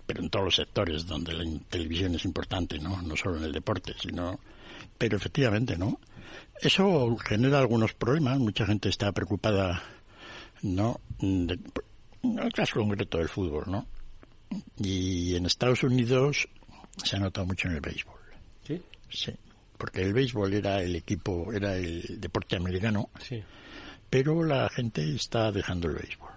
pero 0.05 0.21
en 0.21 0.29
todos 0.29 0.45
los 0.45 0.55
sectores 0.55 1.05
donde 1.05 1.33
la 1.33 1.43
televisión 1.67 2.15
es 2.15 2.23
importante, 2.23 2.79
no, 2.79 3.01
no 3.01 3.17
solo 3.17 3.37
en 3.37 3.43
el 3.43 3.51
deporte, 3.51 3.93
sino, 4.01 4.39
pero 4.97 5.17
efectivamente, 5.17 5.77
no. 5.77 5.99
Eso 6.61 7.17
genera 7.17 7.59
algunos 7.59 7.93
problemas. 7.93 8.39
Mucha 8.39 8.65
gente 8.65 8.87
está 8.87 9.11
preocupada, 9.11 9.83
no, 10.61 11.01
en 11.19 11.49
el 11.49 12.53
caso 12.53 12.79
concreto 12.79 13.17
del 13.17 13.27
fútbol, 13.27 13.65
no. 13.67 13.87
Y 14.77 15.35
en 15.35 15.45
Estados 15.45 15.83
Unidos 15.83 16.47
se 17.03 17.17
ha 17.17 17.19
notado 17.19 17.45
mucho 17.45 17.67
en 17.67 17.73
el 17.73 17.81
béisbol. 17.81 18.19
Sí. 18.63 18.81
Sí 19.09 19.33
porque 19.81 20.03
el 20.03 20.13
béisbol 20.13 20.53
era 20.53 20.83
el 20.83 20.95
equipo, 20.95 21.51
era 21.51 21.75
el 21.75 22.21
deporte 22.21 22.55
americano, 22.55 23.09
pero 24.11 24.43
la 24.43 24.69
gente 24.69 25.01
está 25.15 25.51
dejando 25.51 25.87
el 25.87 25.95
béisbol. 25.95 26.29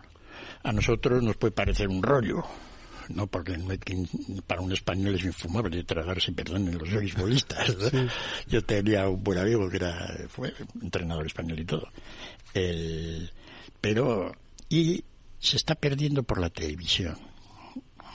A 0.62 0.72
nosotros 0.72 1.22
nos 1.22 1.36
puede 1.36 1.52
parecer 1.52 1.88
un 1.88 2.02
rollo, 2.02 2.42
no 3.10 3.26
porque 3.26 3.54
para 4.46 4.62
un 4.62 4.72
español 4.72 5.16
es 5.16 5.24
infumable 5.24 5.84
tragarse, 5.84 6.32
perdonen 6.32 6.78
los 6.78 6.90
beisbolistas. 6.90 7.76
Yo 8.48 8.64
tenía 8.64 9.10
un 9.10 9.22
buen 9.22 9.38
amigo 9.38 9.68
que 9.68 9.76
era 9.76 10.16
fue 10.28 10.54
entrenador 10.80 11.26
español 11.26 11.60
y 11.60 11.64
todo. 11.66 11.86
pero 13.78 14.32
y 14.70 15.04
se 15.38 15.58
está 15.58 15.74
perdiendo 15.74 16.22
por 16.22 16.40
la 16.40 16.48
televisión, 16.48 17.18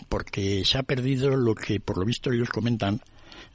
porque 0.08 0.66
se 0.66 0.80
ha 0.80 0.82
perdido 0.82 1.38
lo 1.38 1.54
que 1.54 1.80
por 1.80 2.00
lo 2.00 2.06
visto 2.06 2.32
ellos 2.32 2.50
comentan 2.50 3.00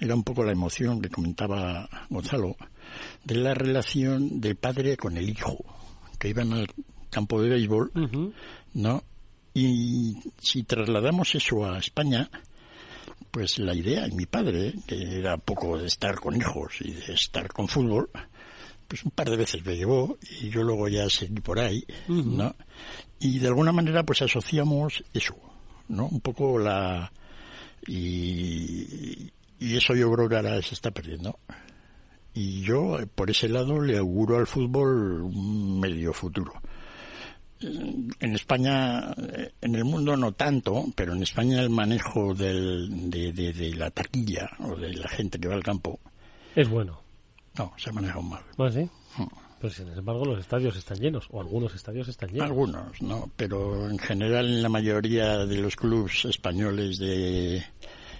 era 0.04 0.14
un 0.14 0.22
poco 0.22 0.44
la 0.44 0.52
emoción 0.52 1.00
que 1.00 1.08
comentaba 1.08 1.88
Gonzalo, 2.10 2.56
de 3.24 3.36
la 3.36 3.54
relación 3.54 4.40
del 4.40 4.56
padre 4.56 4.98
con 4.98 5.16
el 5.16 5.30
hijo, 5.30 5.56
que 6.18 6.28
iban 6.28 6.52
al 6.52 6.68
campo 7.10 7.40
de 7.40 7.48
béisbol, 7.48 7.90
¿no? 8.74 9.02
Y 9.54 10.16
si 10.38 10.64
trasladamos 10.64 11.34
eso 11.34 11.64
a 11.64 11.78
España, 11.78 12.28
pues 13.30 13.58
la 13.58 13.74
idea, 13.74 14.04
en 14.04 14.14
mi 14.16 14.26
padre, 14.26 14.74
que 14.86 15.18
era 15.18 15.38
poco 15.38 15.78
de 15.78 15.86
estar 15.86 16.16
con 16.16 16.36
hijos 16.36 16.74
y 16.80 16.92
de 16.92 17.14
estar 17.14 17.48
con 17.48 17.66
fútbol, 17.66 18.10
pues 18.86 19.04
un 19.04 19.10
par 19.10 19.30
de 19.30 19.38
veces 19.38 19.64
me 19.64 19.74
llevó 19.74 20.18
y 20.40 20.50
yo 20.50 20.62
luego 20.62 20.88
ya 20.88 21.08
seguí 21.08 21.40
por 21.40 21.60
ahí, 21.60 21.82
¿no? 22.08 22.54
Y 23.20 23.38
de 23.38 23.46
alguna 23.46 23.72
manera 23.72 24.02
pues 24.02 24.20
asociamos 24.20 25.02
eso, 25.14 25.34
¿no? 25.88 26.08
Un 26.08 26.20
poco 26.20 26.58
la... 26.58 27.10
Y, 27.86 29.30
y 29.64 29.76
eso 29.76 29.94
yo 29.94 30.12
creo 30.12 30.28
que 30.28 30.36
ahora 30.36 30.60
se 30.62 30.74
está 30.74 30.90
perdiendo. 30.90 31.38
Y 32.34 32.62
yo, 32.62 32.98
eh, 32.98 33.06
por 33.06 33.30
ese 33.30 33.48
lado, 33.48 33.80
le 33.80 33.96
auguro 33.98 34.36
al 34.38 34.46
fútbol 34.46 35.22
un 35.22 35.80
medio 35.80 36.12
futuro. 36.12 36.52
En 37.60 38.34
España, 38.34 39.12
eh, 39.12 39.52
en 39.60 39.74
el 39.76 39.84
mundo 39.84 40.16
no 40.16 40.32
tanto, 40.32 40.84
pero 40.94 41.14
en 41.14 41.22
España 41.22 41.62
el 41.62 41.70
manejo 41.70 42.34
del, 42.34 43.08
de, 43.08 43.32
de, 43.32 43.52
de 43.52 43.74
la 43.74 43.90
taquilla 43.90 44.50
o 44.58 44.76
de 44.76 44.92
la 44.94 45.08
gente 45.08 45.38
que 45.38 45.48
va 45.48 45.54
al 45.54 45.62
campo 45.62 45.98
Es 46.54 46.68
bueno. 46.68 47.00
no, 47.56 47.72
se 47.78 47.90
maneja 47.92 48.20
mal. 48.20 48.42
¿Ah, 48.58 48.70
sí? 48.70 48.90
Pero 49.60 49.72
sin 49.72 49.88
embargo 49.88 50.26
los 50.26 50.40
estadios 50.40 50.76
están 50.76 50.98
llenos, 50.98 51.26
o 51.30 51.40
algunos 51.40 51.74
estadios 51.74 52.08
están 52.08 52.28
llenos. 52.28 52.48
Algunos, 52.48 53.00
¿no? 53.00 53.30
Pero 53.36 53.88
en 53.88 53.98
general 53.98 54.46
en 54.46 54.62
la 54.62 54.68
mayoría 54.68 55.46
de 55.46 55.56
los 55.56 55.74
clubes 55.76 56.26
españoles 56.26 56.98
de 56.98 57.64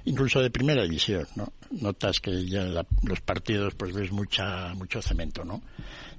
incluso 0.06 0.40
de 0.40 0.50
primera 0.50 0.82
división, 0.82 1.26
¿no? 1.36 1.52
Notas 1.70 2.20
que 2.20 2.44
ya 2.46 2.64
la- 2.64 2.86
los 3.02 3.20
partidos 3.20 3.74
pues 3.74 3.92
ves 3.94 4.12
mucha 4.12 4.74
mucho 4.74 5.00
cemento, 5.02 5.44
¿no? 5.44 5.62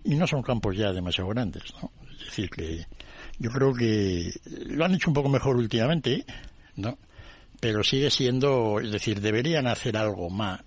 Y 0.04 0.16
no 0.16 0.26
son 0.28 0.42
campos 0.42 0.76
ya 0.78 0.92
demasiado 0.92 1.30
grandes, 1.30 1.64
¿no? 1.82 1.92
Es 2.20 2.26
decir 2.26 2.50
que 2.50 2.86
yo 3.40 3.50
creo 3.52 3.74
que 3.74 4.32
lo 4.68 4.86
han 4.86 4.96
hecho 4.96 5.10
un 5.10 5.14
poco 5.14 5.30
mejor 5.30 5.56
últimamente, 5.58 6.26
¿no? 6.76 6.98
Pero 7.60 7.84
sigue 7.84 8.10
siendo, 8.12 8.80
es 8.80 8.92
decir, 8.92 9.22
deberían 9.22 9.68
hacer 9.68 9.98
algo 9.98 10.30
más 10.30 10.62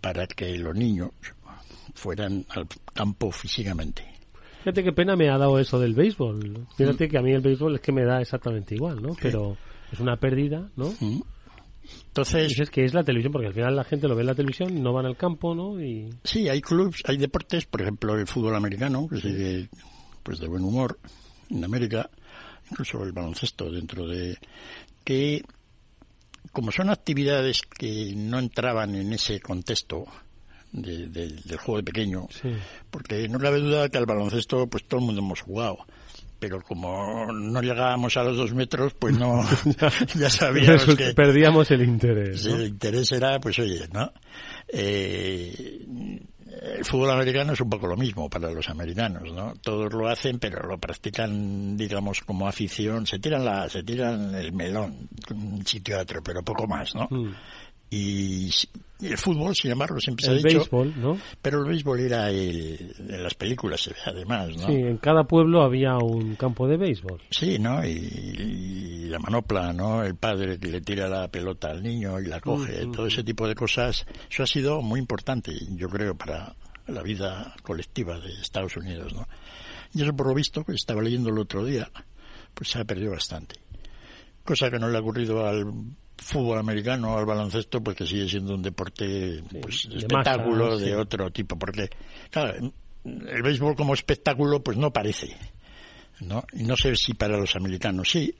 para 0.00 0.26
que 0.26 0.56
los 0.58 0.74
niños 0.74 1.10
fueran 1.94 2.44
al 2.50 2.66
campo 2.94 3.30
físicamente. 3.30 4.04
Fíjate 4.60 4.82
qué 4.84 4.92
pena 4.92 5.16
me 5.16 5.30
ha 5.30 5.38
dado 5.38 5.58
eso 5.58 5.78
del 5.78 5.94
béisbol. 5.94 6.66
Fíjate 6.76 7.08
que 7.08 7.18
a 7.18 7.22
mí 7.22 7.32
el 7.32 7.40
béisbol 7.40 7.76
es 7.76 7.80
que 7.80 7.92
me 7.92 8.04
da 8.04 8.20
exactamente 8.20 8.74
igual, 8.74 9.00
¿no? 9.00 9.14
Pero 9.30 9.56
es 9.92 10.00
una 10.00 10.16
pérdida, 10.16 10.68
¿no? 10.76 10.92
Entonces... 12.08 12.58
Es 12.58 12.70
que 12.70 12.84
es 12.84 12.94
la 12.94 13.04
televisión, 13.04 13.32
porque 13.32 13.48
al 13.48 13.54
final 13.54 13.76
la 13.76 13.84
gente 13.84 14.08
lo 14.08 14.14
ve 14.14 14.22
en 14.22 14.26
la 14.28 14.34
televisión, 14.34 14.82
no 14.82 14.92
van 14.92 15.06
al 15.06 15.16
campo, 15.16 15.54
¿no? 15.54 15.80
Y... 15.82 16.08
Sí, 16.24 16.48
hay 16.48 16.60
clubs, 16.60 17.02
hay 17.06 17.16
deportes, 17.16 17.66
por 17.66 17.82
ejemplo 17.82 18.14
el 18.18 18.26
fútbol 18.26 18.54
americano, 18.54 19.06
que 19.08 19.20
sigue 19.20 19.68
pues 20.22 20.38
de 20.38 20.48
buen 20.48 20.64
humor 20.64 20.98
en 21.50 21.64
América, 21.64 22.10
incluso 22.70 23.02
el 23.04 23.12
baloncesto 23.12 23.70
dentro 23.70 24.06
de 24.06 24.36
que 25.04 25.42
como 26.52 26.72
son 26.72 26.90
actividades 26.90 27.60
que 27.62 28.14
no 28.16 28.38
entraban 28.38 28.94
en 28.94 29.12
ese 29.12 29.40
contexto 29.40 30.04
de- 30.72 31.08
de- 31.08 31.28
del 31.28 31.58
juego 31.58 31.76
de 31.78 31.82
pequeño, 31.84 32.26
porque 32.90 33.28
no 33.28 33.38
cabe 33.38 33.58
duda 33.60 33.88
que 33.88 33.98
al 33.98 34.06
baloncesto 34.06 34.66
pues 34.66 34.84
todo 34.88 35.00
el 35.00 35.06
mundo 35.06 35.20
hemos 35.20 35.40
jugado. 35.42 35.78
Pero 36.38 36.60
como 36.60 37.32
no 37.32 37.62
llegábamos 37.62 38.16
a 38.16 38.24
los 38.24 38.36
dos 38.36 38.52
metros, 38.52 38.94
pues 38.94 39.16
no, 39.16 39.42
ya 40.14 40.30
sabíamos 40.30 40.84
que 40.94 41.14
Perdíamos 41.14 41.70
el 41.70 41.82
interés, 41.82 42.44
el 42.46 42.66
interés 42.66 43.10
era, 43.12 43.40
pues 43.40 43.58
oye, 43.58 43.88
¿no? 43.92 44.12
Eh, 44.68 45.86
el 46.62 46.84
fútbol 46.84 47.10
americano 47.10 47.52
es 47.52 47.60
un 47.60 47.70
poco 47.70 47.86
lo 47.86 47.96
mismo 47.96 48.28
para 48.28 48.50
los 48.50 48.68
americanos, 48.68 49.32
¿no? 49.32 49.54
Todos 49.60 49.92
lo 49.92 50.08
hacen, 50.08 50.38
pero 50.38 50.66
lo 50.66 50.78
practican, 50.78 51.76
digamos, 51.76 52.20
como 52.22 52.48
afición. 52.48 53.06
Se 53.06 53.18
tiran 53.18 53.44
la, 53.44 53.68
se 53.68 53.82
tiran 53.82 54.34
el 54.34 54.52
melón 54.52 55.08
un 55.30 55.64
sitio 55.66 56.00
otro, 56.00 56.22
pero 56.22 56.42
poco 56.42 56.66
más, 56.66 56.94
¿no? 56.94 57.08
Y, 57.90 58.50
el 59.00 59.18
fútbol, 59.18 59.54
sin 59.54 59.70
embargo, 59.70 60.00
siempre 60.00 60.24
se 60.24 60.32
El 60.32 60.38
ha 60.38 60.42
dicho. 60.42 60.58
béisbol, 60.58 61.00
¿no? 61.00 61.18
Pero 61.42 61.60
el 61.62 61.68
béisbol 61.68 62.00
era 62.00 62.30
el, 62.30 62.94
en 62.98 63.22
las 63.22 63.34
películas 63.34 63.82
se 63.82 63.90
ve 63.90 63.96
además, 64.06 64.56
¿no? 64.56 64.66
Sí, 64.66 64.72
en 64.72 64.96
cada 64.96 65.24
pueblo 65.24 65.62
había 65.62 65.96
un 65.98 66.34
campo 66.34 66.66
de 66.66 66.78
béisbol. 66.78 67.20
Sí, 67.30 67.58
¿no? 67.58 67.86
Y, 67.86 67.90
y 67.90 69.08
la 69.08 69.18
manopla, 69.18 69.72
¿no? 69.72 70.02
El 70.02 70.16
padre 70.16 70.58
que 70.58 70.68
le 70.68 70.80
tira 70.80 71.08
la 71.08 71.28
pelota 71.28 71.70
al 71.70 71.82
niño 71.82 72.18
y 72.20 72.26
la 72.26 72.40
coge, 72.40 72.86
todo 72.86 73.06
ese 73.06 73.22
tipo 73.22 73.46
de 73.46 73.54
cosas. 73.54 74.06
Eso 74.30 74.42
ha 74.42 74.46
sido 74.46 74.80
muy 74.82 74.98
importante, 74.98 75.52
yo 75.70 75.88
creo, 75.88 76.16
para 76.16 76.54
la 76.86 77.02
vida 77.02 77.54
colectiva 77.62 78.18
de 78.18 78.32
Estados 78.40 78.76
Unidos, 78.76 79.12
¿no? 79.12 79.26
Y 79.94 80.02
eso, 80.02 80.14
por 80.14 80.26
lo 80.26 80.34
visto, 80.34 80.64
que 80.64 80.72
estaba 80.72 81.02
leyendo 81.02 81.30
el 81.30 81.38
otro 81.38 81.64
día, 81.64 81.90
pues 82.54 82.70
se 82.70 82.80
ha 82.80 82.84
perdido 82.84 83.12
bastante. 83.12 83.56
Cosa 84.46 84.70
que 84.70 84.78
no 84.78 84.88
le 84.88 84.96
ha 84.96 85.00
ocurrido 85.00 85.46
al 85.46 85.66
fútbol 86.16 86.58
americano 86.58 87.18
al 87.18 87.26
baloncesto, 87.26 87.82
pues 87.82 87.96
que 87.96 88.06
sigue 88.06 88.28
siendo 88.28 88.54
un 88.54 88.62
deporte, 88.62 89.42
pues, 89.60 89.88
de 89.90 89.98
espectáculo 89.98 90.78
de 90.78 90.86
sí. 90.86 90.92
otro 90.92 91.30
tipo, 91.30 91.58
porque, 91.58 91.90
claro, 92.30 92.72
el 93.04 93.42
béisbol 93.42 93.76
como 93.76 93.92
espectáculo, 93.92 94.62
pues 94.62 94.76
no 94.76 94.92
parece. 94.92 95.36
¿no? 96.20 96.44
Y 96.52 96.64
no 96.64 96.76
sé 96.76 96.94
si 96.96 97.14
para 97.14 97.36
los 97.36 97.54
americanos 97.56 98.10
sí, 98.10 98.34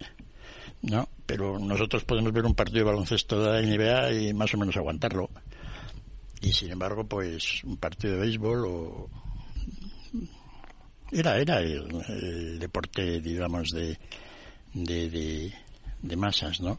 ¿no? 0.82 1.08
Pero 1.26 1.58
nosotros 1.58 2.04
podemos 2.04 2.32
ver 2.32 2.44
un 2.44 2.54
partido 2.54 2.78
de 2.78 2.84
baloncesto 2.84 3.42
de 3.42 3.50
la 3.50 3.62
NBA 3.62 4.12
y 4.12 4.34
más 4.34 4.54
o 4.54 4.58
menos 4.58 4.76
aguantarlo. 4.76 5.28
Y 6.40 6.52
sin 6.52 6.70
embargo, 6.70 7.04
pues 7.04 7.62
un 7.64 7.76
partido 7.76 8.14
de 8.14 8.20
béisbol 8.20 8.66
o 8.66 9.10
era 11.12 11.38
era 11.38 11.60
el, 11.60 11.86
el 12.08 12.58
deporte, 12.58 13.20
digamos, 13.20 13.70
de, 13.70 13.98
de, 14.74 15.10
de, 15.10 15.52
de 16.02 16.16
masas, 16.16 16.60
¿no? 16.60 16.78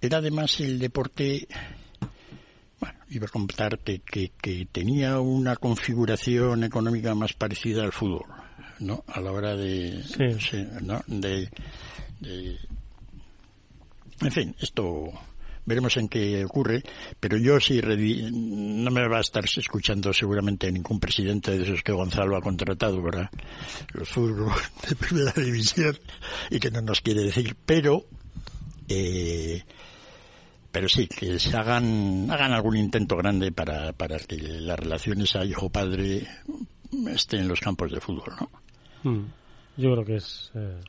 Era 0.00 0.18
además 0.18 0.58
el 0.60 0.78
deporte 0.78 1.46
bueno, 2.80 2.98
iba 3.10 3.26
a 3.26 3.30
contarte 3.30 4.00
que, 4.00 4.32
que 4.40 4.66
tenía 4.70 5.20
una 5.20 5.54
configuración 5.56 6.64
económica 6.64 7.14
más 7.14 7.32
parecida 7.32 7.82
al 7.84 7.92
fútbol, 7.92 8.26
¿no? 8.80 9.04
A 9.06 9.20
la 9.20 9.30
hora 9.32 9.54
de, 9.56 10.02
sí, 10.40 10.66
¿no? 10.82 11.00
de, 11.06 11.48
de- 12.20 12.58
en 14.20 14.30
fin, 14.32 14.56
esto 14.60 15.12
veremos 15.64 15.96
en 15.96 16.08
qué 16.08 16.44
ocurre, 16.44 16.82
pero 17.20 17.36
yo 17.36 17.60
sí 17.60 17.80
no 17.82 18.90
me 18.90 19.08
va 19.08 19.18
a 19.18 19.20
estar 19.20 19.44
escuchando 19.44 20.12
seguramente 20.12 20.70
ningún 20.70 20.98
presidente 20.98 21.56
de 21.56 21.64
esos 21.64 21.82
que 21.82 21.92
Gonzalo 21.92 22.36
ha 22.36 22.42
contratado 22.42 23.02
para 23.02 23.30
los 23.94 24.08
fútbol 24.08 24.52
de 24.88 24.96
primera 24.96 25.32
división 25.32 25.96
y 26.50 26.58
que 26.58 26.70
no 26.70 26.80
nos 26.82 27.00
quiere 27.00 27.22
decir, 27.22 27.56
pero 27.64 28.06
eh, 28.88 29.62
pero 30.72 30.88
sí, 30.88 31.06
que 31.06 31.38
se 31.38 31.54
hagan, 31.54 32.30
hagan 32.30 32.52
algún 32.52 32.76
intento 32.76 33.16
grande 33.16 33.52
para, 33.52 33.92
para 33.92 34.18
que 34.18 34.38
las 34.38 34.78
relaciones 34.78 35.36
a 35.36 35.44
hijo-padre 35.44 36.26
estén 37.08 37.40
en 37.40 37.48
los 37.48 37.60
campos 37.60 37.92
de 37.92 38.00
fútbol, 38.00 38.32
¿no? 38.40 39.10
Mm. 39.10 39.26
Yo 39.76 39.92
creo 39.92 40.04
que 40.04 40.16
es... 40.16 40.50
eh, 40.54 40.80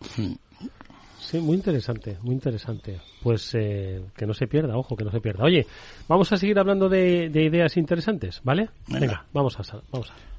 Sí, 1.23 1.39
muy 1.39 1.55
interesante, 1.55 2.17
muy 2.21 2.35
interesante. 2.35 2.99
Pues 3.21 3.55
eh, 3.55 4.03
que 4.15 4.25
no 4.25 4.33
se 4.33 4.47
pierda, 4.47 4.77
ojo, 4.77 4.95
que 4.95 5.03
no 5.03 5.11
se 5.11 5.21
pierda. 5.21 5.45
Oye, 5.45 5.65
vamos 6.07 6.31
a 6.31 6.37
seguir 6.37 6.59
hablando 6.59 6.89
de, 6.89 7.29
de 7.29 7.43
ideas 7.43 7.77
interesantes, 7.77 8.41
¿vale? 8.43 8.69
Venga. 8.87 8.99
Venga, 8.99 9.25
vamos 9.33 9.59
a... 9.59 9.81
Vamos 9.91 10.11
a. 10.11 10.32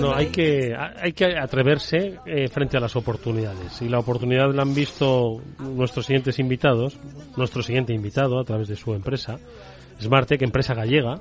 Bueno, 0.00 0.16
hay 0.16 0.28
que, 0.28 0.74
hay 0.74 1.12
que 1.12 1.36
atreverse 1.36 2.18
eh, 2.24 2.48
frente 2.48 2.78
a 2.78 2.80
las 2.80 2.96
oportunidades. 2.96 3.82
Y 3.82 3.88
la 3.88 3.98
oportunidad 3.98 4.50
la 4.54 4.62
han 4.62 4.74
visto 4.74 5.42
nuestros 5.58 6.06
siguientes 6.06 6.38
invitados, 6.38 6.98
nuestro 7.36 7.62
siguiente 7.62 7.92
invitado 7.92 8.40
a 8.40 8.44
través 8.44 8.68
de 8.68 8.76
su 8.76 8.94
empresa, 8.94 9.38
Smartec, 10.00 10.40
empresa 10.40 10.72
gallega, 10.72 11.20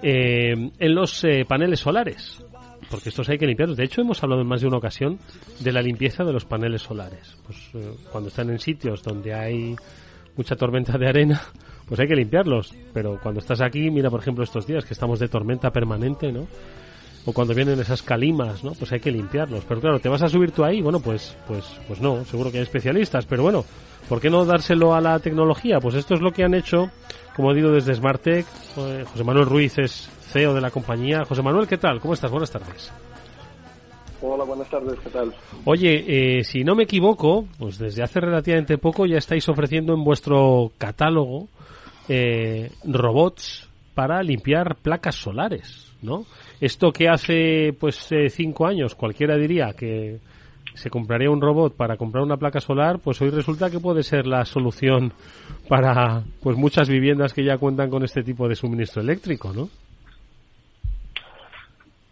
eh, 0.00 0.52
en 0.78 0.94
los 0.94 1.24
eh, 1.24 1.44
paneles 1.48 1.80
solares. 1.80 2.40
Porque 2.88 3.08
estos 3.08 3.28
hay 3.28 3.38
que 3.38 3.46
limpiarlos. 3.46 3.76
De 3.76 3.84
hecho, 3.84 4.02
hemos 4.02 4.22
hablado 4.22 4.42
en 4.42 4.46
más 4.46 4.60
de 4.60 4.68
una 4.68 4.76
ocasión 4.76 5.18
de 5.58 5.72
la 5.72 5.82
limpieza 5.82 6.22
de 6.22 6.32
los 6.32 6.44
paneles 6.44 6.82
solares. 6.82 7.36
Pues 7.44 7.58
eh, 7.74 7.96
cuando 8.12 8.28
están 8.28 8.48
en 8.50 8.60
sitios 8.60 9.02
donde 9.02 9.34
hay 9.34 9.74
mucha 10.36 10.54
tormenta 10.54 10.96
de 10.98 11.08
arena, 11.08 11.40
pues 11.88 11.98
hay 11.98 12.06
que 12.06 12.14
limpiarlos. 12.14 12.76
Pero 12.92 13.18
cuando 13.20 13.40
estás 13.40 13.60
aquí, 13.60 13.90
mira 13.90 14.08
por 14.08 14.20
ejemplo 14.20 14.44
estos 14.44 14.68
días 14.68 14.84
que 14.84 14.94
estamos 14.94 15.18
de 15.18 15.26
tormenta 15.26 15.72
permanente, 15.72 16.30
¿no? 16.30 16.46
O 17.26 17.32
cuando 17.32 17.54
vienen 17.54 17.80
esas 17.80 18.02
calimas, 18.02 18.62
¿no? 18.62 18.72
Pues 18.72 18.92
hay 18.92 19.00
que 19.00 19.10
limpiarlos. 19.10 19.64
Pero 19.64 19.80
claro, 19.80 19.98
¿te 19.98 20.08
vas 20.08 20.22
a 20.22 20.28
subir 20.28 20.52
tú 20.52 20.64
ahí? 20.64 20.82
Bueno, 20.82 21.00
pues, 21.00 21.36
pues, 21.46 21.64
pues 21.88 22.00
no, 22.00 22.24
seguro 22.24 22.50
que 22.50 22.58
hay 22.58 22.64
especialistas. 22.64 23.24
Pero 23.26 23.42
bueno, 23.42 23.64
¿por 24.08 24.20
qué 24.20 24.30
no 24.30 24.44
dárselo 24.44 24.94
a 24.94 25.00
la 25.00 25.18
tecnología? 25.18 25.80
Pues 25.80 25.94
esto 25.94 26.14
es 26.14 26.20
lo 26.20 26.32
que 26.32 26.44
han 26.44 26.54
hecho, 26.54 26.90
como 27.34 27.54
digo, 27.54 27.70
desde 27.70 27.94
Smartec. 27.94 28.46
Eh, 28.76 29.04
José 29.10 29.24
Manuel 29.24 29.46
Ruiz 29.46 29.78
es 29.78 30.08
CEO 30.32 30.54
de 30.54 30.60
la 30.60 30.70
compañía. 30.70 31.24
José 31.24 31.42
Manuel, 31.42 31.66
¿qué 31.66 31.78
tal? 31.78 32.00
¿Cómo 32.00 32.14
estás? 32.14 32.30
Buenas 32.30 32.50
tardes. 32.50 32.92
Hola, 34.20 34.44
buenas 34.44 34.68
tardes, 34.70 34.98
¿qué 35.00 35.10
tal? 35.10 35.34
Oye, 35.66 36.38
eh, 36.38 36.44
si 36.44 36.64
no 36.64 36.74
me 36.74 36.84
equivoco, 36.84 37.46
pues 37.58 37.78
desde 37.78 38.02
hace 38.02 38.20
relativamente 38.20 38.78
poco 38.78 39.04
ya 39.04 39.18
estáis 39.18 39.46
ofreciendo 39.50 39.92
en 39.92 40.02
vuestro 40.02 40.72
catálogo 40.78 41.48
eh, 42.08 42.70
robots 42.84 43.68
para 43.94 44.22
limpiar 44.22 44.76
placas 44.76 45.16
solares, 45.16 45.92
¿no? 46.00 46.24
Esto 46.64 46.92
que 46.92 47.10
hace 47.10 47.74
pues 47.78 48.10
eh, 48.10 48.30
cinco 48.30 48.66
años 48.66 48.94
cualquiera 48.94 49.36
diría 49.36 49.74
que 49.74 50.18
se 50.72 50.88
compraría 50.88 51.28
un 51.30 51.42
robot 51.42 51.76
para 51.76 51.98
comprar 51.98 52.24
una 52.24 52.38
placa 52.38 52.58
solar, 52.58 53.00
pues 53.00 53.20
hoy 53.20 53.28
resulta 53.28 53.68
que 53.68 53.80
puede 53.80 54.02
ser 54.02 54.26
la 54.26 54.46
solución 54.46 55.12
para 55.68 56.24
pues 56.42 56.56
muchas 56.56 56.88
viviendas 56.88 57.34
que 57.34 57.44
ya 57.44 57.58
cuentan 57.58 57.90
con 57.90 58.02
este 58.02 58.22
tipo 58.22 58.48
de 58.48 58.56
suministro 58.56 59.02
eléctrico, 59.02 59.52
¿no? 59.52 59.68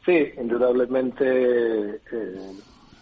Sí, 0.05 0.19
indudablemente 0.39 1.25
eh, 1.25 2.53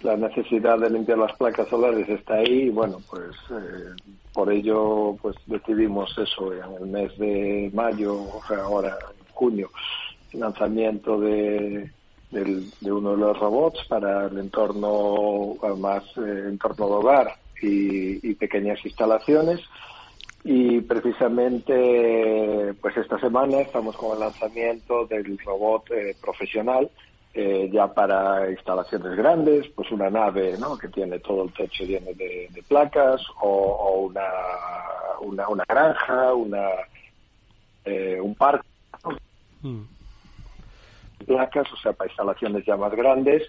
la 0.03 0.17
necesidad 0.17 0.79
de 0.79 0.89
limpiar 0.89 1.19
las 1.19 1.37
placas 1.37 1.67
solares 1.67 2.09
está 2.09 2.35
ahí 2.35 2.67
y 2.67 2.71
bueno, 2.71 2.99
pues 3.11 3.35
eh, 3.51 4.13
por 4.33 4.53
ello 4.53 5.17
pues 5.21 5.35
decidimos 5.47 6.17
eso 6.17 6.53
en 6.53 6.75
el 6.81 6.87
mes 6.87 7.19
de 7.19 7.73
mayo, 7.75 8.15
o 8.15 8.41
sea, 8.47 8.59
ahora 8.59 8.97
junio, 9.33 9.69
lanzamiento 10.33 11.21
de, 11.21 11.91
de 12.31 12.93
uno 12.93 13.13
de 13.13 13.17
los 13.17 13.39
robots 13.39 13.85
para 13.89 14.27
el 14.27 14.39
entorno 14.39 15.57
más 15.79 16.05
eh, 16.17 16.47
entorno 16.49 16.87
de 16.87 16.93
hogar 16.93 17.37
y, 17.61 18.35
pequeñas 18.35 18.79
instalaciones 18.85 19.61
y 20.45 20.81
precisamente 20.81 22.73
pues 22.81 22.97
esta 22.97 23.19
semana 23.19 23.61
estamos 23.61 23.97
con 23.97 24.15
el 24.15 24.21
lanzamiento 24.21 25.05
del 25.07 25.37
robot 25.45 25.91
eh, 25.91 26.17
profesional 26.23 26.89
eh, 27.35 27.69
ya 27.71 27.93
para 27.93 28.51
instalaciones 28.51 29.15
grandes, 29.17 29.69
pues 29.75 29.91
una 29.91 30.09
nave 30.09 30.57
¿no? 30.59 30.79
que 30.79 30.89
tiene 30.89 31.19
todo 31.19 31.45
el 31.45 31.53
techo 31.53 31.85
lleno 31.85 32.13
de, 32.15 32.49
placas 32.67 33.21
o, 33.43 34.09
una, 34.09 34.27
una, 35.21 35.49
una, 35.49 35.65
granja, 35.69 36.33
una, 36.33 36.69
un 38.23 38.35
parque. 38.37 38.67
Mm 39.63 39.83
placas, 41.25 41.71
o 41.73 41.77
sea, 41.77 41.93
para 41.93 42.11
instalaciones 42.11 42.65
ya 42.65 42.77
más 42.77 42.93
grandes 42.93 43.43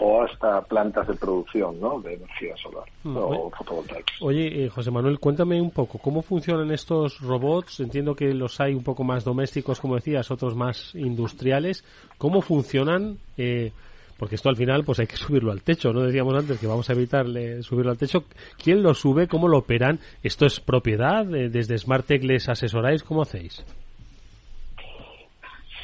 o 0.00 0.22
hasta 0.22 0.62
plantas 0.62 1.08
de 1.08 1.14
producción 1.14 1.80
¿no? 1.80 2.00
de 2.00 2.14
energía 2.14 2.56
solar 2.56 2.84
mm, 3.02 3.16
o 3.16 3.50
fotovoltaica. 3.50 4.12
Oye, 4.20 4.64
eh, 4.64 4.68
José 4.68 4.90
Manuel, 4.90 5.18
cuéntame 5.18 5.60
un 5.60 5.70
poco, 5.70 5.98
¿cómo 5.98 6.22
funcionan 6.22 6.70
estos 6.70 7.20
robots? 7.20 7.80
Entiendo 7.80 8.14
que 8.14 8.32
los 8.32 8.60
hay 8.60 8.74
un 8.74 8.84
poco 8.84 9.04
más 9.04 9.24
domésticos, 9.24 9.80
como 9.80 9.96
decías, 9.96 10.30
otros 10.30 10.54
más 10.54 10.94
industriales. 10.94 11.84
¿Cómo 12.16 12.42
funcionan? 12.42 13.18
Eh, 13.36 13.72
porque 14.18 14.34
esto 14.34 14.48
al 14.48 14.56
final 14.56 14.84
pues 14.84 14.98
hay 15.00 15.06
que 15.06 15.16
subirlo 15.16 15.52
al 15.52 15.62
techo, 15.62 15.92
¿no? 15.92 16.02
Decíamos 16.02 16.34
antes 16.34 16.58
que 16.58 16.66
vamos 16.66 16.88
a 16.90 16.92
evitarle 16.92 17.62
subirlo 17.62 17.90
al 17.90 17.98
techo. 17.98 18.24
¿Quién 18.62 18.82
lo 18.82 18.94
sube? 18.94 19.26
¿Cómo 19.26 19.48
lo 19.48 19.58
operan? 19.58 19.98
¿Esto 20.22 20.46
es 20.46 20.60
propiedad? 20.60 21.32
Eh, 21.34 21.48
¿Desde 21.48 21.78
SmartTech 21.78 22.22
les 22.24 22.48
asesoráis? 22.48 23.02
¿Cómo 23.02 23.22
hacéis? 23.22 23.64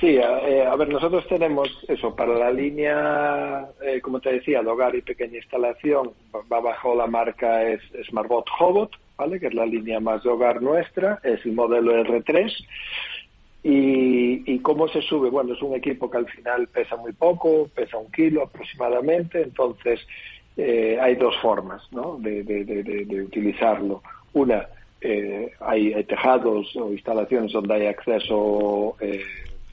Sí, 0.01 0.17
eh, 0.17 0.65
a, 0.67 0.75
ver, 0.77 0.89
nosotros 0.89 1.27
tenemos 1.29 1.69
eso, 1.87 2.15
para 2.17 2.35
la 2.35 2.51
línea, 2.51 3.69
eh, 3.81 4.01
como 4.01 4.21
te 4.21 4.33
decía, 4.33 4.61
de 4.61 4.69
hogar 4.69 4.95
y 4.95 5.03
pequeña 5.03 5.37
instalación, 5.37 6.11
va 6.53 6.61
bajo 6.61 6.97
la 6.97 7.07
marca 7.07 7.63
es 7.63 7.81
SmartBot 8.09 8.47
Hobot, 8.59 8.91
¿vale? 9.17 9.39
Que 9.39 9.47
es 9.47 9.55
la 9.55 9.67
línea 9.67 10.01
más 10.01 10.25
de 10.25 10.31
hogar 10.31 10.61
nuestra, 10.61 11.21
es 11.23 11.45
el 11.47 11.53
modelo 11.53 11.93
R3. 12.05 12.53
Y, 13.67 14.59
cómo 14.59 14.89
se 14.89 15.01
sube? 15.01 15.31
Bueno, 15.31 15.55
es 15.55 15.63
un 15.63 15.75
equipo 15.75 16.11
que 16.11 16.19
al 16.19 16.27
final 16.27 16.69
pesa 16.69 16.97
muy 16.97 17.13
poco, 17.13 17.69
pesa 17.75 17.97
un 17.97 18.11
kilo 18.11 18.43
aproximadamente, 18.43 19.43
entonces 19.43 20.01
eh, 20.57 20.99
hay 21.01 21.15
dos 21.15 21.35
formas 21.41 21.83
¿no? 21.93 22.17
de, 22.19 22.43
de, 22.43 23.23
utilizarlo. 23.23 24.03
Una, 24.33 24.67
hay, 25.61 25.95
hay, 25.95 26.05
tejados 26.05 26.75
o 26.77 26.93
instalaciones 26.93 27.53
donde 27.53 27.75
hay 27.75 27.87
acceso 27.87 28.97
eh, 29.01 29.23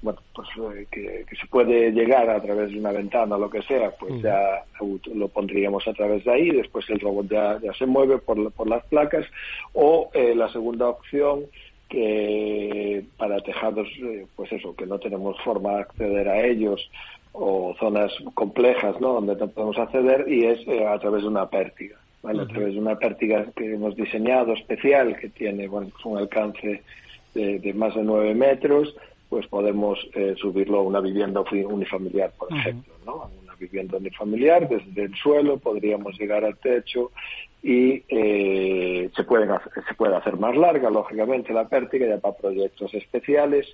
bueno, 0.01 0.19
pues 0.33 0.47
eh, 0.57 0.87
que, 0.91 1.35
se 1.35 1.47
puede 1.47 1.91
llegar 1.91 2.29
a 2.29 2.41
través 2.41 2.71
de 2.71 2.79
una 2.79 2.91
ventana 2.91 3.35
o 3.35 3.39
lo 3.39 3.49
que 3.49 3.61
sea, 3.63 3.91
pues 3.91 4.21
ya 4.21 4.63
lo 5.13 5.27
pondríamos 5.27 5.87
a 5.87 5.93
través 5.93 6.23
de 6.25 6.31
ahí, 6.31 6.49
después 6.49 6.89
el 6.89 6.99
robot 6.99 7.27
ya, 7.29 7.59
ya 7.61 7.73
se 7.73 7.85
mueve 7.85 8.17
por, 8.17 8.51
por 8.51 8.67
las 8.67 8.83
placas, 8.85 9.25
o 9.73 10.09
eh, 10.13 10.33
la 10.35 10.49
segunda 10.49 10.89
opción 10.89 11.41
que 11.87 13.03
para 13.17 13.41
tejados, 13.41 13.87
eh, 14.01 14.25
pues 14.35 14.51
eso, 14.51 14.75
que 14.75 14.87
no 14.87 14.97
tenemos 14.97 15.39
forma 15.41 15.73
de 15.73 15.81
acceder 15.81 16.29
a 16.29 16.45
ellos, 16.45 16.89
o 17.33 17.75
zonas 17.79 18.11
complejas, 18.33 18.99
¿no?, 18.99 19.13
donde 19.13 19.35
no 19.35 19.47
podemos 19.49 19.77
acceder, 19.77 20.25
y 20.27 20.45
es 20.45 20.67
a 20.67 20.97
través 20.99 21.21
de 21.21 21.27
una 21.27 21.47
pértiga, 21.47 21.97
¿vale? 22.23 22.41
A 22.41 22.47
través 22.47 22.73
de 22.73 22.79
una 22.79 22.97
pértiga 22.97 23.45
que 23.55 23.73
hemos 23.73 23.95
diseñado 23.95 24.53
especial, 24.53 25.15
que 25.17 25.29
tiene, 25.29 25.67
bueno, 25.67 25.89
pues 25.91 26.05
un 26.05 26.17
alcance 26.17 26.81
de, 27.33 27.59
de 27.59 27.73
más 27.73 27.95
de 27.95 28.03
nueve 28.03 28.33
metros, 28.33 28.95
pues 29.31 29.47
podemos 29.47 29.97
eh, 30.13 30.35
subirlo 30.37 30.79
a 30.79 30.81
una 30.81 30.99
vivienda 30.99 31.39
unifamiliar, 31.39 32.33
por 32.37 32.51
ejemplo, 32.51 32.93
¿no? 33.05 33.29
Una 33.41 33.55
vivienda 33.55 33.95
unifamiliar, 33.95 34.67
desde 34.67 35.03
el 35.03 35.15
suelo 35.15 35.57
podríamos 35.57 36.19
llegar 36.19 36.43
al 36.43 36.57
techo 36.57 37.11
y 37.63 38.03
eh, 38.09 39.09
se, 39.15 39.23
pueden 39.23 39.49
se 39.87 39.93
puede 39.95 40.17
hacer 40.17 40.35
más 40.35 40.53
larga, 40.57 40.89
lógicamente, 40.89 41.53
la 41.53 41.65
pértiga 41.69 42.07
ya 42.07 42.17
para 42.17 42.35
proyectos 42.35 42.93
especiales 42.93 43.73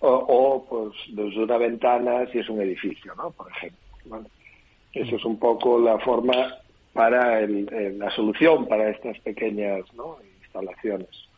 o, 0.00 0.66
pues 0.68 0.92
desde 1.16 1.42
una 1.42 1.56
ventana 1.56 2.26
si 2.30 2.40
es 2.40 2.50
un 2.50 2.60
edificio, 2.60 3.14
¿no? 3.14 3.30
Por 3.30 3.50
ejemplo. 3.50 3.78
¿vale? 4.04 4.26
Eso 4.92 5.16
es 5.16 5.24
un 5.24 5.38
poco 5.38 5.78
la 5.78 5.98
forma 6.00 6.58
para 6.92 7.40
el, 7.40 7.98
la 7.98 8.10
solución 8.10 8.68
para 8.68 8.90
estas 8.90 9.18
pequeñas 9.20 9.90
¿no? 9.94 10.18
instalaciones. 10.42 11.31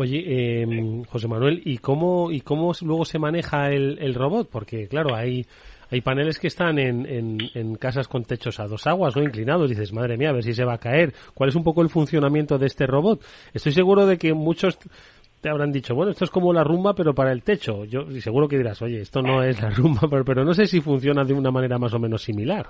Oye, 0.00 0.22
eh, 0.28 1.02
José 1.08 1.26
Manuel, 1.26 1.60
¿y 1.64 1.78
cómo, 1.78 2.30
¿y 2.30 2.40
cómo 2.42 2.72
luego 2.82 3.04
se 3.04 3.18
maneja 3.18 3.72
el, 3.72 3.98
el 4.00 4.14
robot? 4.14 4.48
Porque, 4.48 4.86
claro, 4.86 5.12
hay, 5.12 5.44
hay 5.90 6.02
paneles 6.02 6.38
que 6.38 6.46
están 6.46 6.78
en, 6.78 7.04
en, 7.04 7.38
en, 7.52 7.74
casas 7.74 8.06
con 8.06 8.22
techos 8.22 8.60
a 8.60 8.68
dos 8.68 8.86
aguas, 8.86 9.16
¿no? 9.16 9.24
Inclinados. 9.24 9.68
Dices, 9.68 9.92
madre 9.92 10.16
mía, 10.16 10.28
a 10.28 10.34
ver 10.34 10.44
si 10.44 10.54
se 10.54 10.64
va 10.64 10.74
a 10.74 10.78
caer. 10.78 11.12
¿Cuál 11.34 11.48
es 11.48 11.56
un 11.56 11.64
poco 11.64 11.82
el 11.82 11.88
funcionamiento 11.88 12.58
de 12.58 12.66
este 12.66 12.86
robot? 12.86 13.24
Estoy 13.52 13.72
seguro 13.72 14.06
de 14.06 14.18
que 14.18 14.32
muchos 14.34 14.78
te 15.40 15.50
habrán 15.50 15.72
dicho, 15.72 15.96
bueno, 15.96 16.12
esto 16.12 16.24
es 16.24 16.30
como 16.30 16.52
la 16.52 16.62
rumba, 16.62 16.94
pero 16.94 17.12
para 17.12 17.32
el 17.32 17.42
techo. 17.42 17.84
Yo 17.84 18.06
seguro 18.20 18.46
que 18.46 18.56
dirás, 18.56 18.80
oye, 18.80 19.00
esto 19.00 19.20
no 19.20 19.42
es 19.42 19.60
la 19.60 19.70
rumba, 19.70 20.02
pero, 20.08 20.24
pero 20.24 20.44
no 20.44 20.54
sé 20.54 20.66
si 20.66 20.80
funciona 20.80 21.24
de 21.24 21.32
una 21.32 21.50
manera 21.50 21.76
más 21.76 21.92
o 21.92 21.98
menos 21.98 22.22
similar. 22.22 22.68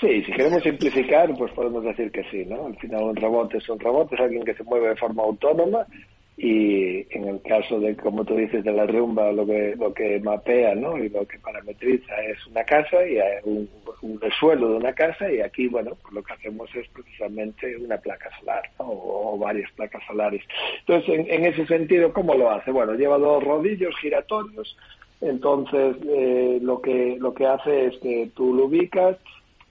Sí, 0.00 0.22
si 0.24 0.32
queremos 0.32 0.62
simplificar, 0.62 1.32
pues 1.38 1.52
podemos 1.52 1.82
decir 1.82 2.10
que 2.10 2.22
sí, 2.30 2.44
¿no? 2.44 2.66
Al 2.66 2.76
final 2.76 3.04
un 3.04 3.16
robot 3.16 3.54
es 3.54 3.68
un 3.68 3.80
robot, 3.80 4.12
es 4.12 4.20
alguien 4.20 4.44
que 4.44 4.54
se 4.54 4.62
mueve 4.62 4.90
de 4.90 4.96
forma 4.96 5.22
autónoma 5.22 5.86
y 6.36 7.06
en 7.16 7.28
el 7.28 7.40
caso 7.40 7.80
de, 7.80 7.96
como 7.96 8.22
tú 8.22 8.36
dices, 8.36 8.62
de 8.62 8.72
la 8.72 8.86
rumba, 8.86 9.32
lo 9.32 9.46
que, 9.46 9.74
lo 9.74 9.94
que 9.94 10.20
mapea, 10.20 10.74
¿no? 10.74 10.98
Y 10.98 11.08
lo 11.08 11.26
que 11.26 11.38
parametriza 11.38 12.14
es 12.24 12.46
una 12.46 12.62
casa 12.64 13.06
y 13.06 13.16
un, 13.44 13.66
un 14.02 14.20
suelo 14.38 14.68
de 14.68 14.76
una 14.76 14.92
casa 14.92 15.32
y 15.32 15.40
aquí, 15.40 15.66
bueno, 15.66 15.92
pues 16.02 16.12
lo 16.12 16.22
que 16.22 16.34
hacemos 16.34 16.68
es 16.74 16.86
precisamente 16.88 17.74
una 17.78 17.96
placa 17.96 18.28
solar 18.38 18.68
o, 18.76 19.38
varias 19.38 19.70
placas 19.72 20.02
solares. 20.06 20.42
Entonces, 20.80 21.08
en, 21.08 21.30
en, 21.30 21.44
ese 21.46 21.66
sentido, 21.66 22.12
¿cómo 22.12 22.34
lo 22.34 22.50
hace? 22.50 22.70
Bueno, 22.70 22.94
lleva 22.94 23.16
dos 23.16 23.42
rodillos 23.42 23.96
giratorios, 23.98 24.76
entonces 25.22 25.96
eh, 26.06 26.58
lo 26.60 26.82
que 26.82 27.16
lo 27.18 27.32
que 27.32 27.46
hace 27.46 27.86
es 27.86 27.96
que 27.98 28.30
tú 28.34 28.54
lo 28.54 28.66
ubicas 28.66 29.16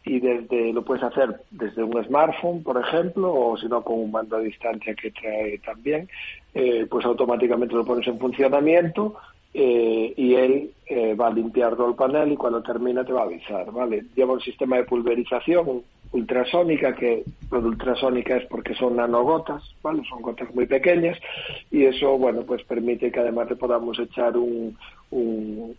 y 0.05 0.19
desde 0.19 0.71
lo 0.71 0.83
puedes 0.83 1.03
hacer 1.03 1.41
desde 1.49 1.83
un 1.83 2.03
smartphone, 2.05 2.63
por 2.63 2.79
ejemplo, 2.79 3.33
o 3.33 3.57
si 3.57 3.67
no 3.67 3.83
con 3.83 3.99
un 3.99 4.11
mando 4.11 4.37
a 4.37 4.39
distancia 4.39 4.93
que 4.93 5.11
trae 5.11 5.57
también, 5.59 6.07
eh, 6.53 6.85
pues 6.89 7.05
automáticamente 7.05 7.75
lo 7.75 7.85
pones 7.85 8.07
en 8.07 8.19
funcionamiento 8.19 9.15
eh, 9.53 10.13
y 10.15 10.35
él 10.35 10.71
eh, 10.85 11.15
va 11.15 11.27
a 11.27 11.33
limpiar 11.33 11.75
todo 11.75 11.89
el 11.89 11.95
panel 11.95 12.31
y 12.31 12.37
cuando 12.37 12.61
termina 12.61 13.03
te 13.03 13.13
va 13.13 13.21
a 13.21 13.25
avisar, 13.25 13.71
¿vale? 13.71 14.03
Lleva 14.15 14.33
un 14.33 14.41
sistema 14.41 14.77
de 14.77 14.83
pulverización 14.83 15.81
ultrasónica, 16.11 16.93
que 16.93 17.23
lo 17.51 17.61
de 17.61 17.67
ultrasónica 17.69 18.37
es 18.37 18.45
porque 18.47 18.75
son 18.75 18.97
nanogotas, 18.97 19.63
¿vale? 19.81 20.03
Son 20.09 20.21
gotas 20.21 20.53
muy 20.53 20.65
pequeñas 20.65 21.17
y 21.71 21.85
eso, 21.85 22.17
bueno, 22.17 22.43
pues 22.43 22.63
permite 22.63 23.11
que 23.11 23.19
además 23.19 23.49
le 23.49 23.55
podamos 23.55 23.97
echar 23.97 24.37
un, 24.37 24.77
un, 25.11 25.75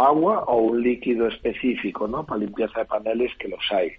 agua 0.00 0.44
o 0.46 0.56
un 0.58 0.82
líquido 0.82 1.26
específico, 1.26 2.06
¿no? 2.06 2.24
Para 2.24 2.40
limpieza 2.40 2.80
de 2.80 2.86
paneles 2.86 3.32
que 3.38 3.48
los 3.48 3.60
hay. 3.70 3.92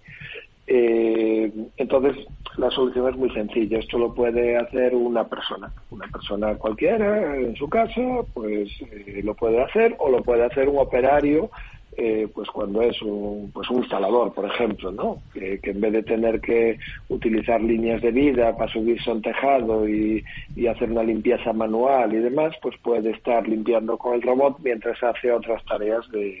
Eh, 0.66 1.50
entonces, 1.76 2.26
la 2.56 2.70
solución 2.70 3.08
es 3.08 3.16
muy 3.16 3.30
sencilla. 3.30 3.78
Esto 3.78 3.98
lo 3.98 4.14
puede 4.14 4.56
hacer 4.56 4.94
una 4.94 5.24
persona, 5.24 5.72
una 5.90 6.06
persona 6.08 6.54
cualquiera 6.54 7.36
en 7.36 7.56
su 7.56 7.68
casa, 7.68 8.00
pues 8.32 8.70
eh, 8.90 9.20
lo 9.24 9.34
puede 9.34 9.62
hacer 9.62 9.96
o 9.98 10.08
lo 10.08 10.22
puede 10.22 10.44
hacer 10.44 10.68
un 10.68 10.78
operario 10.78 11.50
eh, 11.94 12.26
pues 12.34 12.48
cuando 12.48 12.80
es 12.80 13.00
un, 13.02 13.50
pues 13.52 13.68
un 13.68 13.78
instalador, 13.78 14.32
por 14.32 14.46
ejemplo, 14.46 14.90
¿no? 14.90 15.18
Que, 15.34 15.60
en 15.62 15.80
vez 15.80 15.92
de 15.92 16.02
tener 16.02 16.40
que 16.40 16.78
utilizar 17.08 17.60
líneas 17.60 18.00
de 18.00 18.10
vida 18.10 18.56
para 18.56 18.72
subirse 18.72 19.10
a 19.10 19.12
un 19.12 19.20
tejado 19.20 19.86
y, 19.86 20.24
hacer 20.70 20.90
una 20.90 21.02
limpieza 21.02 21.52
manual 21.52 22.14
y 22.14 22.18
demás, 22.18 22.54
pues 22.62 22.76
puede 22.78 23.10
estar 23.10 23.46
limpiando 23.46 23.98
con 23.98 24.14
el 24.14 24.22
robot 24.22 24.58
mientras 24.62 25.02
hace 25.02 25.30
otras 25.30 25.62
tareas 25.66 26.08
de, 26.10 26.38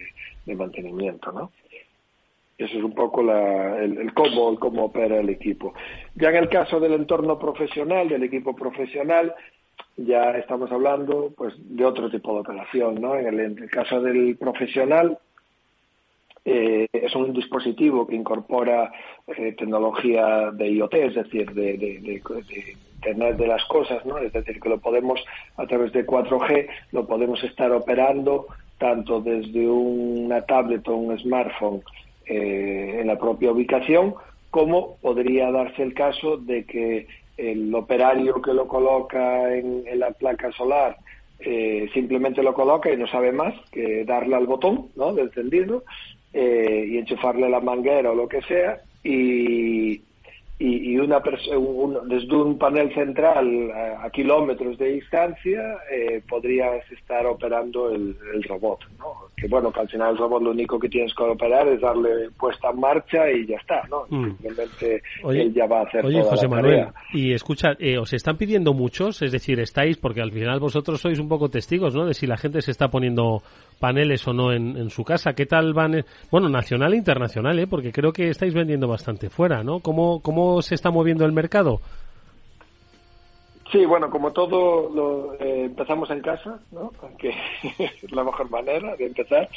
mantenimiento, 0.54 1.30
¿no? 1.32 1.50
Eso 2.56 2.78
es 2.78 2.84
un 2.84 2.94
poco 2.94 3.22
la, 3.22 3.78
el, 3.82 3.98
el, 3.98 4.14
cómo, 4.14 4.58
cómo 4.58 4.84
opera 4.84 5.20
el 5.20 5.28
equipo. 5.28 5.74
Ya 6.14 6.30
en 6.30 6.36
el 6.36 6.48
caso 6.48 6.80
del 6.80 6.94
entorno 6.94 7.38
profesional, 7.38 8.08
del 8.08 8.22
equipo 8.22 8.54
profesional, 8.54 9.34
ya 9.96 10.30
estamos 10.38 10.72
hablando 10.72 11.32
pues 11.36 11.54
de 11.58 11.84
otro 11.84 12.10
tipo 12.10 12.32
de 12.34 12.40
operación, 12.40 13.00
¿no? 13.00 13.16
En 13.16 13.26
el, 13.26 13.40
en 13.40 13.58
el 13.58 13.70
caso 13.70 14.00
del 14.00 14.36
profesional, 14.36 15.18
eh, 16.44 16.88
es 16.92 17.14
un 17.14 17.32
dispositivo 17.32 18.06
que 18.06 18.16
incorpora 18.16 18.92
eh, 19.28 19.54
tecnología 19.56 20.50
de 20.50 20.72
IoT, 20.72 20.94
es 20.94 21.14
decir, 21.14 21.52
de, 21.52 21.76
de, 21.76 22.22
Internet 22.96 23.36
de 23.36 23.46
las 23.48 23.64
cosas, 23.64 24.04
¿no? 24.06 24.18
Es 24.18 24.32
decir, 24.32 24.60
que 24.60 24.68
lo 24.68 24.78
podemos, 24.78 25.20
a 25.56 25.66
través 25.66 25.92
de 25.92 26.06
4G, 26.06 26.68
lo 26.92 27.06
podemos 27.06 27.42
estar 27.42 27.72
operando 27.72 28.46
tanto 28.78 29.20
desde 29.20 29.68
una 29.68 30.42
tablet 30.42 30.86
o 30.88 30.96
un 30.96 31.18
smartphone 31.18 31.82
eh, 32.26 32.98
en 33.00 33.06
la 33.08 33.18
propia 33.18 33.50
ubicación, 33.50 34.14
como 34.50 34.96
podría 34.98 35.50
darse 35.50 35.82
el 35.82 35.94
caso 35.94 36.36
de 36.36 36.64
que 36.64 37.06
el 37.36 37.74
operario 37.74 38.40
que 38.40 38.52
lo 38.52 38.68
coloca 38.68 39.52
en, 39.54 39.84
la 39.98 40.10
placa 40.12 40.52
solar 40.52 40.96
eh, 41.40 41.88
simplemente 41.92 42.42
lo 42.42 42.54
coloca 42.54 42.92
y 42.92 42.96
no 42.96 43.06
sabe 43.08 43.32
más 43.32 43.54
que 43.72 44.04
darle 44.04 44.36
al 44.36 44.46
botón 44.46 44.88
¿no? 44.94 45.12
de 45.12 45.22
encendido 45.22 45.82
eh, 46.32 46.86
y 46.88 46.98
enchufarle 46.98 47.48
la 47.48 47.60
manguera 47.60 48.10
o 48.10 48.14
lo 48.14 48.28
que 48.28 48.42
sea 48.42 48.80
y, 49.04 50.00
y, 50.64 50.96
una 50.98 51.20
desde 52.04 52.34
un 52.36 52.56
panel 52.56 52.94
central 52.94 53.70
a, 54.00 54.08
kilómetros 54.10 54.78
de 54.78 54.92
distancia 54.92 55.78
eh, 55.90 56.22
podrías 56.28 56.90
estar 56.92 57.26
operando 57.26 57.90
el, 57.90 58.16
robot, 58.48 58.80
¿no? 58.98 59.14
Que 59.36 59.48
bueno, 59.48 59.72
que 59.72 59.80
al 59.80 59.88
final 59.88 60.12
el 60.12 60.18
robot 60.18 60.42
lo 60.42 60.50
único 60.50 60.78
que 60.78 60.88
tienes 60.88 61.12
que 61.14 61.22
operar 61.22 61.66
es 61.68 61.80
darle 61.80 62.30
puesta 62.38 62.70
en 62.70 62.80
marcha 62.80 63.30
y 63.30 63.46
ya 63.46 63.56
está, 63.56 63.82
¿no? 63.88 64.04
Mm. 64.08 64.24
Simplemente 64.24 65.02
él 65.28 65.52
ya 65.52 65.66
va 65.66 65.80
a 65.80 65.82
hacer 65.84 66.04
oye, 66.04 66.22
José 66.22 66.48
Manuel, 66.48 66.88
y 67.12 67.32
escucha, 67.32 67.72
eh, 67.78 67.98
¿os 67.98 68.12
están 68.12 68.36
pidiendo 68.36 68.72
muchos? 68.72 69.22
Es 69.22 69.32
decir, 69.32 69.58
estáis, 69.58 69.96
porque 69.96 70.20
al 70.20 70.30
final 70.30 70.60
vosotros 70.60 71.00
sois 71.00 71.18
un 71.18 71.28
poco 71.28 71.48
testigos, 71.48 71.94
¿no? 71.94 72.06
De 72.06 72.14
si 72.14 72.26
la 72.26 72.36
gente 72.36 72.62
se 72.62 72.70
está 72.70 72.88
poniendo 72.88 73.42
paneles 73.82 74.28
o 74.28 74.32
no 74.32 74.52
en, 74.52 74.90
su 74.90 75.02
casa. 75.02 75.32
¿Qué 75.32 75.44
tal 75.44 75.74
van? 75.74 76.04
Bueno, 76.30 76.48
nacional 76.48 76.94
e 76.94 76.98
internacional, 76.98 77.58
¿eh? 77.58 77.66
Porque 77.66 77.90
creo 77.90 78.12
que 78.12 78.28
estáis 78.28 78.54
vendiendo 78.54 78.86
bastante 78.86 79.28
fuera, 79.28 79.64
¿no? 79.64 79.80
¿Cómo, 79.80 80.20
cómo 80.22 80.62
se 80.62 80.76
está 80.76 80.92
moviendo 80.92 81.24
el 81.24 81.32
mercado? 81.32 81.80
Sí, 83.72 83.84
bueno, 83.84 84.08
como 84.08 84.30
todo, 84.30 84.88
lo, 84.94 85.34
eh, 85.34 85.64
empezamos 85.64 86.08
en 86.10 86.20
casa, 86.20 86.60
¿no? 86.70 86.92
Que 87.18 87.30
es 87.30 88.12
la 88.12 88.22
mejor 88.22 88.48
manera 88.50 88.94
de 88.94 89.06
empezar. 89.06 89.48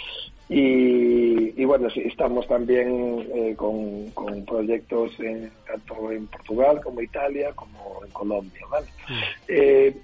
Y, 0.49 1.63
bueno, 1.63 1.87
sí, 1.91 2.01
estamos 2.05 2.47
también 2.47 3.27
eh, 3.31 3.55
con, 3.55 4.11
proyectos 4.47 5.19
en, 5.19 5.51
tanto 5.67 6.11
en 6.11 6.25
Portugal 6.25 6.81
como 6.83 6.99
Italia, 7.01 7.51
como 7.53 8.01
en 8.03 8.11
Colombia, 8.11 8.61
¿vale? 8.71 8.87
Eh, 9.47 9.95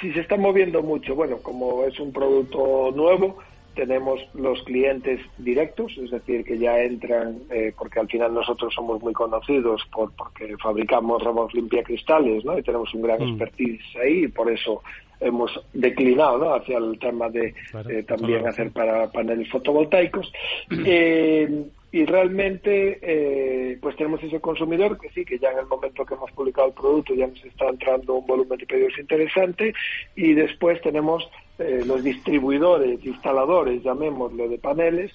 si 0.00 0.12
se 0.12 0.20
está 0.20 0.36
moviendo 0.36 0.82
mucho, 0.82 1.14
bueno, 1.14 1.38
como 1.38 1.84
es 1.84 1.98
un 1.98 2.12
producto 2.12 2.92
nuevo, 2.94 3.38
tenemos 3.74 4.20
los 4.34 4.62
clientes 4.62 5.20
directos, 5.38 5.92
es 5.98 6.10
decir, 6.10 6.44
que 6.44 6.58
ya 6.58 6.80
entran, 6.80 7.40
eh, 7.50 7.72
porque 7.76 8.00
al 8.00 8.08
final 8.08 8.34
nosotros 8.34 8.72
somos 8.74 9.02
muy 9.02 9.12
conocidos 9.12 9.82
por 9.92 10.12
porque 10.12 10.56
fabricamos 10.62 11.22
robots 11.22 11.54
limpiacristales, 11.54 12.44
¿no? 12.44 12.58
Y 12.58 12.62
tenemos 12.62 12.92
un 12.94 13.02
gran 13.02 13.20
mm. 13.20 13.28
expertise 13.28 13.96
ahí 14.02 14.24
y 14.24 14.28
por 14.28 14.50
eso 14.50 14.82
hemos 15.20 15.50
declinado 15.72 16.38
¿no? 16.38 16.54
hacia 16.54 16.78
el 16.78 16.98
tema 16.98 17.28
de 17.28 17.54
eh, 17.88 18.02
también 18.06 18.46
hacer 18.46 18.70
para 18.70 19.10
paneles 19.10 19.48
fotovoltaicos. 19.50 20.32
Eh, 20.86 21.64
y 21.94 22.04
realmente 22.06 22.98
eh, 23.02 23.78
pues 23.80 23.94
tenemos 23.94 24.20
ese 24.20 24.40
consumidor 24.40 24.98
que 24.98 25.10
sí, 25.10 25.24
que 25.24 25.38
ya 25.38 25.52
en 25.52 25.60
el 25.60 25.66
momento 25.66 26.04
que 26.04 26.14
hemos 26.14 26.32
publicado 26.32 26.66
el 26.66 26.74
producto 26.74 27.14
ya 27.14 27.28
nos 27.28 27.44
está 27.44 27.68
entrando 27.68 28.14
un 28.14 28.26
volumen 28.26 28.58
de 28.58 28.66
pedidos 28.66 28.98
interesante 28.98 29.72
y 30.16 30.34
después 30.34 30.82
tenemos 30.82 31.22
eh, 31.60 31.82
los 31.86 32.02
distribuidores, 32.02 32.98
instaladores, 33.04 33.80
llamémoslo, 33.84 34.48
de 34.48 34.58
paneles, 34.58 35.12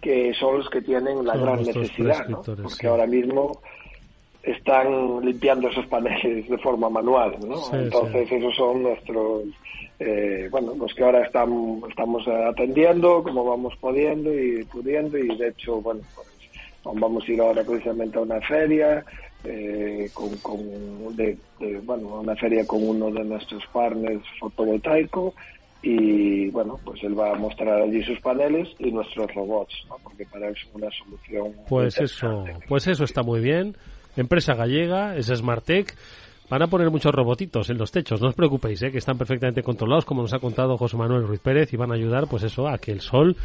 que 0.00 0.32
son 0.34 0.58
los 0.58 0.70
que 0.70 0.82
tienen 0.82 1.26
la 1.26 1.36
gran 1.36 1.64
necesidad, 1.64 2.28
¿no? 2.28 2.42
porque 2.42 2.86
ahora 2.86 3.08
mismo 3.08 3.60
están 4.42 5.24
limpiando 5.24 5.68
esos 5.68 5.86
paneles 5.86 6.48
de 6.48 6.58
forma 6.58 6.88
manual, 6.88 7.36
¿no? 7.46 7.60
Entonces 7.72 8.30
esos 8.32 8.54
son 8.56 8.82
nuestros, 8.82 9.44
eh, 9.98 10.48
bueno, 10.50 10.74
los 10.78 10.94
que 10.94 11.04
ahora 11.04 11.22
están, 11.22 11.82
estamos 11.88 12.26
atendiendo, 12.26 13.22
como 13.22 13.44
vamos 13.44 13.74
pudiendo 13.80 14.32
y 14.32 14.64
pudiendo 14.64 15.18
y 15.18 15.36
de 15.36 15.48
hecho, 15.48 15.80
bueno, 15.80 16.00
pues 16.14 16.28
vamos 16.82 17.24
a 17.28 17.32
ir 17.32 17.40
ahora 17.40 17.62
precisamente 17.62 18.18
a 18.18 18.22
una 18.22 18.40
feria, 18.40 19.04
eh, 19.44 20.10
con, 20.12 20.36
con 20.36 21.16
de, 21.16 21.36
bueno, 21.82 22.20
una 22.20 22.36
feria 22.36 22.66
con 22.66 22.86
uno 22.86 23.10
de 23.10 23.24
nuestros 23.24 23.64
partners 23.72 24.22
fotovoltaico 24.38 25.34
y 25.82 26.50
bueno, 26.50 26.78
pues 26.84 27.02
él 27.02 27.18
va 27.18 27.32
a 27.32 27.34
mostrar 27.36 27.80
allí 27.80 28.02
sus 28.02 28.20
paneles 28.20 28.68
y 28.78 28.90
nuestros 28.90 29.34
robots, 29.34 29.74
¿no? 29.88 29.96
porque 30.02 30.26
para 30.26 30.48
él 30.48 30.54
es 30.54 30.74
una 30.74 30.90
solución. 30.90 31.54
Pues 31.68 31.98
eso, 31.98 32.44
pues 32.68 32.86
eso 32.86 33.04
está 33.04 33.22
muy 33.22 33.40
bien. 33.40 33.76
Empresa 34.20 34.54
gallega, 34.54 35.16
es 35.16 35.26
Smartec. 35.26 35.96
Van 36.48 36.62
a 36.62 36.66
poner 36.66 36.90
muchos 36.90 37.14
robotitos 37.14 37.70
en 37.70 37.78
los 37.78 37.92
techos, 37.92 38.20
no 38.20 38.28
os 38.28 38.34
preocupéis, 38.34 38.82
¿eh? 38.82 38.90
que 38.90 38.98
están 38.98 39.16
perfectamente 39.16 39.62
controlados, 39.62 40.04
como 40.04 40.22
nos 40.22 40.32
ha 40.32 40.40
contado 40.40 40.76
José 40.76 40.96
Manuel 40.96 41.26
Ruiz 41.26 41.38
Pérez, 41.38 41.72
y 41.72 41.76
van 41.76 41.92
a 41.92 41.94
ayudar, 41.94 42.26
pues 42.26 42.42
eso, 42.42 42.66
a 42.66 42.78
que 42.78 42.90
el 42.90 43.00
sol 43.00 43.36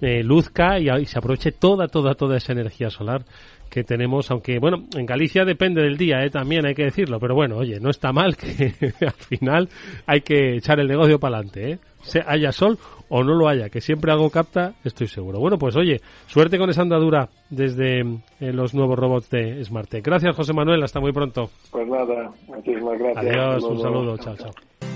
eh, 0.00 0.22
luzca 0.22 0.78
y, 0.78 0.88
y, 0.88 1.06
se 1.06 1.18
aproveche 1.18 1.52
toda, 1.52 1.88
toda, 1.88 2.14
toda 2.14 2.36
esa 2.36 2.52
energía 2.52 2.90
solar 2.90 3.24
que 3.68 3.84
tenemos, 3.84 4.30
aunque 4.30 4.58
bueno, 4.58 4.84
en 4.96 5.06
Galicia 5.06 5.44
depende 5.44 5.82
del 5.82 5.96
día, 5.96 6.24
¿eh? 6.24 6.30
también 6.30 6.66
hay 6.66 6.74
que 6.74 6.84
decirlo, 6.84 7.18
pero 7.20 7.34
bueno, 7.34 7.56
oye, 7.56 7.78
no 7.80 7.90
está 7.90 8.12
mal 8.12 8.36
que 8.36 8.72
al 9.06 9.12
final 9.12 9.68
hay 10.06 10.20
que 10.20 10.56
echar 10.56 10.80
el 10.80 10.88
negocio 10.88 11.18
para 11.18 11.36
adelante, 11.36 11.72
¿eh? 11.72 11.78
Se 12.00 12.22
haya 12.26 12.52
sol 12.52 12.78
o 13.08 13.22
no 13.22 13.34
lo 13.34 13.48
haya, 13.48 13.68
que 13.68 13.80
siempre 13.80 14.12
algo 14.12 14.30
capta, 14.30 14.74
estoy 14.84 15.08
seguro. 15.08 15.40
Bueno, 15.40 15.58
pues 15.58 15.76
oye, 15.76 16.00
suerte 16.26 16.58
con 16.58 16.70
esa 16.70 16.82
andadura 16.82 17.28
desde 17.50 18.00
eh, 18.00 18.52
los 18.52 18.74
nuevos 18.74 18.98
robots 18.98 19.28
de 19.30 19.62
Smartec. 19.64 20.04
Gracias, 20.04 20.34
José 20.34 20.52
Manuel, 20.52 20.82
hasta 20.82 21.00
muy 21.00 21.12
pronto. 21.12 21.50
Pues 21.70 21.86
nada, 21.88 22.30
muchísimas 22.46 22.98
gracias. 22.98 23.26
Adiós, 23.26 23.64
un 23.64 23.80
saludo, 23.80 24.16
chao, 24.16 24.36
chao. 24.36 24.87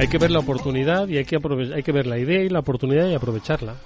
Hay 0.00 0.08
que 0.08 0.16
ver 0.16 0.30
la 0.30 0.38
oportunidad 0.38 1.08
y 1.08 1.18
hay 1.18 1.26
que, 1.26 1.38
hay 1.74 1.82
que 1.82 1.92
ver 1.92 2.06
la 2.06 2.18
idea 2.18 2.42
y 2.42 2.48
la 2.48 2.60
oportunidad 2.60 3.06
y 3.06 3.14
aprovecharla. 3.14 3.76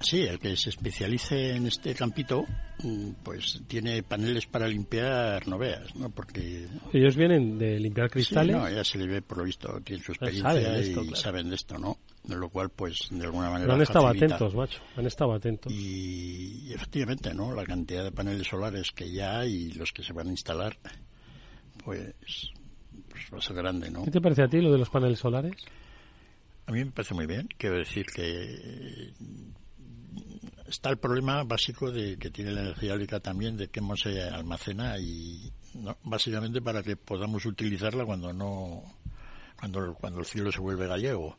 Sí, 0.00 0.22
el 0.22 0.38
que 0.38 0.56
se 0.56 0.68
especialice 0.68 1.54
en 1.54 1.66
este 1.66 1.94
campito, 1.94 2.44
mm, 2.82 3.12
pues 3.22 3.62
tiene 3.66 4.02
paneles 4.02 4.46
para 4.46 4.68
limpiar, 4.68 5.48
no 5.48 5.56
veas, 5.56 5.94
¿no? 5.96 6.10
Porque... 6.10 6.66
Ellos 6.92 7.16
vienen 7.16 7.58
de 7.58 7.80
limpiar 7.80 8.10
cristales. 8.10 8.54
no, 8.54 8.68
ya 8.68 8.84
se 8.84 8.98
les 8.98 9.08
ve 9.08 9.22
por 9.22 9.38
lo 9.38 9.44
visto, 9.44 9.80
tienen 9.82 10.04
su 10.04 10.12
experiencia 10.12 10.78
y 10.78 11.14
saben 11.14 11.48
de 11.48 11.54
esto, 11.54 11.78
¿no? 11.78 11.96
De 12.24 12.36
lo 12.36 12.48
cual, 12.50 12.70
pues, 12.70 13.08
de 13.10 13.24
alguna 13.24 13.50
manera... 13.50 13.74
han 13.74 13.82
estado 13.82 14.06
atentos, 14.06 14.54
macho, 14.54 14.80
han 14.96 15.06
estado 15.06 15.34
atentos. 15.34 15.72
Y, 15.72 16.68
y, 16.68 16.72
efectivamente, 16.72 17.34
¿no? 17.34 17.52
La 17.52 17.64
cantidad 17.64 18.04
de 18.04 18.12
paneles 18.12 18.46
solares 18.46 18.92
que 18.92 19.10
ya 19.10 19.40
hay 19.40 19.52
y 19.52 19.72
los 19.72 19.90
que 19.92 20.04
se 20.04 20.12
van 20.12 20.28
a 20.28 20.30
instalar, 20.30 20.78
pues 21.84 22.14
va 23.32 23.38
a 23.38 23.42
ser 23.42 23.56
grande, 23.56 23.90
¿no? 23.90 24.04
¿Qué 24.04 24.10
te 24.10 24.20
parece 24.20 24.42
a 24.42 24.48
ti 24.48 24.60
lo 24.60 24.70
de 24.70 24.78
los 24.78 24.90
paneles 24.90 25.18
solares? 25.18 25.56
A 26.66 26.72
mí 26.72 26.84
me 26.84 26.90
parece 26.92 27.14
muy 27.14 27.26
bien. 27.26 27.48
Quiero 27.56 27.76
decir 27.76 28.06
que 28.06 29.12
está 30.66 30.90
el 30.90 30.98
problema 30.98 31.42
básico 31.44 31.90
de 31.90 32.16
que 32.18 32.30
tiene 32.30 32.52
la 32.52 32.62
energía 32.62 32.92
eólica 32.92 33.20
también 33.20 33.56
de 33.56 33.68
cómo 33.68 33.96
se 33.96 34.22
almacena 34.22 34.98
y 34.98 35.52
básicamente 36.04 36.62
para 36.62 36.82
que 36.82 36.96
podamos 36.96 37.44
utilizarla 37.46 38.04
cuando 38.04 38.32
no 38.32 38.82
cuando 39.58 39.94
cuando 39.94 40.20
el 40.20 40.26
cielo 40.26 40.52
se 40.52 40.60
vuelve 40.60 40.86
gallego 40.86 41.36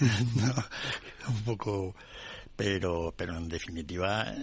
un 1.28 1.42
poco 1.44 1.94
pero 2.54 3.12
pero 3.16 3.36
en 3.36 3.48
definitiva 3.48 4.34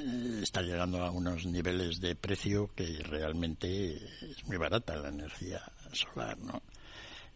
está 0.42 0.62
llegando 0.62 1.04
a 1.04 1.12
unos 1.12 1.46
niveles 1.46 2.00
de 2.00 2.16
precio 2.16 2.70
que 2.76 3.00
realmente 3.04 3.96
es 3.96 4.46
muy 4.46 4.58
barata 4.58 4.96
la 4.96 5.10
energía 5.10 5.62
solar 5.92 6.38
no 6.40 6.62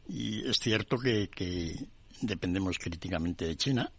y 0.10 0.48
es 0.48 0.58
cierto 0.58 0.98
que, 0.98 1.30
que 1.30 1.76
dependemos 2.22 2.78
críticamente 2.80 3.46
de 3.46 3.58
China, 3.58 3.92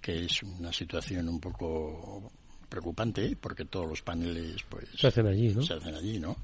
que 0.00 0.24
es 0.24 0.42
una 0.42 0.72
situación 0.72 1.28
un 1.28 1.40
poco 1.40 2.30
preocupante 2.68 3.36
porque 3.36 3.64
todos 3.64 3.88
los 3.88 4.02
paneles 4.02 4.62
pues 4.68 4.88
se 4.96 5.06
hacen 5.06 5.26
allí, 5.26 5.54
¿no? 5.54 5.62
Se 5.62 5.74
hacen 5.74 5.94
allí, 5.94 6.18
¿no? 6.18 6.36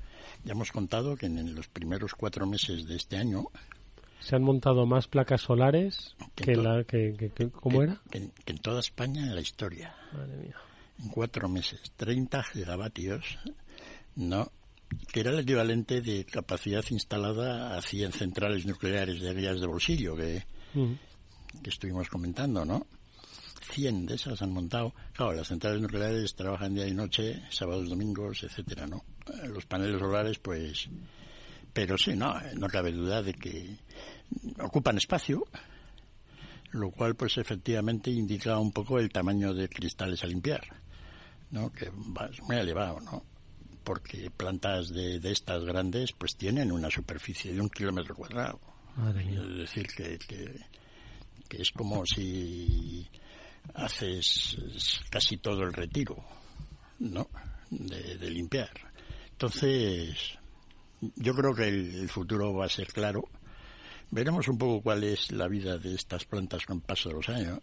Ya 0.44 0.52
hemos 0.52 0.72
contado 0.72 1.16
que 1.16 1.26
en 1.26 1.54
los 1.54 1.68
primeros 1.68 2.14
cuatro 2.14 2.46
meses 2.46 2.86
de 2.86 2.96
este 2.96 3.16
año 3.16 3.44
se 4.22 4.36
han 4.36 4.42
montado 4.42 4.86
más 4.86 5.08
placas 5.08 5.42
solares 5.42 6.14
que, 6.34 6.56
la 6.56 6.84
que, 6.84 7.32
¿cómo 7.52 7.82
era? 7.82 8.00
Que, 8.10 8.30
en 8.46 8.58
toda 8.58 8.80
España 8.80 9.22
en 9.22 9.34
la 9.34 9.40
historia. 9.40 9.94
Madre 10.12 10.36
mía. 10.36 10.56
En 11.02 11.08
cuatro 11.08 11.48
meses, 11.48 11.80
30 11.96 12.42
gigavatios, 12.44 13.38
no 14.14 14.50
que 15.10 15.20
era 15.20 15.30
el 15.30 15.38
equivalente 15.38 16.02
de 16.02 16.24
capacidad 16.26 16.84
instalada 16.90 17.76
a 17.76 17.80
100 17.80 18.12
centrales 18.12 18.66
nucleares 18.66 19.20
de 19.20 19.32
vías 19.32 19.58
de 19.58 19.66
bolsillo 19.66 20.14
que, 20.14 20.44
que 21.62 21.70
estuvimos 21.70 22.10
comentando, 22.10 22.64
¿no? 22.66 22.86
100 23.70 24.06
de 24.06 24.14
esas 24.16 24.42
han 24.42 24.52
montado. 24.52 24.94
Claro, 25.14 25.32
las 25.32 25.48
centrales 25.48 25.80
nucleares 25.80 26.34
trabajan 26.34 26.74
día 26.74 26.86
y 26.86 26.92
noche, 26.92 27.42
sábados, 27.50 27.88
domingos, 27.88 28.42
etcétera, 28.42 28.86
¿no? 28.86 29.04
Los 29.48 29.64
paneles 29.66 29.98
solares, 29.98 30.38
pues... 30.38 30.88
Pero 31.72 31.96
sí, 31.96 32.14
no, 32.14 32.34
no 32.54 32.68
cabe 32.68 32.92
duda 32.92 33.22
de 33.22 33.34
que 33.34 33.78
ocupan 34.60 34.98
espacio, 34.98 35.46
lo 36.72 36.90
cual, 36.90 37.14
pues 37.14 37.38
efectivamente 37.38 38.10
indica 38.10 38.58
un 38.58 38.72
poco 38.72 38.98
el 38.98 39.10
tamaño 39.10 39.54
de 39.54 39.68
cristales 39.68 40.22
a 40.22 40.26
limpiar, 40.26 40.62
¿no? 41.50 41.72
Que 41.72 41.86
es 41.86 42.42
muy 42.42 42.56
elevado, 42.56 43.00
¿no? 43.00 43.24
Porque 43.84 44.30
plantas 44.30 44.90
de, 44.90 45.18
de 45.18 45.32
estas 45.32 45.64
grandes, 45.64 46.12
pues 46.12 46.36
tienen 46.36 46.70
una 46.70 46.90
superficie 46.90 47.52
de 47.52 47.60
un 47.60 47.68
kilómetro 47.68 48.14
cuadrado. 48.14 48.60
Es 49.18 49.56
decir, 49.56 49.86
que, 49.88 50.18
que 50.18 50.54
que 51.52 51.60
es 51.60 51.70
como 51.70 52.06
si 52.06 53.06
haces 53.74 54.56
casi 55.10 55.36
todo 55.36 55.64
el 55.64 55.74
retiro, 55.74 56.16
¿no? 56.98 57.28
De, 57.68 58.30
limpiar. 58.30 58.70
Entonces, 59.32 60.38
yo 61.16 61.34
creo 61.34 61.54
que 61.54 61.68
el, 61.68 62.08
futuro 62.08 62.54
va 62.54 62.66
a 62.66 62.68
ser 62.68 62.86
claro. 62.92 63.28
Veremos 64.10 64.46
un 64.48 64.58
poco 64.58 64.82
cuál 64.82 65.04
es 65.04 65.32
la 65.32 65.48
vida 65.48 65.78
de 65.78 65.94
estas 65.94 66.24
plantas 66.24 66.64
con 66.66 66.76
el 66.76 66.82
paso 66.82 67.08
de 67.08 67.14
los 67.16 67.28
años, 67.28 67.60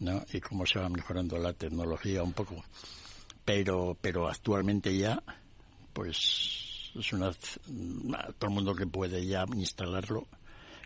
¿no? 0.00 0.24
Y 0.32 0.40
cómo 0.40 0.66
se 0.66 0.78
va 0.78 0.88
mejorando 0.88 1.38
la 1.38 1.52
tecnología 1.52 2.22
un 2.22 2.32
poco. 2.32 2.62
Pero, 3.44 3.96
pero 4.00 4.28
actualmente 4.28 4.96
ya, 4.96 5.22
pues, 5.92 6.92
es 6.94 7.12
una, 7.12 7.32
todo 7.32 8.48
el 8.48 8.54
mundo 8.54 8.74
que 8.74 8.86
puede 8.86 9.24
ya 9.24 9.44
instalarlo, 9.54 10.26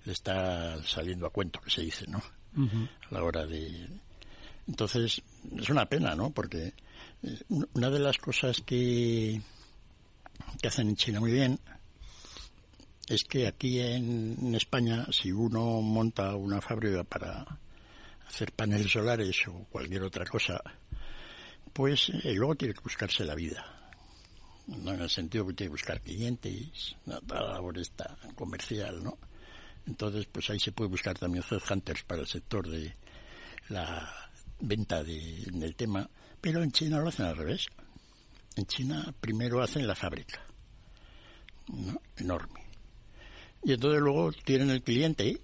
le 0.04 0.12
está 0.12 0.82
saliendo 0.84 1.26
a 1.26 1.30
cuento, 1.30 1.60
que 1.60 1.70
se 1.70 1.82
dice, 1.82 2.06
¿no? 2.06 2.22
A 2.56 3.14
la 3.14 3.22
hora 3.22 3.46
de... 3.46 3.88
Entonces, 4.68 5.22
es 5.58 5.70
una 5.70 5.86
pena, 5.86 6.14
¿no? 6.14 6.30
Porque 6.30 6.74
eh, 7.22 7.38
una 7.48 7.90
de 7.90 7.98
las 7.98 8.18
cosas 8.18 8.60
que, 8.60 9.40
que 10.60 10.68
hacen 10.68 10.88
en 10.88 10.96
China 10.96 11.20
muy 11.20 11.32
bien 11.32 11.58
es 13.10 13.24
que 13.24 13.48
aquí 13.48 13.80
en, 13.80 14.54
España, 14.54 15.04
si 15.10 15.32
uno 15.32 15.82
monta 15.82 16.36
una 16.36 16.60
fábrica 16.60 17.02
para 17.02 17.44
hacer 18.28 18.52
paneles 18.52 18.92
solares 18.92 19.36
o 19.48 19.66
cualquier 19.68 20.04
otra 20.04 20.24
cosa, 20.24 20.62
pues 21.72 22.08
eh, 22.22 22.32
luego 22.34 22.54
tiene 22.54 22.72
que 22.72 22.82
buscarse 22.82 23.24
la 23.24 23.34
vida. 23.34 23.64
¿no? 24.68 24.92
En 24.94 25.00
el 25.00 25.10
sentido 25.10 25.44
que 25.48 25.54
tiene 25.54 25.70
que 25.70 25.74
buscar 25.74 26.00
clientes, 26.00 26.94
la 27.04 27.20
labor 27.28 27.78
esta 27.78 28.16
comercial, 28.36 29.02
¿no? 29.02 29.18
Entonces, 29.88 30.26
pues 30.30 30.48
ahí 30.50 30.60
se 30.60 30.70
puede 30.70 30.90
buscar 30.90 31.18
también 31.18 31.42
hunters 31.68 32.04
para 32.04 32.20
el 32.20 32.28
sector 32.28 32.68
de 32.68 32.94
la 33.70 34.08
venta 34.60 35.02
de, 35.02 35.46
del 35.50 35.74
tema. 35.74 36.08
Pero 36.40 36.62
en 36.62 36.70
China 36.70 37.00
lo 37.00 37.08
hacen 37.08 37.26
al 37.26 37.36
revés. 37.36 37.66
En 38.56 38.66
China 38.66 39.14
primero 39.20 39.62
hacen 39.62 39.86
la 39.86 39.94
fábrica. 39.94 40.40
¿no? 41.68 42.00
Enorme. 42.16 42.60
Y 43.62 43.72
entonces 43.72 44.00
luego 44.00 44.32
tienen 44.32 44.70
el 44.70 44.82
cliente, 44.82 45.40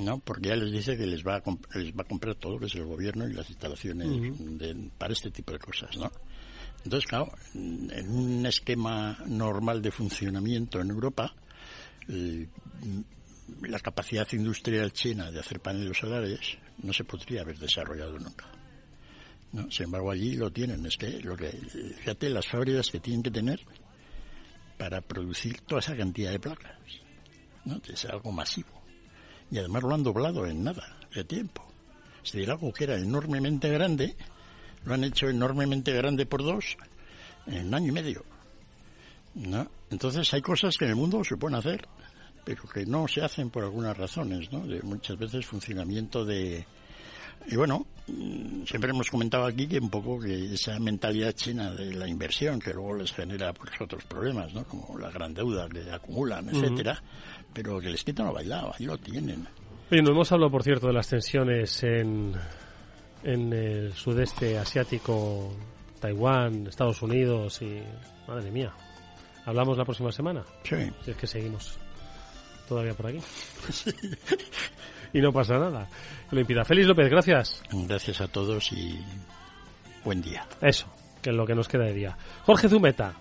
¿no? 0.00 0.18
Porque 0.18 0.48
ya 0.48 0.56
les 0.56 0.72
dice 0.72 0.96
que 0.96 1.06
les 1.06 1.24
va 1.24 1.36
a, 1.36 1.78
les 1.78 1.92
va 1.92 2.02
a 2.02 2.08
comprar 2.08 2.34
todo, 2.34 2.58
que 2.58 2.66
es 2.66 2.74
el 2.74 2.84
gobierno 2.84 3.28
y 3.28 3.32
las 3.32 3.48
instalaciones 3.48 4.34
para 4.98 5.12
este 5.12 5.30
tipo 5.30 5.52
de 5.52 5.58
cosas, 5.58 5.96
¿no? 5.96 6.10
Entonces, 6.84 7.08
claro, 7.08 7.32
en 7.54 8.08
un 8.10 8.46
esquema 8.46 9.18
normal 9.26 9.82
de 9.82 9.90
funcionamiento 9.90 10.80
en 10.80 10.90
Europa, 10.90 11.34
eh, 12.08 12.48
la 13.62 13.80
capacidad 13.80 14.26
industrial 14.32 14.92
china 14.92 15.30
de 15.30 15.40
hacer 15.40 15.60
paneles 15.60 15.98
solares 15.98 16.58
no 16.82 16.92
se 16.92 17.04
podría 17.04 17.42
haber 17.42 17.58
desarrollado 17.58 18.18
nunca. 18.18 18.46
¿No? 19.52 19.70
Sin 19.70 19.84
embargo, 19.84 20.10
allí 20.10 20.36
lo 20.36 20.50
tienen. 20.50 20.84
Es 20.86 20.96
que, 20.96 21.20
lo 21.20 21.36
que, 21.36 21.48
fíjate, 21.50 22.30
las 22.30 22.46
fábricas 22.46 22.90
que 22.90 23.00
tienen 23.00 23.22
que 23.22 23.30
tener 23.30 23.60
para 24.76 25.00
producir 25.00 25.60
toda 25.62 25.80
esa 25.80 25.96
cantidad 25.96 26.30
de 26.30 26.38
placas. 26.38 26.78
¿no? 27.64 27.80
Es 27.88 28.04
algo 28.04 28.32
masivo. 28.32 28.68
Y 29.50 29.58
además 29.58 29.82
lo 29.82 29.94
han 29.94 30.02
doblado 30.02 30.46
en 30.46 30.64
nada, 30.64 30.98
de 31.14 31.24
tiempo. 31.24 31.64
Es 32.24 32.32
decir, 32.32 32.50
algo 32.50 32.72
que 32.72 32.84
era 32.84 32.96
enormemente 32.96 33.68
grande, 33.70 34.16
lo 34.84 34.94
han 34.94 35.04
hecho 35.04 35.28
enormemente 35.28 35.92
grande 35.92 36.26
por 36.26 36.42
dos 36.42 36.76
en 37.46 37.68
un 37.68 37.74
año 37.74 37.88
y 37.88 37.92
medio. 37.92 38.24
¿no? 39.34 39.70
Entonces 39.90 40.32
hay 40.34 40.42
cosas 40.42 40.76
que 40.76 40.84
en 40.84 40.90
el 40.90 40.96
mundo 40.96 41.24
se 41.24 41.36
pueden 41.36 41.56
hacer 41.56 41.88
pero 42.48 42.62
que 42.62 42.86
no 42.86 43.06
se 43.06 43.20
hacen 43.20 43.50
por 43.50 43.62
algunas 43.62 43.94
razones, 43.94 44.50
¿no? 44.50 44.66
De 44.66 44.80
muchas 44.80 45.18
veces 45.18 45.44
funcionamiento 45.44 46.24
de... 46.24 46.66
Y 47.46 47.56
bueno, 47.56 47.86
siempre 48.66 48.90
hemos 48.90 49.10
comentado 49.10 49.46
aquí 49.46 49.66
que 49.66 49.78
un 49.78 49.90
poco 49.90 50.18
que 50.18 50.54
esa 50.54 50.78
mentalidad 50.78 51.32
china 51.32 51.70
de 51.72 51.94
la 51.94 52.08
inversión 52.08 52.58
que 52.58 52.72
luego 52.72 52.96
les 52.96 53.12
genera 53.12 53.52
pues 53.52 53.70
otros 53.80 54.04
problemas, 54.04 54.52
¿no? 54.52 54.64
Como 54.64 54.98
la 54.98 55.10
gran 55.10 55.32
deuda 55.32 55.68
que 55.68 55.90
acumulan, 55.90 56.48
etcétera, 56.48 57.02
pero 57.52 57.80
que 57.80 57.90
les 57.90 58.04
quitan 58.04 58.26
lo 58.26 58.32
bailado, 58.32 58.72
ahí 58.78 58.84
lo 58.84 58.98
tienen. 58.98 59.46
Oye, 59.90 60.02
no 60.02 60.10
hemos 60.10 60.30
hablado, 60.32 60.50
por 60.50 60.62
cierto, 60.62 60.88
de 60.88 60.92
las 60.92 61.08
tensiones 61.08 61.82
en, 61.82 62.34
en 63.22 63.52
el 63.52 63.94
sudeste 63.94 64.58
asiático, 64.58 65.54
Taiwán, 66.00 66.66
Estados 66.66 67.00
Unidos 67.02 67.62
y... 67.62 67.82
Madre 68.28 68.50
mía. 68.50 68.74
¿Hablamos 69.46 69.78
la 69.78 69.86
próxima 69.86 70.12
semana? 70.12 70.44
Sí. 70.62 70.76
Si 71.02 71.12
es 71.12 71.16
que 71.16 71.26
seguimos 71.26 71.78
todavía 72.68 72.92
por 72.92 73.06
aquí. 73.06 73.18
y 75.12 75.20
no 75.20 75.32
pasa 75.32 75.58
nada. 75.58 75.88
Lo 76.30 76.40
impida. 76.40 76.64
Félix 76.64 76.86
López, 76.86 77.08
gracias. 77.08 77.62
Gracias 77.70 78.20
a 78.20 78.28
todos 78.28 78.72
y 78.72 79.02
buen 80.04 80.22
día. 80.22 80.46
Eso, 80.60 80.86
que 81.22 81.30
es 81.30 81.36
lo 81.36 81.46
que 81.46 81.54
nos 81.54 81.68
queda 81.68 81.84
de 81.84 81.94
día. 81.94 82.16
Jorge 82.44 82.68
Zumeta 82.68 83.14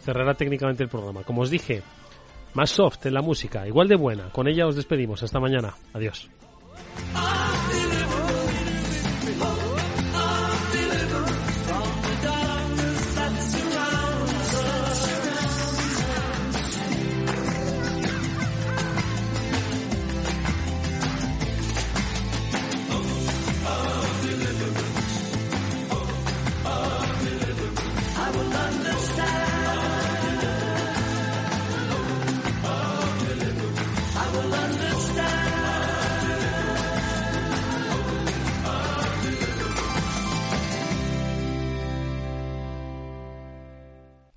cerrará 0.00 0.34
técnicamente 0.34 0.82
el 0.82 0.88
programa. 0.88 1.22
Como 1.22 1.42
os 1.42 1.50
dije, 1.50 1.82
más 2.54 2.70
soft 2.70 3.06
en 3.06 3.14
la 3.14 3.22
música, 3.22 3.66
igual 3.66 3.88
de 3.88 3.96
buena. 3.96 4.30
Con 4.30 4.48
ella 4.48 4.66
os 4.66 4.76
despedimos. 4.76 5.22
Hasta 5.22 5.40
mañana. 5.40 5.74
Adiós. 5.92 6.28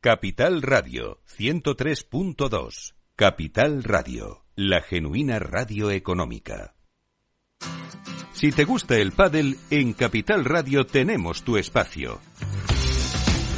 Capital 0.00 0.62
Radio 0.62 1.18
103.2. 1.36 2.94
Capital 3.16 3.82
Radio, 3.82 4.44
la 4.54 4.80
genuina 4.80 5.40
radio 5.40 5.90
económica. 5.90 6.76
Si 8.32 8.52
te 8.52 8.62
gusta 8.62 8.96
el 8.96 9.10
pádel, 9.10 9.58
en 9.70 9.94
Capital 9.94 10.44
Radio 10.44 10.86
tenemos 10.86 11.42
tu 11.42 11.56
espacio. 11.56 12.20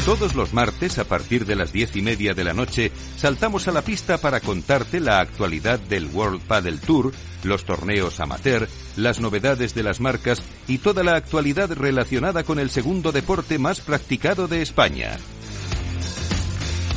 Todos 0.07 0.35
los 0.35 0.55
martes, 0.55 0.99
a 0.99 1.05
partir 1.05 1.45
de 1.45 1.57
las 1.57 1.75
diez 1.75 1.95
y 1.95 2.01
media 2.01 2.33
de 2.33 2.45
la 2.45 2.55
noche, 2.55 2.91
saltamos 3.19 3.69
a 3.69 3.73
la 3.73 3.83
pista 3.83 4.17
para 4.17 4.41
contarte 4.41 4.99
la 4.99 5.21
actualidad 5.21 5.79
del 5.79 6.07
World 6.07 6.41
Padel 6.41 6.81
Tour, 6.81 7.13
los 7.45 7.67
torneos 7.67 8.19
amateur, 8.19 8.67
las 8.97 9.21
novedades 9.21 9.75
de 9.75 9.83
las 9.83 10.01
marcas 10.01 10.43
y 10.67 10.79
toda 10.79 11.03
la 11.03 11.17
actualidad 11.17 11.71
relacionada 11.73 12.45
con 12.45 12.59
el 12.59 12.71
segundo 12.71 13.13
deporte 13.13 13.59
más 13.59 13.83
practicado 13.83 14.49
de 14.49 14.63
España. 14.63 15.19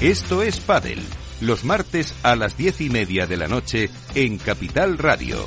Esto 0.03 0.43
es 0.43 0.59
Padel, 0.59 1.01
los 1.39 1.63
martes 1.63 2.13
a 2.23 2.35
las 2.35 2.57
diez 2.57 2.81
y 2.81 2.89
media 2.89 3.25
de 3.25 3.37
la 3.37 3.47
noche 3.47 3.89
en 4.15 4.37
Capital 4.37 4.97
Radio. 4.97 5.37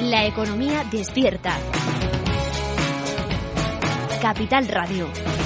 La 0.00 0.26
economía 0.26 0.82
despierta. 0.90 1.56
Capital 4.20 4.66
Radio. 4.66 5.45